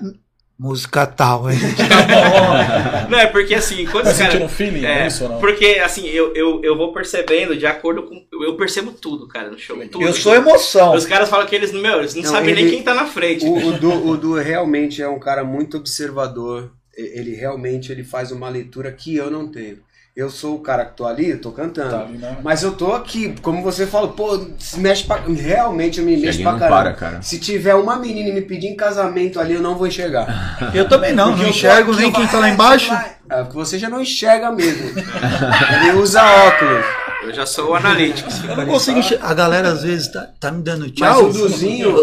[0.59, 1.51] Música tal.
[1.51, 3.07] Gente, tá.
[3.09, 4.33] Não, é porque assim, quando Tá os caras.
[4.33, 4.83] sentindo feeling?
[4.85, 5.39] É, É, isso ou não?
[5.39, 8.25] porque assim, eu, eu, eu vou percebendo de acordo com.
[8.43, 9.77] Eu percebo tudo, cara, no show.
[9.87, 10.03] Tudo.
[10.03, 10.95] Eu sou emoção.
[10.95, 13.05] Os caras falam que eles, meu, eles não, Não, sabem nem ele- quem tá na
[13.05, 13.45] frente.
[13.45, 16.71] O, o, du, o Du realmente é um cara muito observador.
[16.95, 19.77] Ele realmente ele faz uma leitura que eu não tenho.
[20.17, 21.91] Eu sou o cara que tô ali, eu tô cantando.
[21.91, 25.17] Tá ali na- Mas eu tô aqui, como você falou, pô, se mexe pra.
[25.27, 26.67] Realmente eu me mexo pra caramba.
[26.75, 27.21] para, cara.
[27.21, 30.71] Se tiver uma menina me pedir em casamento ali, eu não vou enxergar.
[30.73, 32.87] Eu também não, Porque não enxergo nem quem tá lá "Ah, embaixo.
[32.87, 34.89] você vai." É, porque você já não enxerga mesmo.
[35.83, 36.83] Ele usa óculos.
[37.21, 38.27] Eu já sou o analítico.
[38.49, 39.27] Eu não consigo enxergar.
[39.29, 41.25] A galera às vezes tá, tá me dando Mas tchau.
[41.25, 41.93] o Duzinho,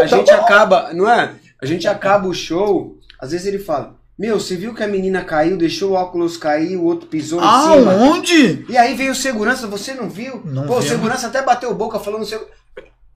[0.00, 1.32] a gente acaba, não é?
[1.60, 5.22] A gente acaba o show, às vezes ele fala, meu, você viu que a menina
[5.22, 7.92] caiu, deixou o óculos cair, o outro pisou em cima.
[7.92, 8.66] Aonde?
[8.68, 10.42] E aí veio o segurança, você não viu?
[10.44, 12.48] Não Pô, o segurança até bateu boca falando seu.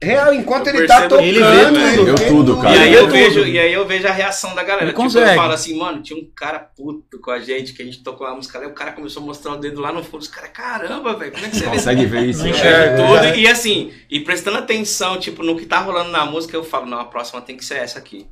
[0.01, 1.79] Real, enquanto Eu ele tá tocando, ele vê tudo.
[1.79, 2.75] ele vê tudo, cara.
[2.75, 4.85] E aí, vê eu vejo, e aí eu vejo a reação da galera.
[4.85, 5.29] Ele tipo, consegue.
[5.29, 8.27] eu falo assim, mano, tinha um cara puto com a gente, que a gente tocou
[8.27, 10.21] uma música, aí o cara começou a mostrar o dedo lá no fundo.
[10.21, 12.39] Os caras, caramba, velho, como é que você vê Consegue ver isso?
[12.39, 12.51] Não né?
[12.51, 13.03] enxerga.
[13.03, 13.39] tudo?
[13.39, 16.99] E assim, e prestando atenção, tipo, no que tá rolando na música, eu falo, não,
[16.99, 18.27] a próxima tem que ser essa aqui.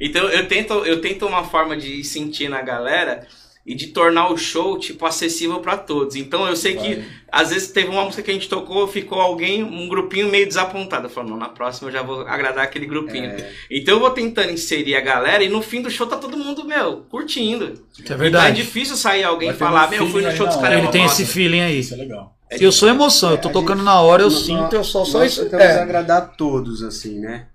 [0.00, 3.26] Então eu tento, eu tento uma forma de sentir na galera
[3.68, 6.14] e de tornar o show, tipo, acessível pra todos.
[6.14, 9.64] Então eu sei que, às vezes, teve uma música que a gente tocou, ficou alguém,
[9.64, 11.10] um grupinho meio desapontado.
[11.24, 13.34] Não, na próxima eu já vou agradar aquele grupinho.
[13.68, 16.64] Então eu vou tentando inserir a galera e no fim do show tá todo mundo,
[16.64, 17.72] meu, curtindo.
[17.92, 18.62] Isso é Então é verdade.
[18.62, 20.78] difícil sair alguém e Vai falar, um meu, fui no show dos caras.
[20.78, 21.20] Ele tem nossa.
[21.22, 21.80] esse feeling aí.
[21.80, 22.36] Isso é legal.
[22.52, 25.24] Eu sou emoção, eu tô a tocando gente- na hora, eu sinto, eu só só
[25.24, 25.42] isso.
[25.42, 25.80] tentamos É.
[25.80, 27.48] agradar todos, assim, né?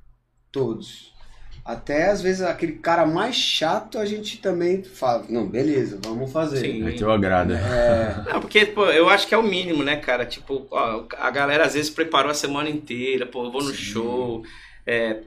[0.52, 1.11] Todos.
[1.72, 6.60] Até às vezes aquele cara mais chato a gente também fala, não, beleza, vamos fazer.
[6.60, 6.84] Sim.
[6.84, 7.56] Meteu a grada.
[7.56, 10.26] É, Não, porque, pô, eu acho que é o mínimo, né, cara?
[10.26, 14.44] Tipo, ó, a galera às vezes preparou a semana inteira, pô, eu vou no show,
[14.86, 15.22] é,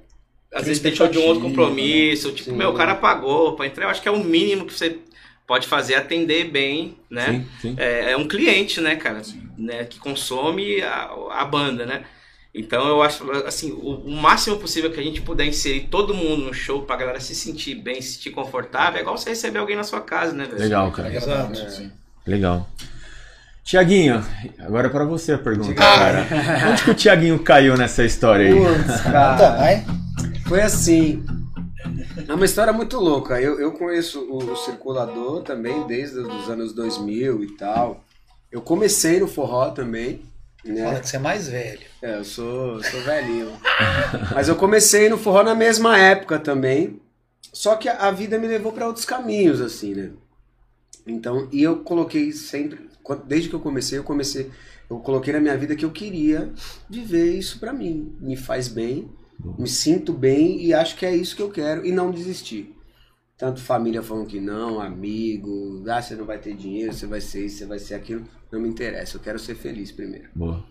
[0.54, 2.56] às vezes deixou de um outro compromisso, tipo, Sim.
[2.56, 3.86] meu, o cara pagou pra entrar.
[3.86, 4.98] Eu acho que é o mínimo que você
[5.46, 7.26] pode fazer, atender bem, né?
[7.26, 7.74] Sim, sim.
[7.78, 9.22] É, é um cliente, né, cara?
[9.56, 12.04] Né, que consome a, a banda, né?
[12.54, 16.44] Então eu acho, assim, o, o máximo possível que a gente puder inserir todo mundo
[16.44, 19.74] no show pra galera se sentir bem, se sentir confortável, é igual você receber alguém
[19.76, 20.58] na sua casa, né, velho?
[20.60, 21.08] Legal, É cara.
[21.08, 21.90] agradável, sim.
[22.24, 22.68] Legal.
[23.64, 24.22] Tiaguinho,
[24.60, 26.26] agora é pra você a pergunta, cara.
[26.70, 28.54] Onde que o Tiaguinho caiu nessa história aí?
[28.54, 29.56] putz, cara.
[29.56, 29.84] vai.
[30.46, 31.24] Foi assim.
[32.28, 33.40] É uma história muito louca.
[33.40, 38.04] Eu, eu conheço o, o circulador também desde os anos 2000 e tal.
[38.52, 40.20] Eu comecei no forró também,
[40.64, 41.00] Fala né?
[41.00, 41.80] que você é mais velho.
[42.00, 43.52] É, eu sou, sou velhinho.
[44.34, 47.00] Mas eu comecei no forró na mesma época também.
[47.52, 50.10] Só que a, vida me levou para outros caminhos, assim, né?
[51.06, 52.88] Então, e eu coloquei sempre,
[53.26, 54.50] desde que eu comecei, eu comecei,
[54.88, 56.50] eu coloquei na minha vida que eu queria
[56.88, 58.16] viver isso pra mim.
[58.18, 59.08] Me faz bem,
[59.58, 62.74] me sinto bem e acho que é isso que eu quero e não desistir.
[63.36, 67.46] Tanto família falando que não, amigo, ah, você não vai ter dinheiro, você vai ser
[67.46, 68.24] isso, você vai ser aquilo.
[68.54, 70.28] Não me interessa, eu quero ser feliz primeiro.
[70.32, 70.64] Boa.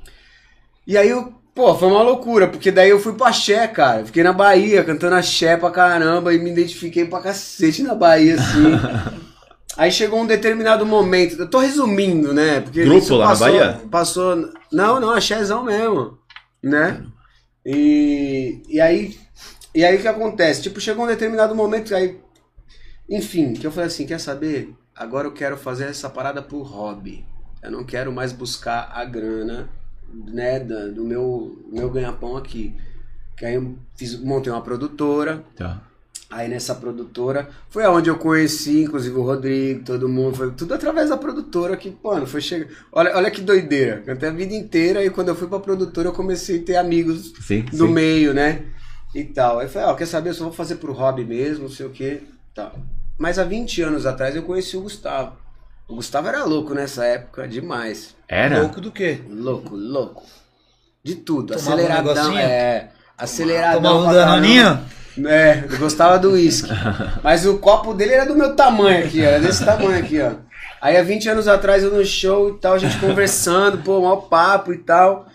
[0.88, 4.00] E aí, eu, pô, foi uma loucura, porque daí eu fui pra Xé, cara.
[4.00, 8.36] Eu Fiquei na Bahia, cantando axé pra caramba, e me identifiquei pra cacete na Bahia,
[8.36, 8.72] assim.
[9.76, 12.62] aí chegou um determinado momento, eu tô resumindo, né?
[12.62, 13.82] Porque Grupo lá na Bahia?
[13.92, 14.50] Passou.
[14.72, 16.18] Não, não, axézão mesmo,
[16.64, 17.06] né?
[17.66, 19.18] E, e aí.
[19.76, 20.62] E aí o que acontece?
[20.62, 22.18] Tipo, chegou um determinado momento, aí.
[23.10, 24.74] Enfim, que eu falei assim: quer saber?
[24.96, 27.26] Agora eu quero fazer essa parada por hobby.
[27.64, 29.70] Eu não quero mais buscar a grana
[30.14, 32.76] né, do meu, meu ganha-pão aqui.
[33.38, 35.82] Que aí eu fiz, montei uma produtora, Tá.
[36.30, 41.10] aí nessa produtora foi aonde eu conheci, inclusive o Rodrigo, todo mundo, foi tudo através
[41.10, 42.68] da produtora que, mano, foi chegar.
[42.92, 44.04] Olha, olha que doideira.
[44.06, 47.34] Cantei a vida inteira e quando eu fui pra produtora eu comecei a ter amigos
[47.42, 47.94] Sim, do sim.
[47.94, 48.64] meio, né?
[49.16, 49.60] E tal.
[49.60, 51.86] Aí eu falei, ó, quer saber, eu só vou fazer pro hobby mesmo, não sei
[51.86, 52.22] o quê.
[52.54, 52.76] Tal.
[53.18, 55.38] Mas há 20 anos atrás eu conheci o Gustavo.
[55.88, 58.16] O Gustavo era louco nessa época, demais.
[58.28, 58.62] Era?
[58.62, 59.22] Louco do quê?
[59.30, 60.24] Louco, louco.
[61.04, 61.54] De tudo.
[61.54, 62.14] Tomava um aceleradão.
[62.14, 62.40] negocinho?
[62.40, 62.90] é.
[63.18, 63.82] Aceleradão.
[63.82, 64.80] Tomava um danoninho?
[65.28, 66.70] É, eu gostava do uísque.
[67.22, 70.32] Mas o copo dele era do meu tamanho aqui, era desse tamanho aqui, ó.
[70.82, 74.22] Aí há 20 anos atrás eu no show e tal, a gente conversando, pô, maior
[74.28, 75.28] papo e tal.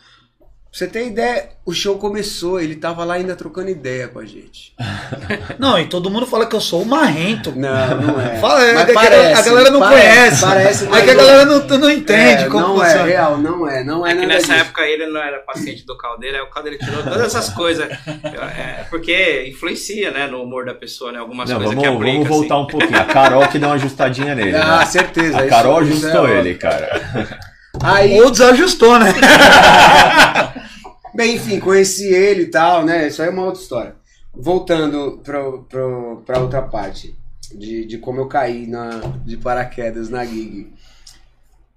[0.70, 4.24] Pra você ter ideia, o show começou, ele tava lá ainda trocando ideia com a
[4.26, 4.74] gente.
[5.58, 7.52] Não, e todo mundo fala que eu sou o marrento.
[7.56, 8.36] Não, não é.
[8.38, 10.44] Fala, é, Mas parece, a galera não parece, conhece.
[10.44, 13.06] Parece, é mas que a galera não, não entende é, como não é funciona.
[13.08, 14.60] real, não é, não é, É que nessa disso.
[14.66, 17.88] época ele não era paciente do Caldeira, aí o Caldeira tirou todas essas coisas.
[17.88, 21.18] É, porque influencia, né, no humor da pessoa, né?
[21.18, 22.12] Algumas Não, coisas vamos, que aplica.
[22.12, 22.62] vamos voltar assim.
[22.64, 23.00] um pouquinho.
[23.00, 24.54] A Carol que deu uma ajustadinha nele.
[24.54, 24.86] Ah, né?
[24.86, 25.38] certeza.
[25.38, 27.00] A Carol é ajustou ele, cara.
[27.82, 29.12] Aí, Ou desajustou, né?
[31.14, 33.08] Bem, enfim, conheci ele e tal, né?
[33.08, 33.96] Isso aí é uma outra história.
[34.34, 37.16] Voltando pro, pro, pra outra parte,
[37.52, 40.72] de, de como eu caí na, de paraquedas na gig.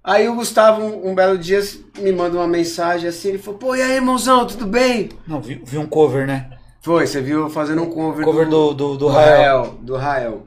[0.04, 1.60] Aí o Gustavo, um, belo dia,
[1.98, 5.10] me manda uma mensagem assim, ele falou, pô, e aí, irmãozão, tudo bem?
[5.26, 6.50] Não, vi, vi um cover, né?
[6.80, 9.36] Foi, você viu fazendo um cover, Cover do, do, do do Rael.
[9.36, 9.78] Rael.
[9.80, 10.42] Do Rael.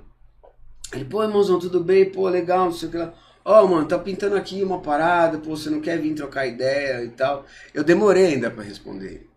[0.93, 2.05] Ele, pô, irmãozão, tudo bem?
[2.05, 3.13] Pô, legal, não sei o que lá.
[3.45, 7.09] Ó, mano, tá pintando aqui uma parada, pô, você não quer vir trocar ideia e
[7.09, 7.45] tal.
[7.75, 9.29] Eu demorei ainda pra responder.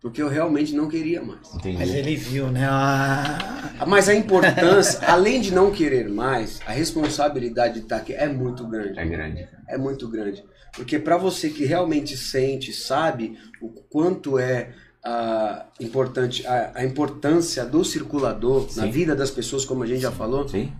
[0.00, 1.38] Porque eu realmente não queria mais.
[1.54, 1.96] Mas Entendi.
[1.96, 2.66] ele viu, né?
[2.68, 8.28] Ah, Mas a importância, além de não querer mais, a responsabilidade de estar aqui é
[8.28, 8.98] muito grande.
[8.98, 9.48] É grande.
[9.66, 10.44] É muito grande.
[10.74, 17.64] Porque para você que realmente sente, sabe o quanto é ah, importante a, a importância
[17.64, 18.90] do circulador na Sim.
[18.90, 20.46] vida das pessoas, como a gente já falou.
[20.48, 20.72] Sim?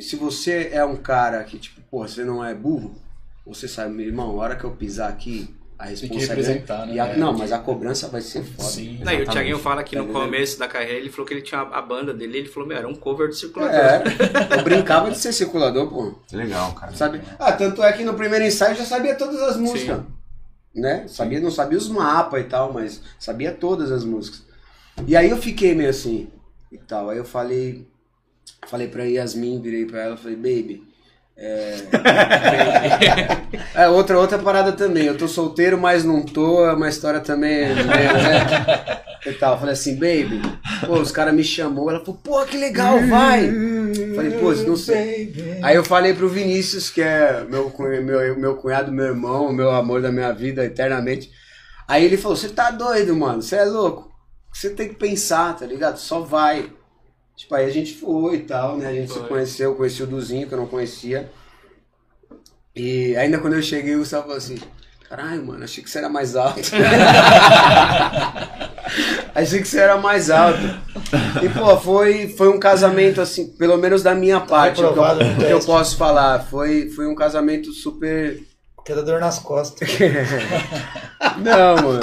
[0.00, 2.94] Se você é um cara que, tipo, porra, você não é burro,
[3.46, 6.36] você sabe, meu irmão, a hora que eu pisar aqui, a Tem que responsabilidade.
[6.58, 6.94] representar, né?
[6.94, 8.68] e a- não, mas a cobrança vai ser foda.
[8.68, 8.98] Sim.
[9.04, 9.26] Não, e o.
[9.28, 12.38] Thiaguinho fala que no começo da carreira ele falou que ele tinha a banda dele,
[12.38, 13.76] ele falou, meu, era um cover do circulador.
[13.76, 14.02] É,
[14.58, 16.14] eu brincava de ser circulador, pô.
[16.32, 16.92] Legal, cara.
[16.94, 17.20] Sabe?
[17.38, 20.00] Ah, tanto é que no primeiro ensaio eu já sabia todas as músicas.
[20.74, 21.06] Né?
[21.08, 24.42] Sabia, não sabia os mapas e tal, mas sabia todas as músicas.
[25.06, 26.28] E aí eu fiquei meio assim
[26.72, 27.08] e tal.
[27.10, 27.86] Aí eu falei,
[28.66, 30.88] falei pra Yasmin, virei pra ela, falei, baby.
[31.36, 31.76] É...
[33.82, 35.04] é outra, outra parada também.
[35.04, 36.66] Eu tô solteiro, mas não tô.
[36.66, 37.74] É uma história também.
[37.74, 38.98] Né?
[39.24, 39.58] E tal.
[39.58, 40.42] Falei assim, baby.
[40.84, 41.90] Pô, os caras me chamou.
[41.90, 43.52] Ela falou, pô, que legal, vai.
[44.16, 45.60] Falei, pô, não sei.
[45.62, 50.02] Aí eu falei pro Vinícius, que é meu, meu, meu cunhado, meu irmão, meu amor
[50.02, 51.30] da minha vida eternamente.
[51.86, 53.40] Aí ele falou: Você tá doido, mano?
[53.40, 54.12] Você é louco?
[54.52, 55.98] Você tem que pensar, tá ligado?
[55.98, 56.70] Só vai.
[57.38, 58.88] Tipo, aí a gente foi e tal, né?
[58.88, 59.28] A gente se Foi.
[59.28, 61.30] conheceu, conheci o Duzinho, que eu não conhecia.
[62.74, 64.58] E ainda quando eu cheguei, o Gustavo falou assim:
[65.08, 66.58] Caralho, mano, achei que você era mais alto.
[69.32, 70.58] achei que você era mais alto.
[71.40, 75.04] E, pô, foi, foi um casamento, assim, pelo menos da minha parte, o que eu,
[75.36, 76.40] que eu posso falar.
[76.40, 78.42] Foi, foi um casamento super.
[78.84, 79.88] Que dá dor nas costas.
[81.38, 82.00] Não, mano.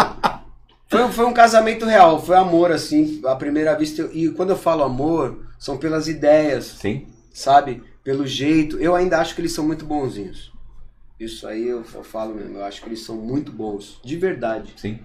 [0.95, 4.09] Foi, foi um casamento real, foi amor, assim, à primeira vista.
[4.13, 7.07] E quando eu falo amor, são pelas ideias, Sim?
[7.33, 7.83] sabe?
[8.03, 8.77] Pelo jeito.
[8.79, 10.53] Eu ainda acho que eles são muito bonzinhos.
[11.19, 14.73] Isso aí eu, eu falo mesmo, eu acho que eles são muito bons, de verdade.
[14.77, 14.99] Sim.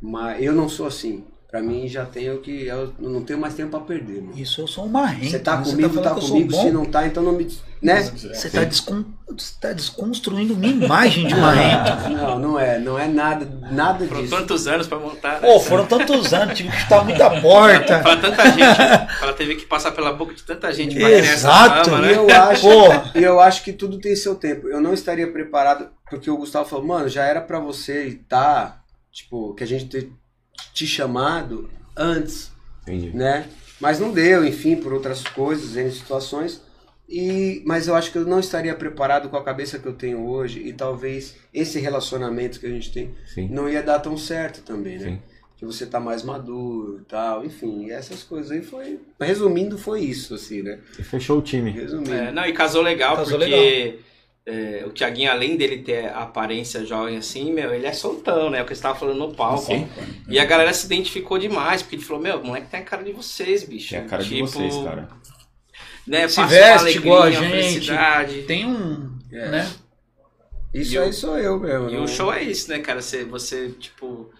[0.00, 1.24] Mas eu não sou assim.
[1.56, 2.66] Pra mim já tenho que.
[2.66, 4.36] Eu não tenho mais tempo pra perder, mano.
[4.38, 5.30] Isso eu sou um marrento.
[5.30, 5.64] Você tá né?
[5.64, 6.50] comigo, falando tá, que eu sou comigo.
[6.52, 6.62] bom?
[6.62, 7.48] Se não tá, então não me.
[7.80, 8.02] Né?
[8.02, 9.04] Você tá, descon...
[9.26, 12.10] você tá desconstruindo minha imagem de marrento.
[12.10, 12.78] Não, não é.
[12.78, 14.36] Não é nada, nada Foram disso.
[14.36, 15.40] tantos anos pra montar.
[15.40, 15.48] né?
[15.48, 18.00] Pô, foram tantos anos, tive que chutar muita porta.
[18.00, 18.60] Pra tanta gente.
[19.22, 21.88] ela teve que passar pela boca de tanta gente pra Exato.
[21.88, 22.16] fama, E né?
[22.16, 22.68] eu acho,
[23.14, 24.68] e eu acho que tudo tem seu tempo.
[24.68, 29.54] Eu não estaria preparado, porque o Gustavo falou, mano, já era pra você estar, tipo,
[29.54, 30.12] que a gente ter
[30.72, 32.50] te chamado antes,
[32.82, 33.16] Entendi.
[33.16, 33.48] né?
[33.80, 36.62] Mas não deu, enfim, por outras coisas, em situações.
[37.08, 40.26] E, mas eu acho que eu não estaria preparado com a cabeça que eu tenho
[40.26, 43.48] hoje e talvez esse relacionamento que a gente tem Sim.
[43.48, 45.10] não ia dar tão certo também, né?
[45.10, 45.18] Sim.
[45.56, 49.00] Que você tá mais maduro e tal, enfim, essas coisas aí foi.
[49.20, 50.80] Resumindo, foi isso, assim, né?
[50.98, 51.70] E fechou o time.
[51.70, 52.12] Resumindo.
[52.12, 54.00] É, não, e casou legal, Casou porque
[54.46, 58.62] é, o Thiaguinho, além dele ter a aparência jovem assim, meu, ele é soltão, né?
[58.62, 59.64] O que você tava falando no palco.
[59.66, 59.88] Sim.
[60.28, 63.02] E a galera se identificou demais, porque ele falou, meu, o moleque tem a cara
[63.02, 63.94] de vocês, bicho.
[63.96, 65.08] É a cara de Tipo, vocês, cara.
[66.06, 68.42] Né, Se veste alegria, igual a gente.
[68.46, 69.18] Tem um.
[69.32, 69.48] É.
[69.48, 69.70] Né?
[70.72, 71.90] Isso E o- aí sou eu mesmo.
[71.90, 73.02] E não- o show é isso, né, cara?
[73.02, 74.30] Você, você, tipo.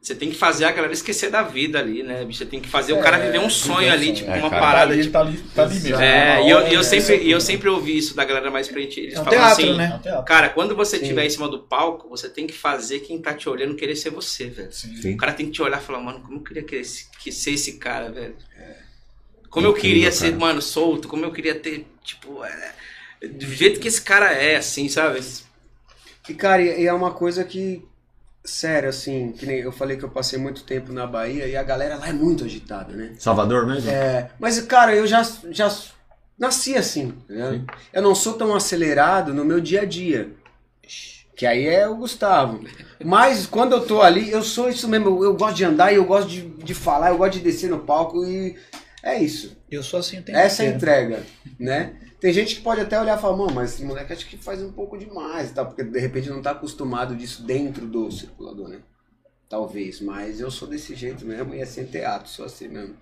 [0.00, 2.24] Você tem que fazer a galera esquecer da vida ali, né?
[2.24, 2.38] bicho?
[2.38, 4.60] Você tem que fazer o cara viver um sonho ali, tipo, É, uma cara.
[4.60, 5.12] Tá parada, ali, tipo.
[5.12, 5.96] tá ali, tá ali mesmo.
[6.00, 8.24] É, Na e eu, eu é, sempre, é e eu o- sempre ouvi isso da
[8.24, 8.98] galera mais frente.
[9.00, 10.00] Eles É um falam teatro, assim, né?
[10.04, 10.24] É um.
[10.24, 13.48] Cara, quando você estiver em cima do palco, você tem que fazer quem tá te
[13.48, 14.72] olhando querer ser você, velho.
[14.72, 15.14] Sim.
[15.14, 16.86] O cara tem que te olhar e falar, mano, como eu queria querer
[17.20, 18.34] que ser esse cara, velho.
[19.50, 20.12] Como eu queria cara.
[20.14, 22.74] ser, mano, solto, como eu queria ter, tipo, é,
[23.26, 25.20] do jeito que esse cara é, assim, sabe?
[26.28, 27.82] E, cara, e é uma coisa que,
[28.44, 31.62] sério, assim, que nem eu falei que eu passei muito tempo na Bahia e a
[31.62, 33.12] galera lá é muito agitada, né?
[33.18, 33.90] Salvador mesmo?
[33.90, 35.70] É, mas, cara, eu já, já
[36.38, 37.50] nasci assim, né?
[37.52, 37.66] Sim.
[37.92, 40.30] Eu não sou tão acelerado no meu dia a dia.
[41.36, 42.64] Que aí é o Gustavo.
[43.04, 45.08] Mas quando eu tô ali, eu sou isso mesmo.
[45.08, 47.78] Eu, eu gosto de andar eu gosto de, de falar, eu gosto de descer no
[47.78, 48.56] palco e
[49.04, 49.56] é isso.
[49.70, 50.76] Eu sou assim o tempo Essa é a inteiro.
[50.76, 51.26] entrega,
[51.58, 51.92] né?
[52.20, 54.60] Tem gente que pode até olhar e falar, mano, mas esse moleque acho que faz
[54.62, 55.64] um pouco demais, tá?
[55.64, 58.78] Porque de repente não tá acostumado disso dentro do circulador, né?
[59.48, 62.94] Talvez, mas eu sou desse jeito mesmo e é sem teatro, sou assim mesmo.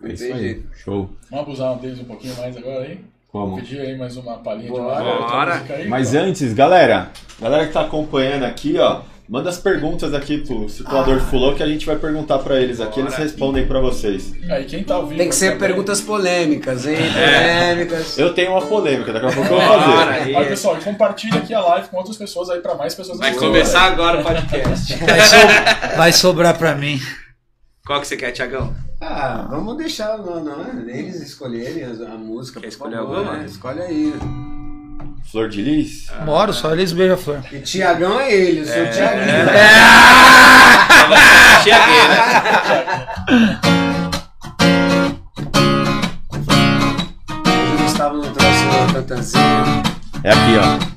[0.00, 0.38] Não É isso aí.
[0.38, 0.68] jeito.
[0.76, 1.10] Show.
[1.30, 3.00] Vamos abusar deles um pouquinho mais agora aí?
[3.28, 3.56] Como?
[3.56, 4.96] Pedir aí mais uma palhinha Bora.
[4.96, 5.84] de uma outra Bora.
[5.88, 6.18] Mas ó.
[6.18, 7.10] antes, galera,
[7.40, 11.66] galera que tá acompanhando aqui, ó, manda as perguntas aqui pro circulador Fulô que a
[11.66, 14.32] gente vai perguntar pra eles aqui, eles respondem pra vocês.
[14.50, 15.18] Aí, quem tá ouvindo...
[15.18, 16.96] Tem que ser também- perguntas polêmicas, hein?
[17.16, 17.70] É.
[17.74, 18.18] Polêmicas.
[18.18, 20.34] Eu tenho uma polêmica, daqui a pouco eu vou fazer.
[20.34, 23.82] Olha, pessoal, compartilha aqui a live com outras pessoas aí, pra mais pessoas Vai começar
[23.82, 24.94] agora o podcast.
[25.04, 27.00] Vai, so- vai sobrar pra mim.
[27.86, 28.74] Qual que você quer, Tiagão?
[29.00, 32.60] Ah, vamos deixar não, não, eles escolherem a, a música.
[32.60, 33.36] Quer escolher favor, alguma?
[33.38, 33.46] né?
[33.46, 34.14] Escolhe aí.
[35.24, 36.06] Flor de Lis?
[36.24, 37.40] Moro, só eles beija-flor.
[37.52, 39.26] E Tiagão é ele, eu sou o Tiaguinho.
[41.62, 43.08] Tiagueira.
[47.46, 49.42] Hoje o Gustavo não trouxe uma tantanzinha.
[50.22, 50.95] É aqui, ó.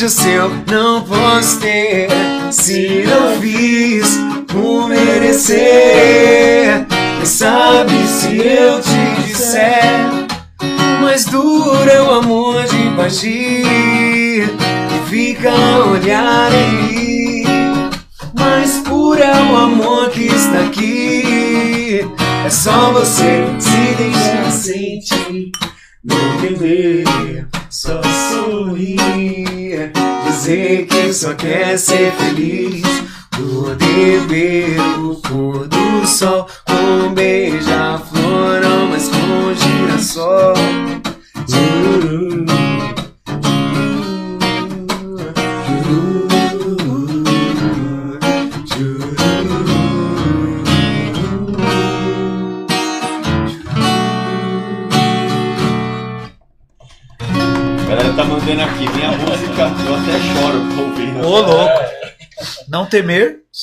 [0.00, 0.79] Beijo seu não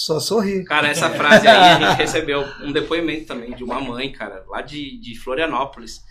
[0.07, 0.63] só sorrir.
[0.63, 4.61] Cara, essa frase aí a gente recebeu um depoimento também de uma mãe, cara, lá
[4.61, 6.01] de, de Florianópolis,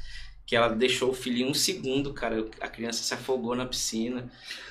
[0.45, 4.31] que ela deixou o filho em um segundo, cara, a criança se afogou na piscina.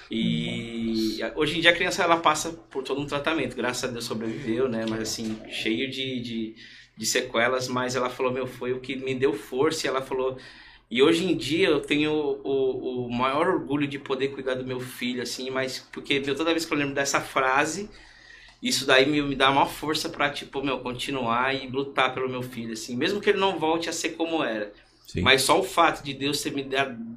[0.09, 4.05] E hoje em dia a criança ela passa por todo um tratamento, graças a Deus
[4.05, 4.85] sobreviveu, né?
[4.87, 6.55] Mas assim, cheio de, de,
[6.95, 10.37] de sequelas, mas ela falou, meu, foi o que me deu força e ela falou.
[10.89, 14.79] E hoje em dia eu tenho o, o maior orgulho de poder cuidar do meu
[14.79, 17.89] filho, assim, mas porque meu, toda vez que eu lembro dessa frase,
[18.61, 22.41] isso daí me, me dá uma força pra, tipo, meu, continuar e lutar pelo meu
[22.41, 24.71] filho, assim, mesmo que ele não volte a ser como era.
[25.07, 25.21] Sim.
[25.21, 26.67] Mas só o fato de Deus ter me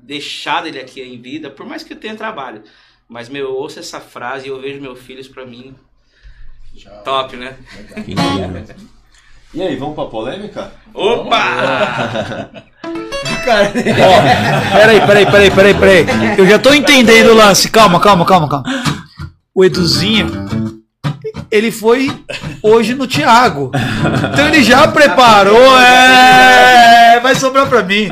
[0.02, 2.62] deixado ele aqui em vida, por mais que eu tenha trabalho,
[3.08, 5.74] mas, meu, eu ouço essa frase e eu vejo meus filhos pra mim
[6.74, 7.56] Já- top, né?
[9.54, 10.70] E aí, vamos pra polêmica?
[10.92, 12.50] Opa!
[13.44, 16.06] Cara, Peraí, peraí, peraí, peraí, peraí.
[16.38, 17.70] Eu já tô entendendo o lance.
[17.70, 18.64] Calma, calma, calma, calma.
[19.54, 20.26] O Eduzinho,
[21.50, 22.10] ele foi
[22.62, 23.70] hoje no Thiago.
[24.32, 27.20] Então ele já preparou, é.
[27.20, 28.08] Vai sobrar pra mim.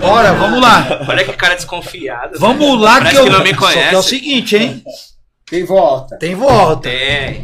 [0.00, 1.04] Bora, vamos lá.
[1.08, 2.38] Olha que cara desconfiado.
[2.38, 3.24] Vamos lá Parece que eu.
[3.24, 4.08] que não me Só que é o conhece.
[4.08, 4.82] seguinte, hein?
[5.46, 6.16] quem volta?
[6.18, 6.88] Tem volta.
[6.88, 7.40] É.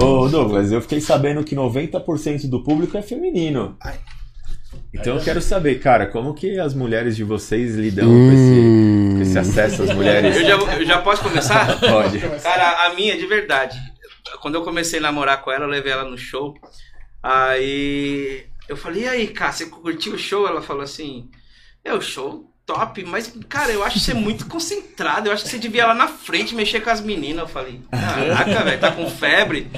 [0.00, 3.76] Ô, Douglas, eu fiquei sabendo que 90% do público é feminino.
[4.94, 9.22] Então eu quero saber, cara, como que as mulheres de vocês lidam com, esse, com
[9.22, 10.36] esse acesso às mulheres?
[10.36, 11.78] Eu já, eu já posso começar?
[11.78, 12.18] Pode.
[12.42, 13.78] Cara, a minha, de verdade.
[14.40, 16.54] Quando eu comecei a namorar com ela, eu levei ela no show.
[17.22, 20.46] Aí eu falei, e aí, cara, você curtiu o show?
[20.46, 21.30] Ela falou assim,
[21.84, 25.28] é o show top, mas, cara, eu acho você muito concentrado.
[25.28, 27.42] Eu acho que você devia ir lá na frente mexer com as meninas.
[27.42, 29.70] Eu falei, caraca, velho, tá com febre?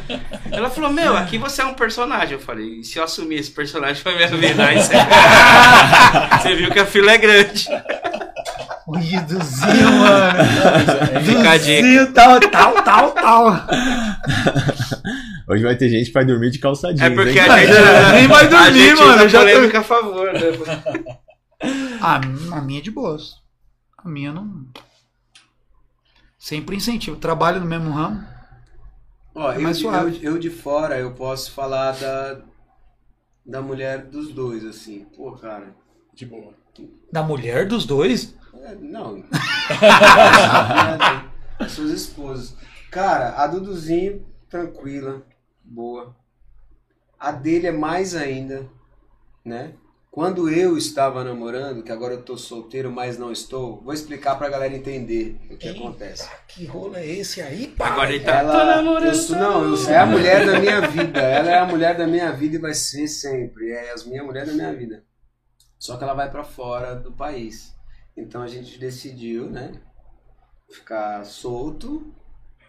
[0.51, 2.35] Ela falou, meu, aqui você é um personagem.
[2.35, 4.67] Eu falei, se eu assumir esse personagem pra minha vida?
[4.67, 4.93] Aí você...
[6.43, 7.67] você viu que a fila é grande.
[8.87, 11.25] O Eduzinho, mano.
[11.25, 11.73] Fica a dica.
[11.73, 13.47] Eduzinho, tal, tal, tal, tal.
[15.49, 17.41] Hoje vai ter gente que vai dormir de calça jeans, É porque hein?
[17.41, 20.41] a gente, Nem vai a dormir, gente mano, já tô- polêmica a favor, né?
[22.03, 22.21] Ah,
[22.53, 23.37] a minha é de boas.
[23.97, 24.67] A minha não.
[26.39, 27.17] Sempre incentivo.
[27.17, 28.23] Trabalho no mesmo ramo.
[29.35, 30.19] Ó, É eu, mais de- suave.
[30.23, 32.41] eu, eu de fora, eu posso falar da,
[33.47, 35.07] da mulher dos dois, assim.
[35.17, 35.75] Pô, cara.
[36.13, 36.53] De boa.
[37.13, 38.35] Da mulher dos dois?
[38.65, 39.23] é, não.
[41.59, 42.57] As suas esposas.
[42.91, 45.23] Cara, a Duduzinho, tranquila,
[45.63, 46.17] boa.
[47.19, 48.67] A dele é mais ainda,
[49.45, 49.75] né?
[50.11, 54.49] Quando eu estava namorando, que agora eu tô solteiro, mas não estou, vou explicar pra
[54.49, 56.29] galera entender o que acontece.
[56.47, 57.91] Que rolo é esse aí, pai?
[57.91, 58.39] Agora ele tá.
[58.39, 61.21] Ela, eu sou, não, eu sou, é a mulher da minha vida.
[61.21, 63.73] Ela é a mulher da minha vida e vai ser sempre.
[63.73, 65.03] É as minha mulher da minha vida.
[65.85, 67.75] Só que ela vai pra fora do país.
[68.17, 69.73] Então a gente decidiu, né?
[70.71, 72.11] Ficar solto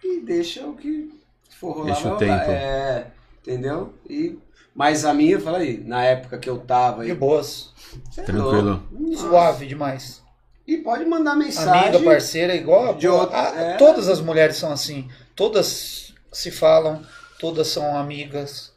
[0.03, 1.17] e deixa o que
[1.49, 1.93] for rolar.
[1.93, 2.51] Deixa o tempo.
[2.51, 3.07] É,
[3.41, 3.93] entendeu?
[4.09, 4.37] E,
[4.75, 7.05] mas a minha, eu falei, na época que eu tava.
[7.05, 7.71] De boas.
[8.17, 8.83] É Tranquilo.
[8.91, 9.17] Nossa.
[9.29, 10.21] Suave demais.
[10.67, 11.87] E pode mandar mensagem.
[11.95, 12.95] Amiga, parceira, igual.
[12.95, 13.77] de outra- Ah, é.
[13.77, 15.09] Todas as mulheres são assim.
[15.33, 17.01] Todas se falam,
[17.39, 18.74] todas são amigas.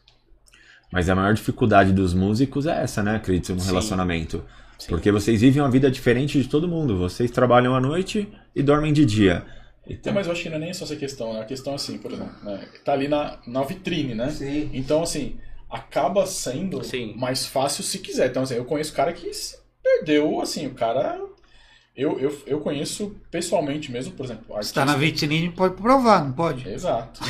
[0.91, 3.17] Mas a maior dificuldade dos músicos é essa, né?
[3.17, 3.69] Acredito, no Sim.
[3.69, 4.45] relacionamento.
[4.89, 6.97] Porque vocês vivem uma vida diferente de todo mundo.
[6.97, 9.45] Vocês trabalham à noite e dormem de dia.
[9.85, 11.41] Então, Então, mas eu acho que não é nem só essa questão, né?
[11.41, 12.61] A questão é assim, por exemplo, né?
[12.85, 14.31] tá ali na, na vitrine, né?
[14.31, 14.71] Sim.
[14.73, 15.37] Então, assim,
[15.69, 17.15] acaba sendo Sim.
[17.17, 18.31] mais fácil se quiser.
[18.31, 21.19] Então, assim, eu conheço cara que se perdeu, assim, o cara.
[21.99, 26.25] Eu, eu, eu conheço pessoalmente mesmo, por exemplo, Se tá na artistas- vitrine, pode provar,
[26.25, 26.69] não pode?
[26.69, 27.21] Exato.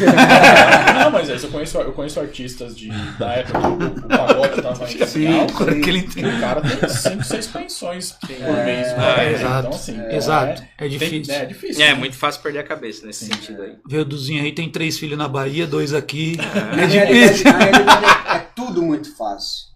[1.03, 2.89] não, mas é, isso, eu conheço, eu conheço artistas de,
[3.19, 5.47] da época que o, o pagode tava em Sim,
[5.83, 6.29] que ele entende.
[6.29, 8.89] o cara tem 5, 6 pensões por mês.
[8.89, 9.33] É, né?
[9.33, 9.59] exato.
[9.69, 10.63] Então, assim, Exato.
[10.77, 11.35] É tem- difícil.
[11.35, 11.83] é difícil.
[11.83, 11.95] É, né?
[11.95, 13.77] muito fácil perder a cabeça nesse sentido aí.
[13.89, 16.37] Vê o Duzinho aí, tem três filhos na Bahia, dois aqui.
[16.37, 17.53] Na É realidade, difícil.
[17.53, 19.67] na realidade é, é tudo muito fácil.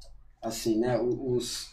[0.42, 0.98] Assim, né?
[1.00, 1.71] Os.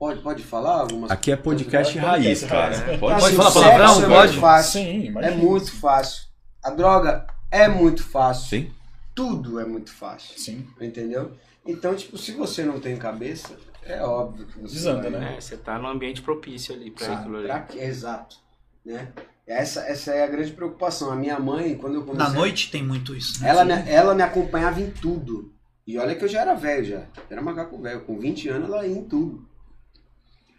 [0.00, 2.74] Pode, pode falar algumas aqui é podcast raiz, cara.
[2.98, 3.84] Pode Pode Assim, falar palavrão?
[4.02, 4.28] É Pode?
[4.30, 4.72] muito fácil.
[4.80, 6.22] Sim, É muito fácil.
[6.64, 8.48] A droga é muito fácil.
[8.48, 8.70] Sim.
[9.14, 10.38] Tudo é muito fácil.
[10.40, 10.66] Sim.
[10.80, 11.32] Entendeu?
[11.66, 13.54] Então, tipo, se você não tem cabeça,
[13.84, 14.72] é óbvio que você.
[14.74, 15.34] Desanda, vai- né?
[15.36, 17.46] É, você tá num ambiente propício ali pra aquilo ali.
[17.48, 17.66] Pra?
[17.76, 18.36] Exato.
[18.82, 19.06] Né?
[19.46, 21.10] Essa, essa é a grande preocupação.
[21.12, 22.26] A minha mãe, quando eu comecei.
[22.26, 23.42] Na noite tem muito isso.
[23.42, 23.50] né?
[23.50, 25.52] Ela me, ela me acompanhava em tudo.
[25.86, 27.02] E olha que eu já era velho já.
[27.28, 28.00] Era macaco velho.
[28.06, 29.49] Com 20 anos ela ia em tudo.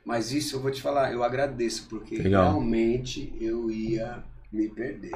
[0.06, 2.50] Mas isso eu vou te falar, eu agradeço, porque Legal.
[2.50, 5.12] realmente eu ia me perder.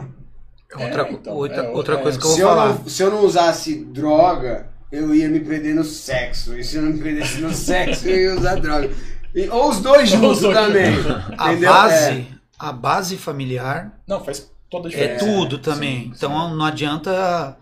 [0.74, 2.02] Outra, É, então, outra, é, outra é.
[2.02, 2.68] coisa que eu vou Se eu, falar.
[2.70, 6.58] não, se eu não usasse droga, eu ia me perder no sexo.
[6.58, 8.92] E se eu não me perdesse no sexo, eu ia usar droga.
[9.34, 10.94] E- ou os dois juntos também.
[11.38, 11.70] A entendeu?
[11.72, 12.26] base, É.
[12.60, 15.26] a base familiar Não, faz toda a É diferença.
[15.26, 16.04] tudo também.
[16.06, 17.58] Sim, então não adianta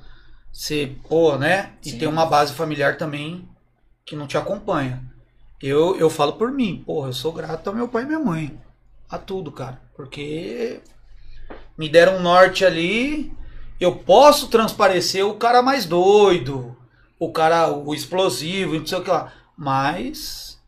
[0.51, 1.71] ser, pô, né?
[1.85, 1.97] E Sim.
[1.99, 3.47] ter uma base familiar também
[4.05, 5.01] que não te acompanha.
[5.65, 8.59] Eu, eu falo por mim, porra, eu sou grato ao meu pai e minha mãe.
[9.09, 9.81] A tudo, cara.
[9.95, 10.81] Porque
[11.77, 13.31] me deram um norte ali.
[13.79, 16.75] Eu posso transparecer o cara mais doido,
[17.17, 19.31] o cara, o explosivo, não sei o que lá.
[19.57, 20.59] Mas.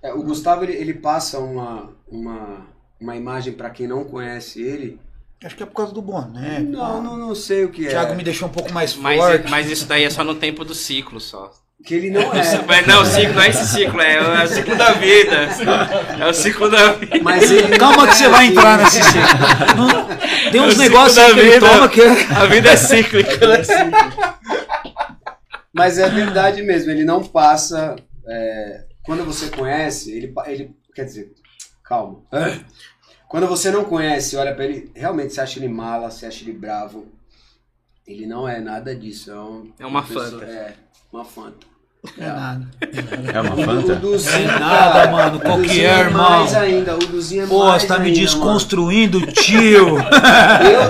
[0.00, 2.66] É, o Gustavo ele, ele passa uma, uma,
[3.00, 5.00] uma imagem pra quem não conhece ele.
[5.42, 6.60] Acho que é por causa do boné.
[6.60, 7.90] Não, não, não sei o que O é.
[7.90, 9.50] Thiago me deixou um pouco mais Mas, forte.
[9.50, 11.50] mas isso daí é só no tempo do ciclo só.
[11.84, 12.42] Que ele não é.
[12.66, 15.36] Mas não, o ciclo não é esse ciclo, é, é o ciclo da vida.
[16.20, 17.18] É o ciclo da vida.
[17.22, 19.20] Mas ele Calma que é você vai entrar nesse ciclo.
[19.76, 23.46] Não- Tem uns O negócios que ele toma que é- A vida é cíclica.
[23.48, 23.58] né?
[25.74, 27.96] Mas é verdade mesmo, ele não passa.
[28.28, 30.76] é, quando você conhece, ele, ele.
[30.94, 31.32] Quer dizer,
[31.82, 32.22] calma.
[33.26, 36.52] Quando você não conhece, olha pra ele, realmente você acha ele mala, você acha ele
[36.52, 37.10] bravo.
[38.06, 39.30] Ele não é nada disso.
[39.30, 40.44] É, um- É uma pessoa- fanta.
[40.44, 40.74] É,
[41.10, 41.66] uma fanta.
[42.18, 42.68] É nada.
[43.32, 43.94] É uma Fanta?
[43.94, 46.40] Duzinho, É nada, mano, qual que é, irmão?
[46.40, 49.94] mais ainda, o Duzinho é Pô, mais você tá me ainda, desconstruindo, tio.
[49.94, 50.08] mano.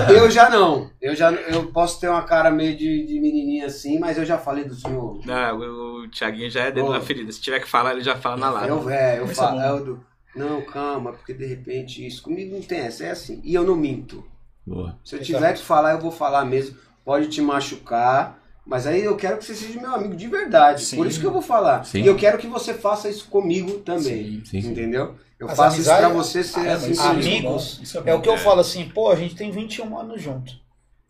[0.09, 0.89] Eu, eu já não.
[0.99, 4.39] Eu já eu posso ter uma cara meio de, de menininha assim, mas eu já
[4.39, 5.19] falei do senhor.
[5.23, 6.93] Não, o, o Thiaguinho já é dedo Ô.
[6.93, 7.31] na ferida.
[7.31, 8.67] Se tiver que falar, ele já fala na lata.
[8.67, 10.03] Eu, é, eu Mas falo, é é do,
[10.35, 12.23] não, calma, porque de repente isso.
[12.23, 13.39] Comigo não tem essa, é assim.
[13.43, 14.25] E eu não minto.
[14.65, 14.97] Boa.
[15.05, 16.75] Se eu tiver que falar, eu vou falar mesmo.
[17.05, 20.83] Pode te machucar, mas aí eu quero que você seja meu amigo de verdade.
[20.83, 20.97] Sim.
[20.97, 21.83] Por isso que eu vou falar.
[21.85, 22.01] Sim.
[22.01, 24.41] E eu quero que você faça isso comigo também.
[24.45, 24.69] Sim, sim.
[24.69, 25.15] Entendeu?
[25.39, 26.95] Eu As faço isso pra você ser Ah, assim.
[26.95, 27.55] comigo.
[27.57, 28.37] isso é Amigos, é É o que eu É.
[28.37, 30.53] falo assim, pô, a gente tem 21 anos junto.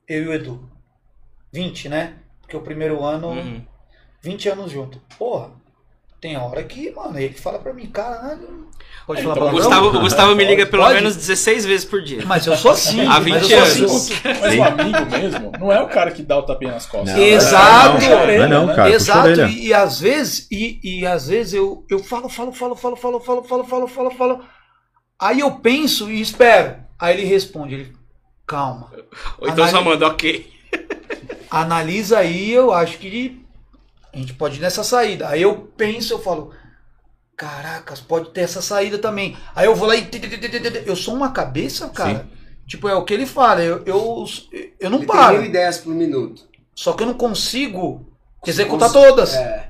[0.08, 0.70] Eu e o Edu.
[1.52, 2.16] 20, né?
[2.42, 3.64] Porque o primeiro ano, Uhum.
[4.22, 5.00] 20 anos junto.
[5.20, 5.52] Porra,
[6.24, 8.64] tem hora que, mano, ele fala pra mim, caralho.
[9.06, 9.52] Pode É, falar então?
[9.52, 10.96] Gustavo, o Gustavo me liga pelo Pode?
[10.96, 12.24] menos 16 vezes por dia.
[12.26, 13.02] Mas eu sou assim.
[13.02, 14.08] Há mas 20 eu sou assim anos.
[14.10, 17.14] tu- Mas o amigo mesmo não é o cara que dá o tapinha nas costas.
[17.14, 18.02] Não, Exato.
[18.02, 18.84] Não, não, é não, cara.
[18.94, 22.54] puxa a Exato, e, e às vezes, e, e às vezes eu, eu falo, falo,
[22.54, 24.40] falo, falo, falo, falo, falo, falo, falo, falo.
[25.20, 26.78] Aí eu penso e espero.
[26.98, 27.94] Aí ele responde, ele,
[28.48, 28.90] calma.
[29.38, 30.50] Ou então só Análise- manda, ok.
[31.52, 33.43] Analisa aí, eu acho que
[34.14, 35.28] a gente pode ir nessa saída.
[35.30, 36.54] Aí eu penso, eu falo,
[37.36, 39.36] caracas, pode ter essa saída também.
[39.56, 40.08] Aí eu vou lá e.
[40.86, 42.28] Eu sou uma cabeça, cara.
[42.68, 44.26] Tipo, é o que ele fala, eu, eu,
[44.80, 45.38] eu não Ele tem paro.
[45.38, 46.44] mil ideias por minuto.
[46.74, 48.08] Só que eu não consigo
[48.46, 49.34] executar Cons- todas.
[49.36, 49.70] É.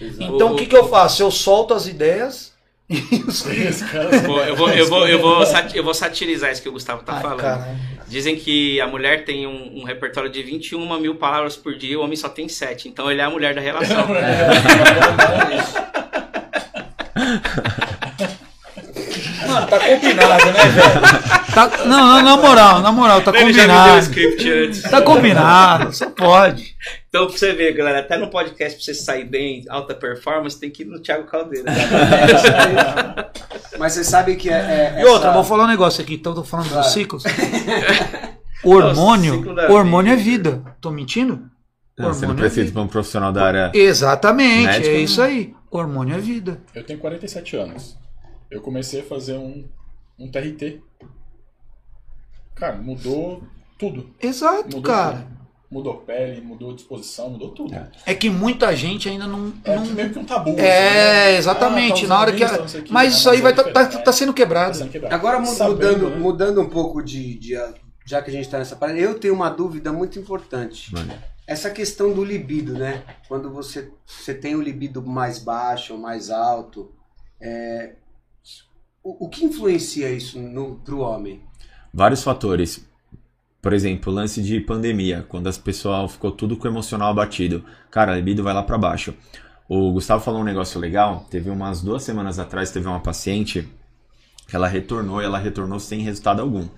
[0.00, 0.34] Exato.
[0.34, 1.22] Então o que, que eu faço?
[1.22, 2.52] Eu solto as ideias
[3.90, 7.02] cara- eu, vou, eu, vou, eu, vou sati- eu vou satirizar isso que o Gustavo
[7.02, 7.40] tá Ai, falando.
[7.40, 7.76] caralho.
[8.06, 12.02] Dizem que a mulher tem um, um repertório de 21 mil palavras por dia, o
[12.02, 12.88] homem só tem 7.
[12.88, 14.06] Então ele é a mulher da relação.
[19.46, 21.45] Mano, tá combinado, né, velho?
[21.56, 23.98] Tá- não, não, na moral, na moral, tá ele já me deu o combinado.
[24.00, 24.82] script antes.
[24.82, 26.76] Tá combinado, só pode.
[27.08, 30.70] Então, pra você ver, galera, até no podcast, pra você sair bem, alta performance, tem
[30.70, 31.64] que ir no Thiago Caldeira.
[33.78, 34.94] Mas você sabe que é.
[34.96, 36.82] é E outra, essa- vou falar um negócio aqui, então eu tô falando Vai.
[36.82, 37.24] dos ciclos.
[38.62, 40.62] Hormônio, da hormônio é vida.
[40.80, 41.48] Tô mentindo?
[41.96, 42.72] Não, você não é precisa vida.
[42.74, 43.70] para um profissional da área.
[43.74, 45.54] Exatamente, Médico, é isso aí.
[45.70, 46.60] Hormônio é vida.
[46.74, 47.96] Eu tenho 47 anos.
[48.50, 49.64] Eu comecei a fazer um,
[50.18, 50.80] um TRT.
[52.56, 53.42] Cara, mudou
[53.78, 54.10] tudo.
[54.20, 55.18] Exato, Mudou cara.
[55.18, 55.36] tudo.
[55.68, 57.74] Mudou pele, mudou disposição, mudou tudo.
[57.74, 57.90] É.
[58.06, 59.52] É que muita gente ainda não.
[59.64, 60.50] É não- meio que um tabu.
[60.50, 61.36] assim, É, né?
[61.36, 62.04] exatamente.
[62.04, 62.44] Ah, tá na hora que.
[62.44, 64.04] a- que, Mas ah, isso aí vai tá, tá, diferente.
[64.04, 64.76] tá sendo Tá quebrado.
[64.76, 65.14] sendo quebrado.
[65.14, 66.16] Agora Sabendo, mudando, né?
[66.16, 67.56] mudando um pouco de, de-
[68.06, 70.92] Já que a gente tá nessa parada, eu tenho uma dúvida muito importante.
[70.94, 71.12] Mano.
[71.48, 73.02] Essa questão do libido, né?
[73.28, 76.92] Quando você, você tem o libido mais baixo ou mais alto,
[77.40, 77.96] é,
[79.02, 81.42] o, o que influencia isso no, pro homem?
[81.96, 82.86] Vários fatores.
[83.62, 87.64] Por exemplo, o lance de pandemia, quando as pessoas ficou tudo com o emocional abatido.
[87.90, 89.14] Cara, a libido vai lá pra baixo.
[89.66, 91.26] O Gustavo falou um negócio legal.
[91.30, 93.66] Teve umas duas semanas atrás, teve uma paciente
[94.46, 96.68] que ela retornou e ela retornou sem resultado algum.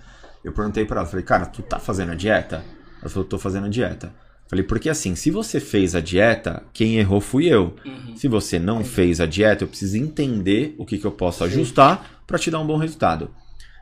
[0.45, 2.65] Eu perguntei pra ela, falei, cara, tu tá fazendo a dieta?
[3.01, 4.15] Ela falou, tô fazendo a dieta.
[4.47, 7.75] Falei, porque assim, se você fez a dieta, quem errou fui eu.
[7.85, 8.17] Uhum.
[8.17, 12.23] Se você não fez a dieta, eu preciso entender o que, que eu posso ajustar
[12.25, 13.29] pra te dar um bom resultado.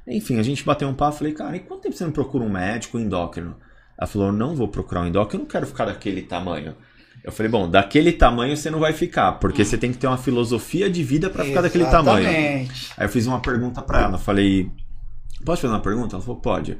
[0.06, 2.48] Enfim, a gente bateu um papo, falei, cara, e quanto tempo você não procura um
[2.48, 3.56] médico endócrino?
[3.98, 6.76] Ela falou, não vou procurar um endócrino, eu não quero ficar daquele tamanho.
[7.24, 10.18] Eu falei, bom, daquele tamanho você não vai ficar, porque você tem que ter uma
[10.18, 12.28] filosofia de vida pra ficar daquele tamanho.
[12.28, 12.68] Aí
[13.00, 14.70] eu fiz uma pergunta pra ela, falei,
[15.44, 16.14] posso fazer uma pergunta?
[16.14, 16.78] Ela falou, pode.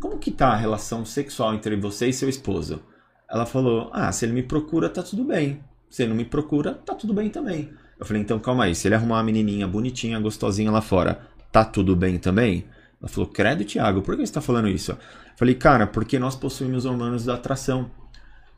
[0.00, 2.82] Como que tá a relação sexual entre você e seu esposo?
[3.28, 5.60] Ela falou, ah, se ele me procura, tá tudo bem.
[5.90, 7.70] Se ele não me procura, tá tudo bem também.
[7.98, 11.20] Eu falei, então calma aí, se ele arrumar uma menininha bonitinha, gostosinha lá fora,
[11.54, 12.64] tá tudo bem também?
[13.00, 14.90] Ela falou, credo, Thiago, por que você está falando isso?
[14.90, 14.98] Eu
[15.36, 17.88] falei, cara, porque nós possuímos hormônios da atração.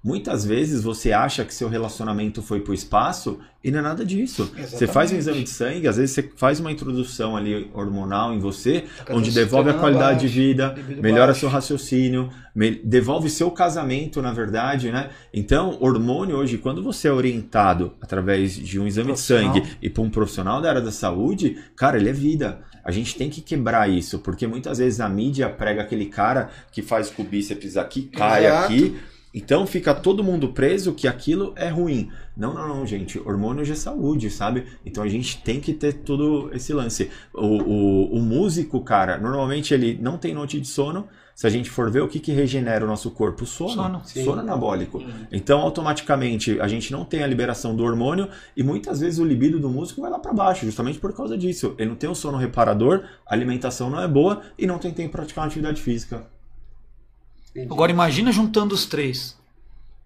[0.07, 4.49] Muitas vezes você acha que seu relacionamento foi pro espaço e não é nada disso.
[4.57, 5.19] Você faz um Exatamente.
[5.19, 9.71] exame de sangue, às vezes você faz uma introdução ali hormonal em você, onde devolve
[9.71, 11.41] a qualidade de baixa, vida, melhora baixo.
[11.41, 12.31] seu raciocínio,
[12.85, 15.11] devolve seu casamento, na verdade, né?
[15.35, 20.05] Então, hormônio hoje, quando você é orientado através de um exame de sangue e para
[20.05, 22.61] um profissional da área da saúde, cara, ele é vida.
[22.85, 26.81] A gente tem que quebrar isso, porque muitas vezes a mídia prega aquele cara que
[26.81, 28.73] faz com o bíceps aqui, cai Exato.
[28.73, 28.97] aqui.
[29.37, 32.11] Então fica todo mundo preso que aquilo é ruim.
[32.35, 33.19] Não, não, não, gente.
[33.19, 34.65] Hormônio hoje é saúde, sabe?
[34.85, 37.11] Então a gente tem que ter todo esse lance.
[37.35, 41.07] O, o, o músico, cara, normalmente ele não tem noite de sono.
[41.35, 43.75] Se a gente for ver o que, que regenera o nosso corpo, sono.
[43.75, 44.03] Sono.
[44.07, 44.25] Sim.
[44.25, 45.05] Sono anabólico.
[45.31, 49.61] Então, automaticamente, a gente não tem a liberação do hormônio e muitas vezes o libido
[49.61, 51.75] do músico vai lá para baixo, justamente por causa disso.
[51.77, 55.11] Ele não tem o sono reparador, a alimentação não é boa e não tem tempo
[55.11, 56.27] para praticar uma atividade física.
[57.57, 57.73] Entendi.
[57.73, 59.37] Agora imagina juntando os três.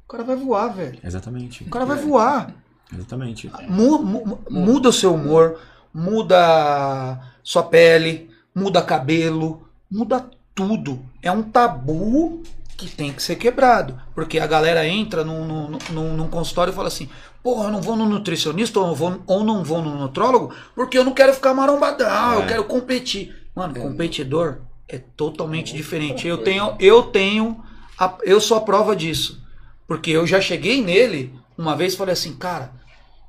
[0.07, 0.99] O cara vai voar, velho.
[1.05, 1.65] Exatamente.
[1.65, 2.55] O cara vai voar.
[2.93, 3.51] Exatamente.
[3.69, 5.59] Mu- mu- muda o seu humor,
[5.93, 11.01] muda sua pele, muda cabelo, muda tudo.
[11.23, 12.43] É um tabu
[12.77, 14.01] que tem que ser quebrado.
[14.15, 17.09] Porque a galera entra num, num, num- num consultório e fala assim:
[17.43, 20.99] Porra, eu não vou no nutricionista ou não vou, ou não vou no nutrólogo porque
[20.99, 22.47] eu não quero ficar marombadão, eu É.
[22.47, 23.37] quero competir.
[23.55, 24.59] Mano, competidor
[24.91, 26.27] é totalmente diferente.
[26.27, 27.63] Eu tenho, eu tenho,
[27.99, 29.41] a- eu sou a prova disso.
[29.87, 32.73] Porque eu já cheguei nele uma vez e falei assim, cara,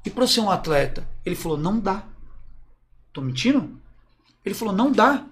[0.05, 1.07] e pra eu ser um atleta?
[1.25, 2.03] Ele falou, não dá.
[3.13, 3.79] Tô mentindo?
[4.45, 5.25] Ele falou, não dá.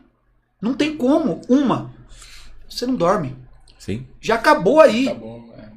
[0.61, 1.41] Não tem como.
[1.47, 1.93] Uma,
[2.69, 3.35] você não dorme.
[3.77, 4.05] Sim.
[4.19, 5.13] Já acabou aí.
[5.13, 5.69] Bom, é.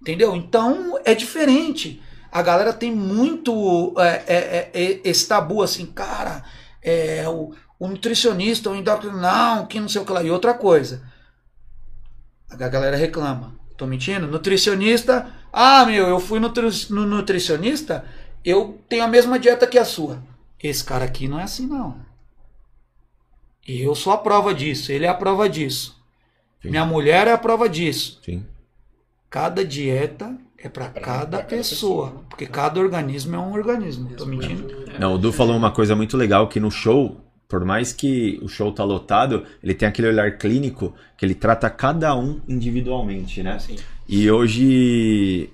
[0.00, 0.34] Entendeu?
[0.36, 2.00] Então é diferente.
[2.30, 6.44] A galera tem muito é, é, é, é, esse tabu assim, cara,
[6.82, 7.52] é, o,
[7.84, 10.22] o nutricionista, o endocrinal, que não sei o que lá.
[10.22, 11.02] E outra coisa,
[12.50, 13.54] a galera reclama.
[13.76, 14.26] Tô mentindo?
[14.26, 18.04] Nutricionista, ah, meu, eu fui nutri no nutricionista,
[18.44, 20.22] eu tenho a mesma dieta que a sua.
[20.62, 21.96] Esse cara aqui não é assim, não.
[23.66, 25.96] E eu sou a prova disso, ele é a prova disso.
[26.62, 26.70] Sim.
[26.70, 28.20] Minha mulher é a prova disso.
[28.24, 28.44] Sim.
[29.28, 32.24] Cada dieta é para Pra- cada, cada pessoa, pessoa.
[32.28, 34.14] porque cada organismo é um organismo.
[34.16, 34.84] Tô mentindo?
[34.98, 37.20] Não, o Du falou uma coisa muito legal que no show,
[37.54, 41.70] por mais que o show tá lotado, ele tem aquele olhar clínico que ele trata
[41.70, 43.60] cada um individualmente, né?
[43.60, 43.76] Sim.
[44.08, 45.48] E hoje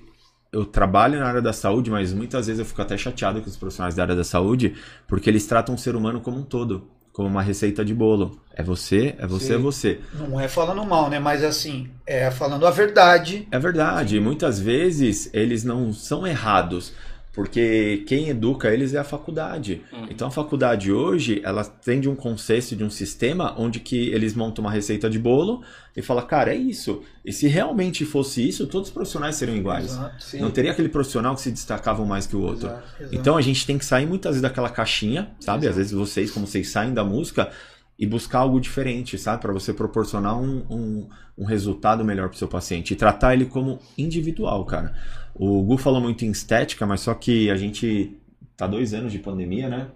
[0.51, 3.55] eu trabalho na área da saúde, mas muitas vezes eu fico até chateado com os
[3.55, 4.73] profissionais da área da saúde,
[5.07, 8.41] porque eles tratam o ser humano como um todo, como uma receita de bolo.
[8.51, 9.53] É você, é você, Sim.
[9.53, 9.99] é você.
[10.15, 11.19] Não é falando mal, né?
[11.19, 13.47] Mas assim, é falando a verdade.
[13.51, 16.95] É verdade, muitas vezes eles não são errados,
[17.33, 19.81] porque quem educa eles é a faculdade.
[19.91, 20.07] Uhum.
[20.09, 24.33] Então a faculdade hoje, ela tem de um conceito, de um sistema onde que eles
[24.33, 25.63] montam uma receita de bolo
[25.95, 27.01] e fala, cara, é isso.
[27.23, 29.85] E se realmente fosse isso, todos os profissionais seriam iguais.
[29.85, 30.37] Exato.
[30.37, 32.67] Não teria aquele profissional que se destacava mais que o outro.
[32.67, 32.83] Exato.
[32.99, 33.15] exato.
[33.15, 35.67] Então a gente tem que sair muitas vezes daquela caixinha, sabe?
[35.67, 37.49] Às vezes vocês, como vocês saem da música,
[38.01, 39.43] e buscar algo diferente, sabe?
[39.43, 42.93] Para você proporcionar um, um, um resultado melhor para o seu paciente.
[42.93, 44.95] E tratar ele como individual, cara.
[45.33, 48.17] O Gu falou muito em estética, mas só que a gente
[48.55, 49.87] tá dois anos de pandemia, né?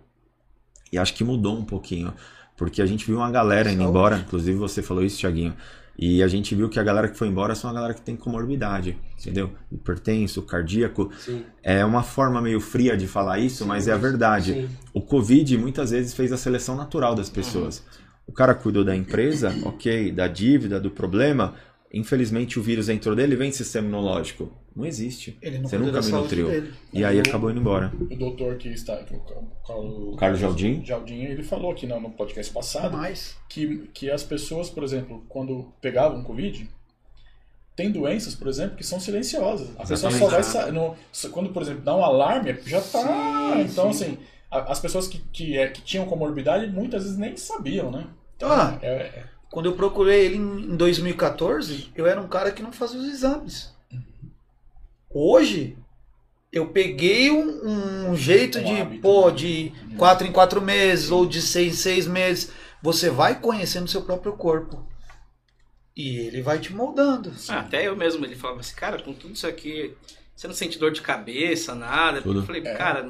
[0.91, 2.13] E acho que mudou um pouquinho.
[2.57, 5.53] Porque a gente viu uma galera indo embora, inclusive você falou isso, Thiaguinho.
[5.97, 8.15] E a gente viu que a galera que foi embora são a galera que tem
[8.17, 9.51] comorbidade, entendeu?
[9.71, 11.09] Hipertenso, cardíaco.
[11.17, 11.43] Sim.
[11.63, 14.53] É uma forma meio fria de falar isso, mas é a verdade.
[14.53, 14.69] Sim.
[14.93, 17.83] O Covid muitas vezes fez a seleção natural das pessoas.
[18.27, 21.53] O cara cuidou da empresa, ok, da dívida, do problema.
[21.97, 24.51] Infelizmente o vírus entrou dele e vem sistema imunológico.
[24.75, 25.37] Não existe.
[25.41, 26.47] Ele não Você nunca me nutriu.
[26.49, 26.73] dele.
[26.91, 27.91] E aí acabou indo embora.
[28.11, 29.21] O doutor que está, que é o
[29.65, 30.83] Carlos, Carlos Jardim?
[30.83, 35.23] Jardim, ele falou aqui no, no podcast passado Mas, que, que as pessoas, por exemplo,
[35.29, 36.69] quando pegavam Covid,
[37.77, 39.69] tem doenças, por exemplo, que são silenciosas.
[39.77, 40.31] A pessoa só Exatamente.
[40.31, 40.95] vai sa- no-
[41.31, 43.53] Quando, por exemplo, dá um alarme, já tá.
[43.55, 44.05] Sim, então, sim.
[44.05, 44.17] assim,
[44.51, 48.07] a- as pessoas que, que, é, que tinham comorbidade muitas vezes nem sabiam, né?
[48.35, 48.77] Então, Ah.
[48.81, 52.99] é- é- quando eu procurei ele em 2014, eu era um cara que não fazia
[52.99, 53.73] os exames.
[55.09, 55.77] Hoje,
[56.51, 59.35] eu peguei um, um jeito Um de, hábito, pô, né?
[59.35, 62.51] de quatro em quatro meses ou de seis em seis meses.
[62.81, 64.85] Você vai conhecendo seu próprio corpo.
[65.95, 67.33] E ele vai te moldando.
[67.47, 69.95] Ah, até eu mesmo, ele falava assim, cara, com tudo isso aqui,
[70.35, 72.21] você não sente dor de cabeça, nada?
[72.21, 72.39] Tudo.
[72.41, 72.73] Eu falei, É.
[72.75, 73.09] cara,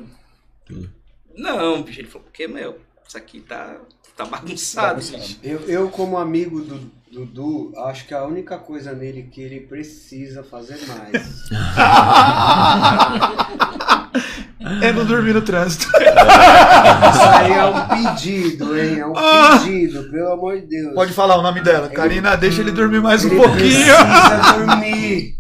[0.64, 0.92] Tudo.
[1.36, 2.00] não, bicho.
[2.02, 3.82] Ele falou, porque, meu, isso aqui tá,
[4.16, 4.88] tá bagunçado.
[4.88, 5.20] Bagunçado.
[5.20, 5.40] bicho.
[5.44, 10.44] Eu, eu, como amigo do Dudu, acho que a única coisa nele que ele precisa
[10.44, 11.50] fazer mais
[14.82, 15.86] é não dormir no trânsito.
[15.88, 19.00] Isso aí é um pedido, hein?
[19.00, 20.94] É um pedido, pelo amor de Deus.
[20.94, 21.88] Pode falar o nome dela.
[21.88, 23.60] Karina, deixa ele dormir mais um Ele pouquinho.
[23.96, 25.36] precisa dormir.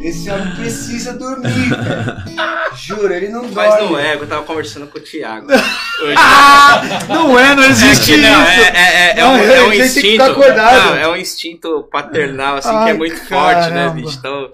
[0.00, 2.24] Esse homem precisa dormir, cara.
[2.76, 3.54] Juro, ele não dorme.
[3.54, 5.48] Mas não é, eu tava conversando com o Thiago.
[5.50, 6.14] Hoje.
[7.08, 8.50] Não é, não É existe que não, isso.
[8.52, 10.22] é, é, é, é Não, um, é um que instinto.
[10.22, 10.86] acordado.
[10.90, 13.92] Não, é um instinto paternal, assim, que Ai, é muito forte, né, caramba.
[13.94, 14.16] bicho?
[14.18, 14.52] Então,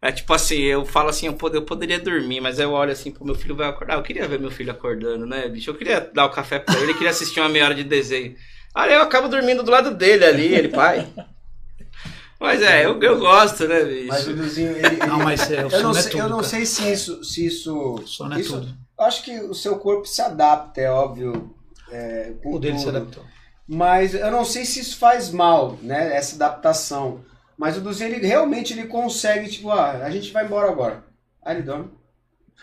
[0.00, 3.10] é tipo assim, eu falo assim, eu, pod- eu poderia dormir, mas eu olho assim,
[3.10, 3.96] pô, meu filho vai acordar.
[3.96, 5.70] Eu queria ver meu filho acordando, né, bicho?
[5.70, 8.36] Eu queria dar o café pra ele, eu queria assistir uma meia hora de desenho.
[8.74, 11.06] Aí eu acabo dormindo do lado dele ali, ele, pai.
[12.44, 14.06] Mas é, eu, eu gosto, né, bicho?
[14.08, 14.96] Mas o Duzinho, ele.
[14.98, 16.48] Não, mas é, o eu não é sei, tudo, eu não cara.
[16.48, 17.24] sei se isso.
[17.24, 18.68] Se isso, Sono é isso tudo.
[18.98, 21.54] eu acho que o seu corpo se adapta, é óbvio.
[21.90, 23.22] É, O dele se adaptou.
[23.66, 26.14] Mas eu não sei se isso faz mal, né?
[26.16, 27.20] Essa adaptação.
[27.56, 31.04] Mas o Duzinho, ele realmente ele consegue, tipo, ah, a gente vai embora agora.
[31.42, 31.88] Aí ele dorme.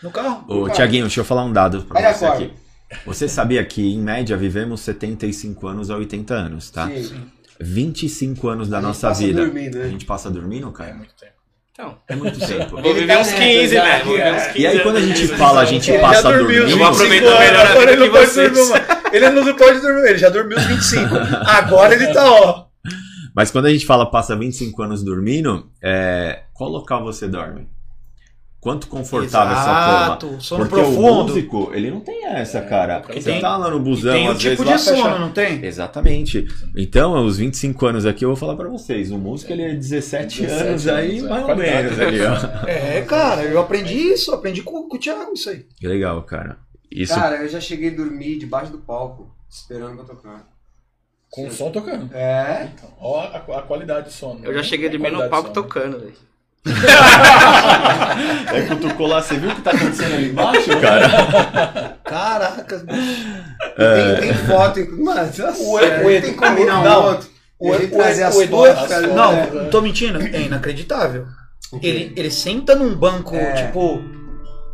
[0.02, 0.44] No carro?
[0.48, 0.68] Ô.
[0.68, 2.44] Tiaguinho, deixa eu falar um dado pra Aí você acorda.
[2.44, 2.54] aqui.
[3.06, 6.88] Você sabia que, em média, vivemos 75 anos a 80 anos, tá?
[6.88, 7.24] Sim.
[7.62, 9.44] 25 anos da A gente nossa passa vida.
[9.44, 9.84] dormindo, né?
[9.84, 10.94] A gente passa dormindo, É cara?
[10.94, 11.32] muito tempo.
[11.72, 12.70] Então, É muito tempo.
[12.70, 14.02] vou Ele viver uns nessa 15, já, né?
[14.04, 14.32] Vou viver é.
[14.36, 16.68] uns 15 E aí, quando a gente fala, a gente Ele passa dormindo.
[16.70, 18.52] Eu vou aproveitar 25 melhor a vida ele que não pode vocês.
[18.52, 19.14] dormir mais.
[19.14, 21.08] Ele não pode dormir, ele já dormiu os 25.
[21.46, 22.64] Agora ele tá, ó.
[23.34, 26.42] Mas quando a gente fala passa 25 anos dormindo, é...
[26.52, 27.66] qual local você dorme?
[28.62, 30.40] Quanto confortável essa Exato, cama?
[30.40, 31.24] sono Porque o profundo.
[31.32, 33.00] músico, ele não tem essa, cara.
[33.00, 34.78] porque Você tem- tá lá no E busão, tem o às tipo vezes de lá
[34.78, 35.64] sono, fecha- não tem?
[35.64, 36.46] Exatamente.
[36.76, 39.10] Então, aos 25 anos aqui, eu vou falar pra vocês.
[39.10, 41.22] O músico, ele é 17, 17 anos aí, é.
[41.22, 42.68] mais ou menos ali, ó.
[42.68, 45.66] É, cara, eu aprendi isso, aprendi com, com o Thiago isso aí.
[45.80, 46.56] Que legal, cara.
[46.88, 50.46] Isso Cara, eu já cheguei a dormir debaixo do palco, esperando pra tocar.
[51.30, 52.14] Com o som tocando.
[52.14, 52.68] É?
[52.74, 54.38] Então, ó a, a qualidade do sono.
[54.44, 54.62] Eu já né?
[54.62, 55.54] cheguei a dormir no palco sono.
[55.54, 56.12] tocando, velho.
[58.54, 61.96] É cutucou lá, você viu o que tá acontecendo ali embaixo, cara?
[62.04, 62.78] Caraca.
[62.86, 67.28] Tem, tem foto, inclu- mano, nossa, O- o Edu- tem que combinar um não, outro.
[67.58, 69.50] O, E o, gente trazer as o Edu fotos, é- Não, é.
[69.50, 70.20] não tô mentindo.
[70.20, 71.26] É inacreditável.
[71.72, 71.86] O quê?
[71.86, 73.66] Ele, ele senta num banco, É.
[73.66, 74.02] tipo,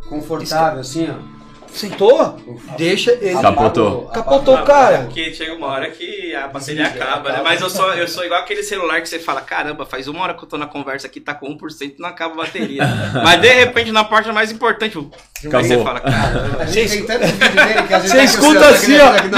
[0.09, 1.38] Confortável, assim, ó.
[1.73, 2.37] Sentou,
[2.77, 3.39] deixa ele.
[3.41, 4.07] Capotou.
[4.07, 4.97] Capotou, Ah, cara.
[5.03, 7.41] Porque chega uma hora que a bateria acaba, né?
[7.43, 10.33] Mas eu sou, eu sou igual aquele celular que você fala, caramba, faz uma hora
[10.33, 12.83] que eu tô na conversa aqui, tá com 1% e não acaba a bateria.
[13.23, 15.09] Mas de repente, na parte mais importante, aí
[15.41, 15.83] você Acabou.
[15.83, 16.65] fala, caramba.
[16.65, 19.15] Você tá escuta assim, tá ó.
[19.15, 19.29] Ele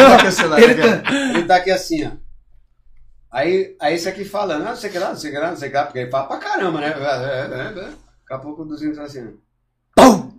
[0.55, 1.13] aqui, ó.
[1.37, 2.11] Ele tá aqui assim, ó.
[3.31, 5.49] Aí, aí esse aqui ah, não sei o que lá, não sei o que lá,
[5.51, 6.87] não sei o que lá, porque ele fala pra caramba, né?
[6.87, 7.73] É, é, é.
[7.73, 7.93] Daqui
[8.29, 9.31] a pouco o Duzinho tá assim, ó.
[9.95, 10.30] Pum!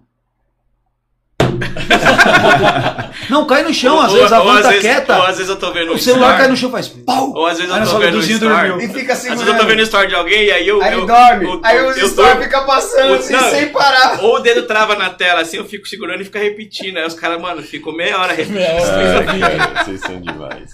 [3.30, 5.16] Não, cai no chão, às Ou- vezes a van às tá quieta.
[5.16, 7.32] Ou às vezes eu tô vendo O celular story, cai no chão faz pau.
[7.34, 8.39] Ou às vezes eu tô vendo story.
[8.39, 8.80] dormiu.
[8.80, 9.44] E fica Às segurando.
[9.44, 10.82] vezes eu tô vendo o story de alguém e aí eu.
[10.82, 11.44] Aí eu, dorme.
[11.44, 11.78] eu- aí
[12.09, 13.51] stories tô- ficam passando o- assim, não.
[13.51, 14.22] sem parar.
[14.22, 16.97] Ou o dedo trava na tela assim, eu fico segurando e fica repetindo.
[16.98, 18.59] Aí os caras, mano, ficam meia hora repetindo.
[18.64, 20.70] Cara, vocês são demais.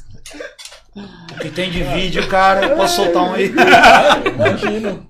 [0.97, 3.53] O que tem de vídeo, cara, eu posso soltar um aí.
[4.35, 5.07] Imagino.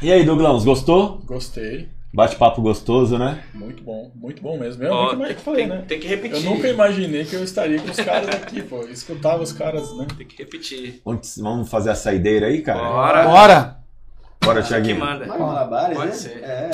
[0.00, 1.20] E aí, Douglas, gostou?
[1.26, 1.88] Gostei.
[2.12, 3.44] Bate-papo gostoso, né?
[3.52, 4.10] Muito bom.
[4.14, 4.82] Muito bom mesmo.
[4.82, 5.84] Eu Ó, nunca mais tem, falei, tem- né?
[5.86, 6.42] tem que Eu repetir.
[6.44, 8.76] nunca imaginei que eu estaria com os caras aqui, pô.
[8.82, 10.06] Eu escutava os caras, né?
[10.16, 11.02] Tem que repetir.
[11.04, 12.78] Vamos vamos fazer a saideira aí, cara?
[12.88, 13.24] Bora.
[13.24, 13.78] Bora.
[14.42, 15.00] Bora, Que Thiaguinho.
[15.00, 15.26] manda.
[15.26, 16.14] Mas malabares, Pode né?
[16.14, 16.42] ser.
[16.42, 16.70] É.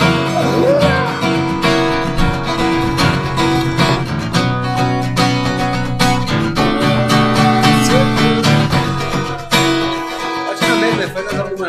[10.47, 11.09] Pode também, né?
[11.09, 11.69] Faz alguma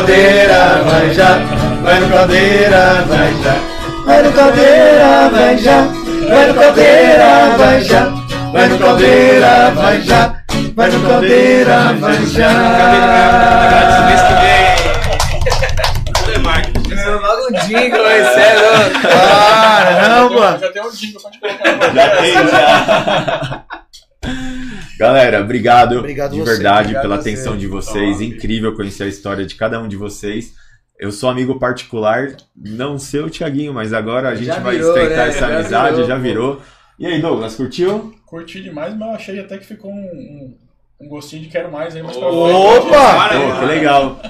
[0.00, 1.38] caldeira, vai já.
[1.82, 3.54] Vai no caldeira, vai já.
[4.06, 5.88] Vai no caldeira, vai já.
[6.28, 8.12] Vai no caldeira, vai já.
[8.52, 10.34] Vai no caldeira, vai já.
[10.74, 12.50] Vai no caldeira, vai já.
[17.10, 18.20] Logo um jingle, é
[18.54, 19.00] louco.
[19.02, 20.58] Caramba.
[20.60, 21.94] Já tem um jingle pra te colocar.
[21.94, 23.59] Já tem, já.
[25.00, 27.30] Galera, obrigado, Obrigado de você, verdade obrigado pela você.
[27.30, 28.20] atenção de vocês.
[28.20, 30.52] Incrível conhecer a história de cada um de vocês.
[30.98, 34.90] Eu sou amigo particular, não sei o Thiaguinho, mas agora a gente Já vai virou,
[34.90, 35.28] estreitar né?
[35.30, 36.20] essa Já amizade, virou, já pô.
[36.20, 36.62] virou.
[36.98, 38.14] E aí, Douglas, curtiu?
[38.26, 40.58] Curti demais, mas eu achei até que ficou um, um,
[41.00, 42.90] um gostinho de quero mais aí mais pra Opa!
[42.90, 44.20] Para, Pô, que legal.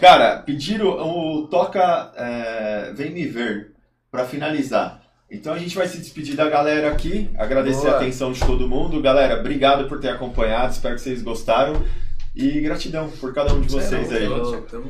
[0.00, 3.72] Cara, pediram o Toca é, Vem Me Ver
[4.10, 5.01] pra finalizar.
[5.34, 7.94] Então a gente vai se despedir da galera aqui, agradecer Boa.
[7.94, 9.00] a atenção de todo mundo.
[9.00, 11.82] Galera, obrigado por ter acompanhado, espero que vocês gostaram.
[12.36, 14.26] E gratidão por cada um de vocês aí.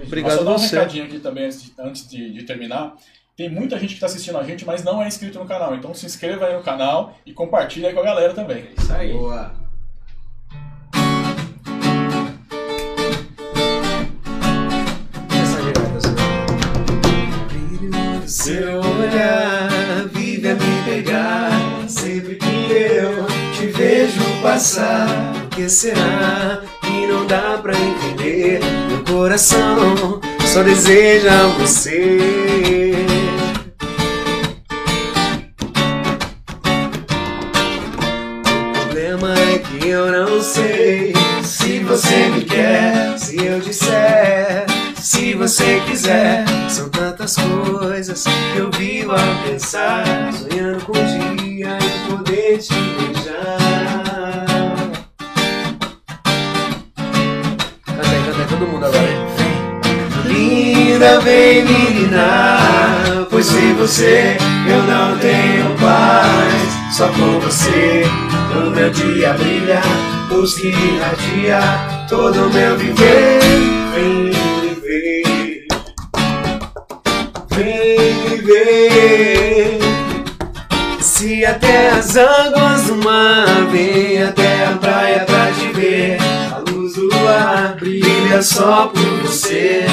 [0.07, 0.77] Obrigado Só dar um você.
[0.77, 1.45] recadinho aqui também
[1.79, 2.95] antes de, de- terminar.
[3.37, 5.75] Tem muita gente que está assistindo a gente, mas não é inscrito no canal.
[5.75, 8.65] Então se inscreva aí no canal e compartilha aí com a galera também.
[8.79, 9.13] Isso aí.
[9.13, 9.53] Boa.
[15.31, 16.01] Essa virada.
[18.29, 18.81] Seu
[24.43, 25.07] passar.
[25.51, 28.61] Que será que não dá pra entender?
[28.89, 32.19] Meu coração só deseja você.
[38.45, 41.13] O problema é que eu não sei
[41.43, 44.67] se você me quer, se eu disser,
[44.97, 46.45] se você quiser.
[46.69, 52.73] São tantas coisas que eu vivo a pensar, sonhando com um dia em poder te
[52.73, 53.22] beijar.
[61.03, 64.37] Linda, vem menina, pois sem você
[64.69, 66.97] eu não tenho paz.
[66.97, 68.05] Só com você
[68.55, 69.81] o meu dia brilha,
[70.31, 71.61] luz que irradia
[72.09, 73.41] todo o meu viver.
[73.93, 74.31] Vem
[74.61, 75.67] viver,
[77.51, 79.79] vem viver.
[81.01, 86.19] Se até as águas do mar vêm até a praia pra te ver,
[86.55, 89.85] a luz do ar brilha só por você.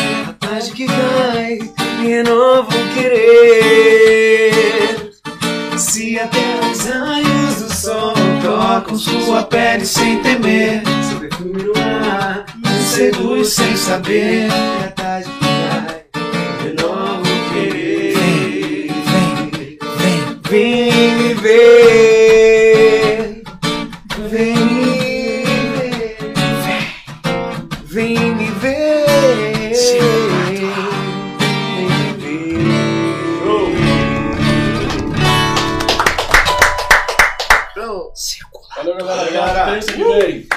[0.60, 1.58] Tarde que cai
[2.02, 4.34] me renova o querer.
[5.78, 8.14] Se até os raios do sol
[8.44, 14.50] tocam sua pele sem temer, seu perfume no ar me seduz sem saber.
[14.50, 14.92] E a
[39.80, 40.48] nice and dirty.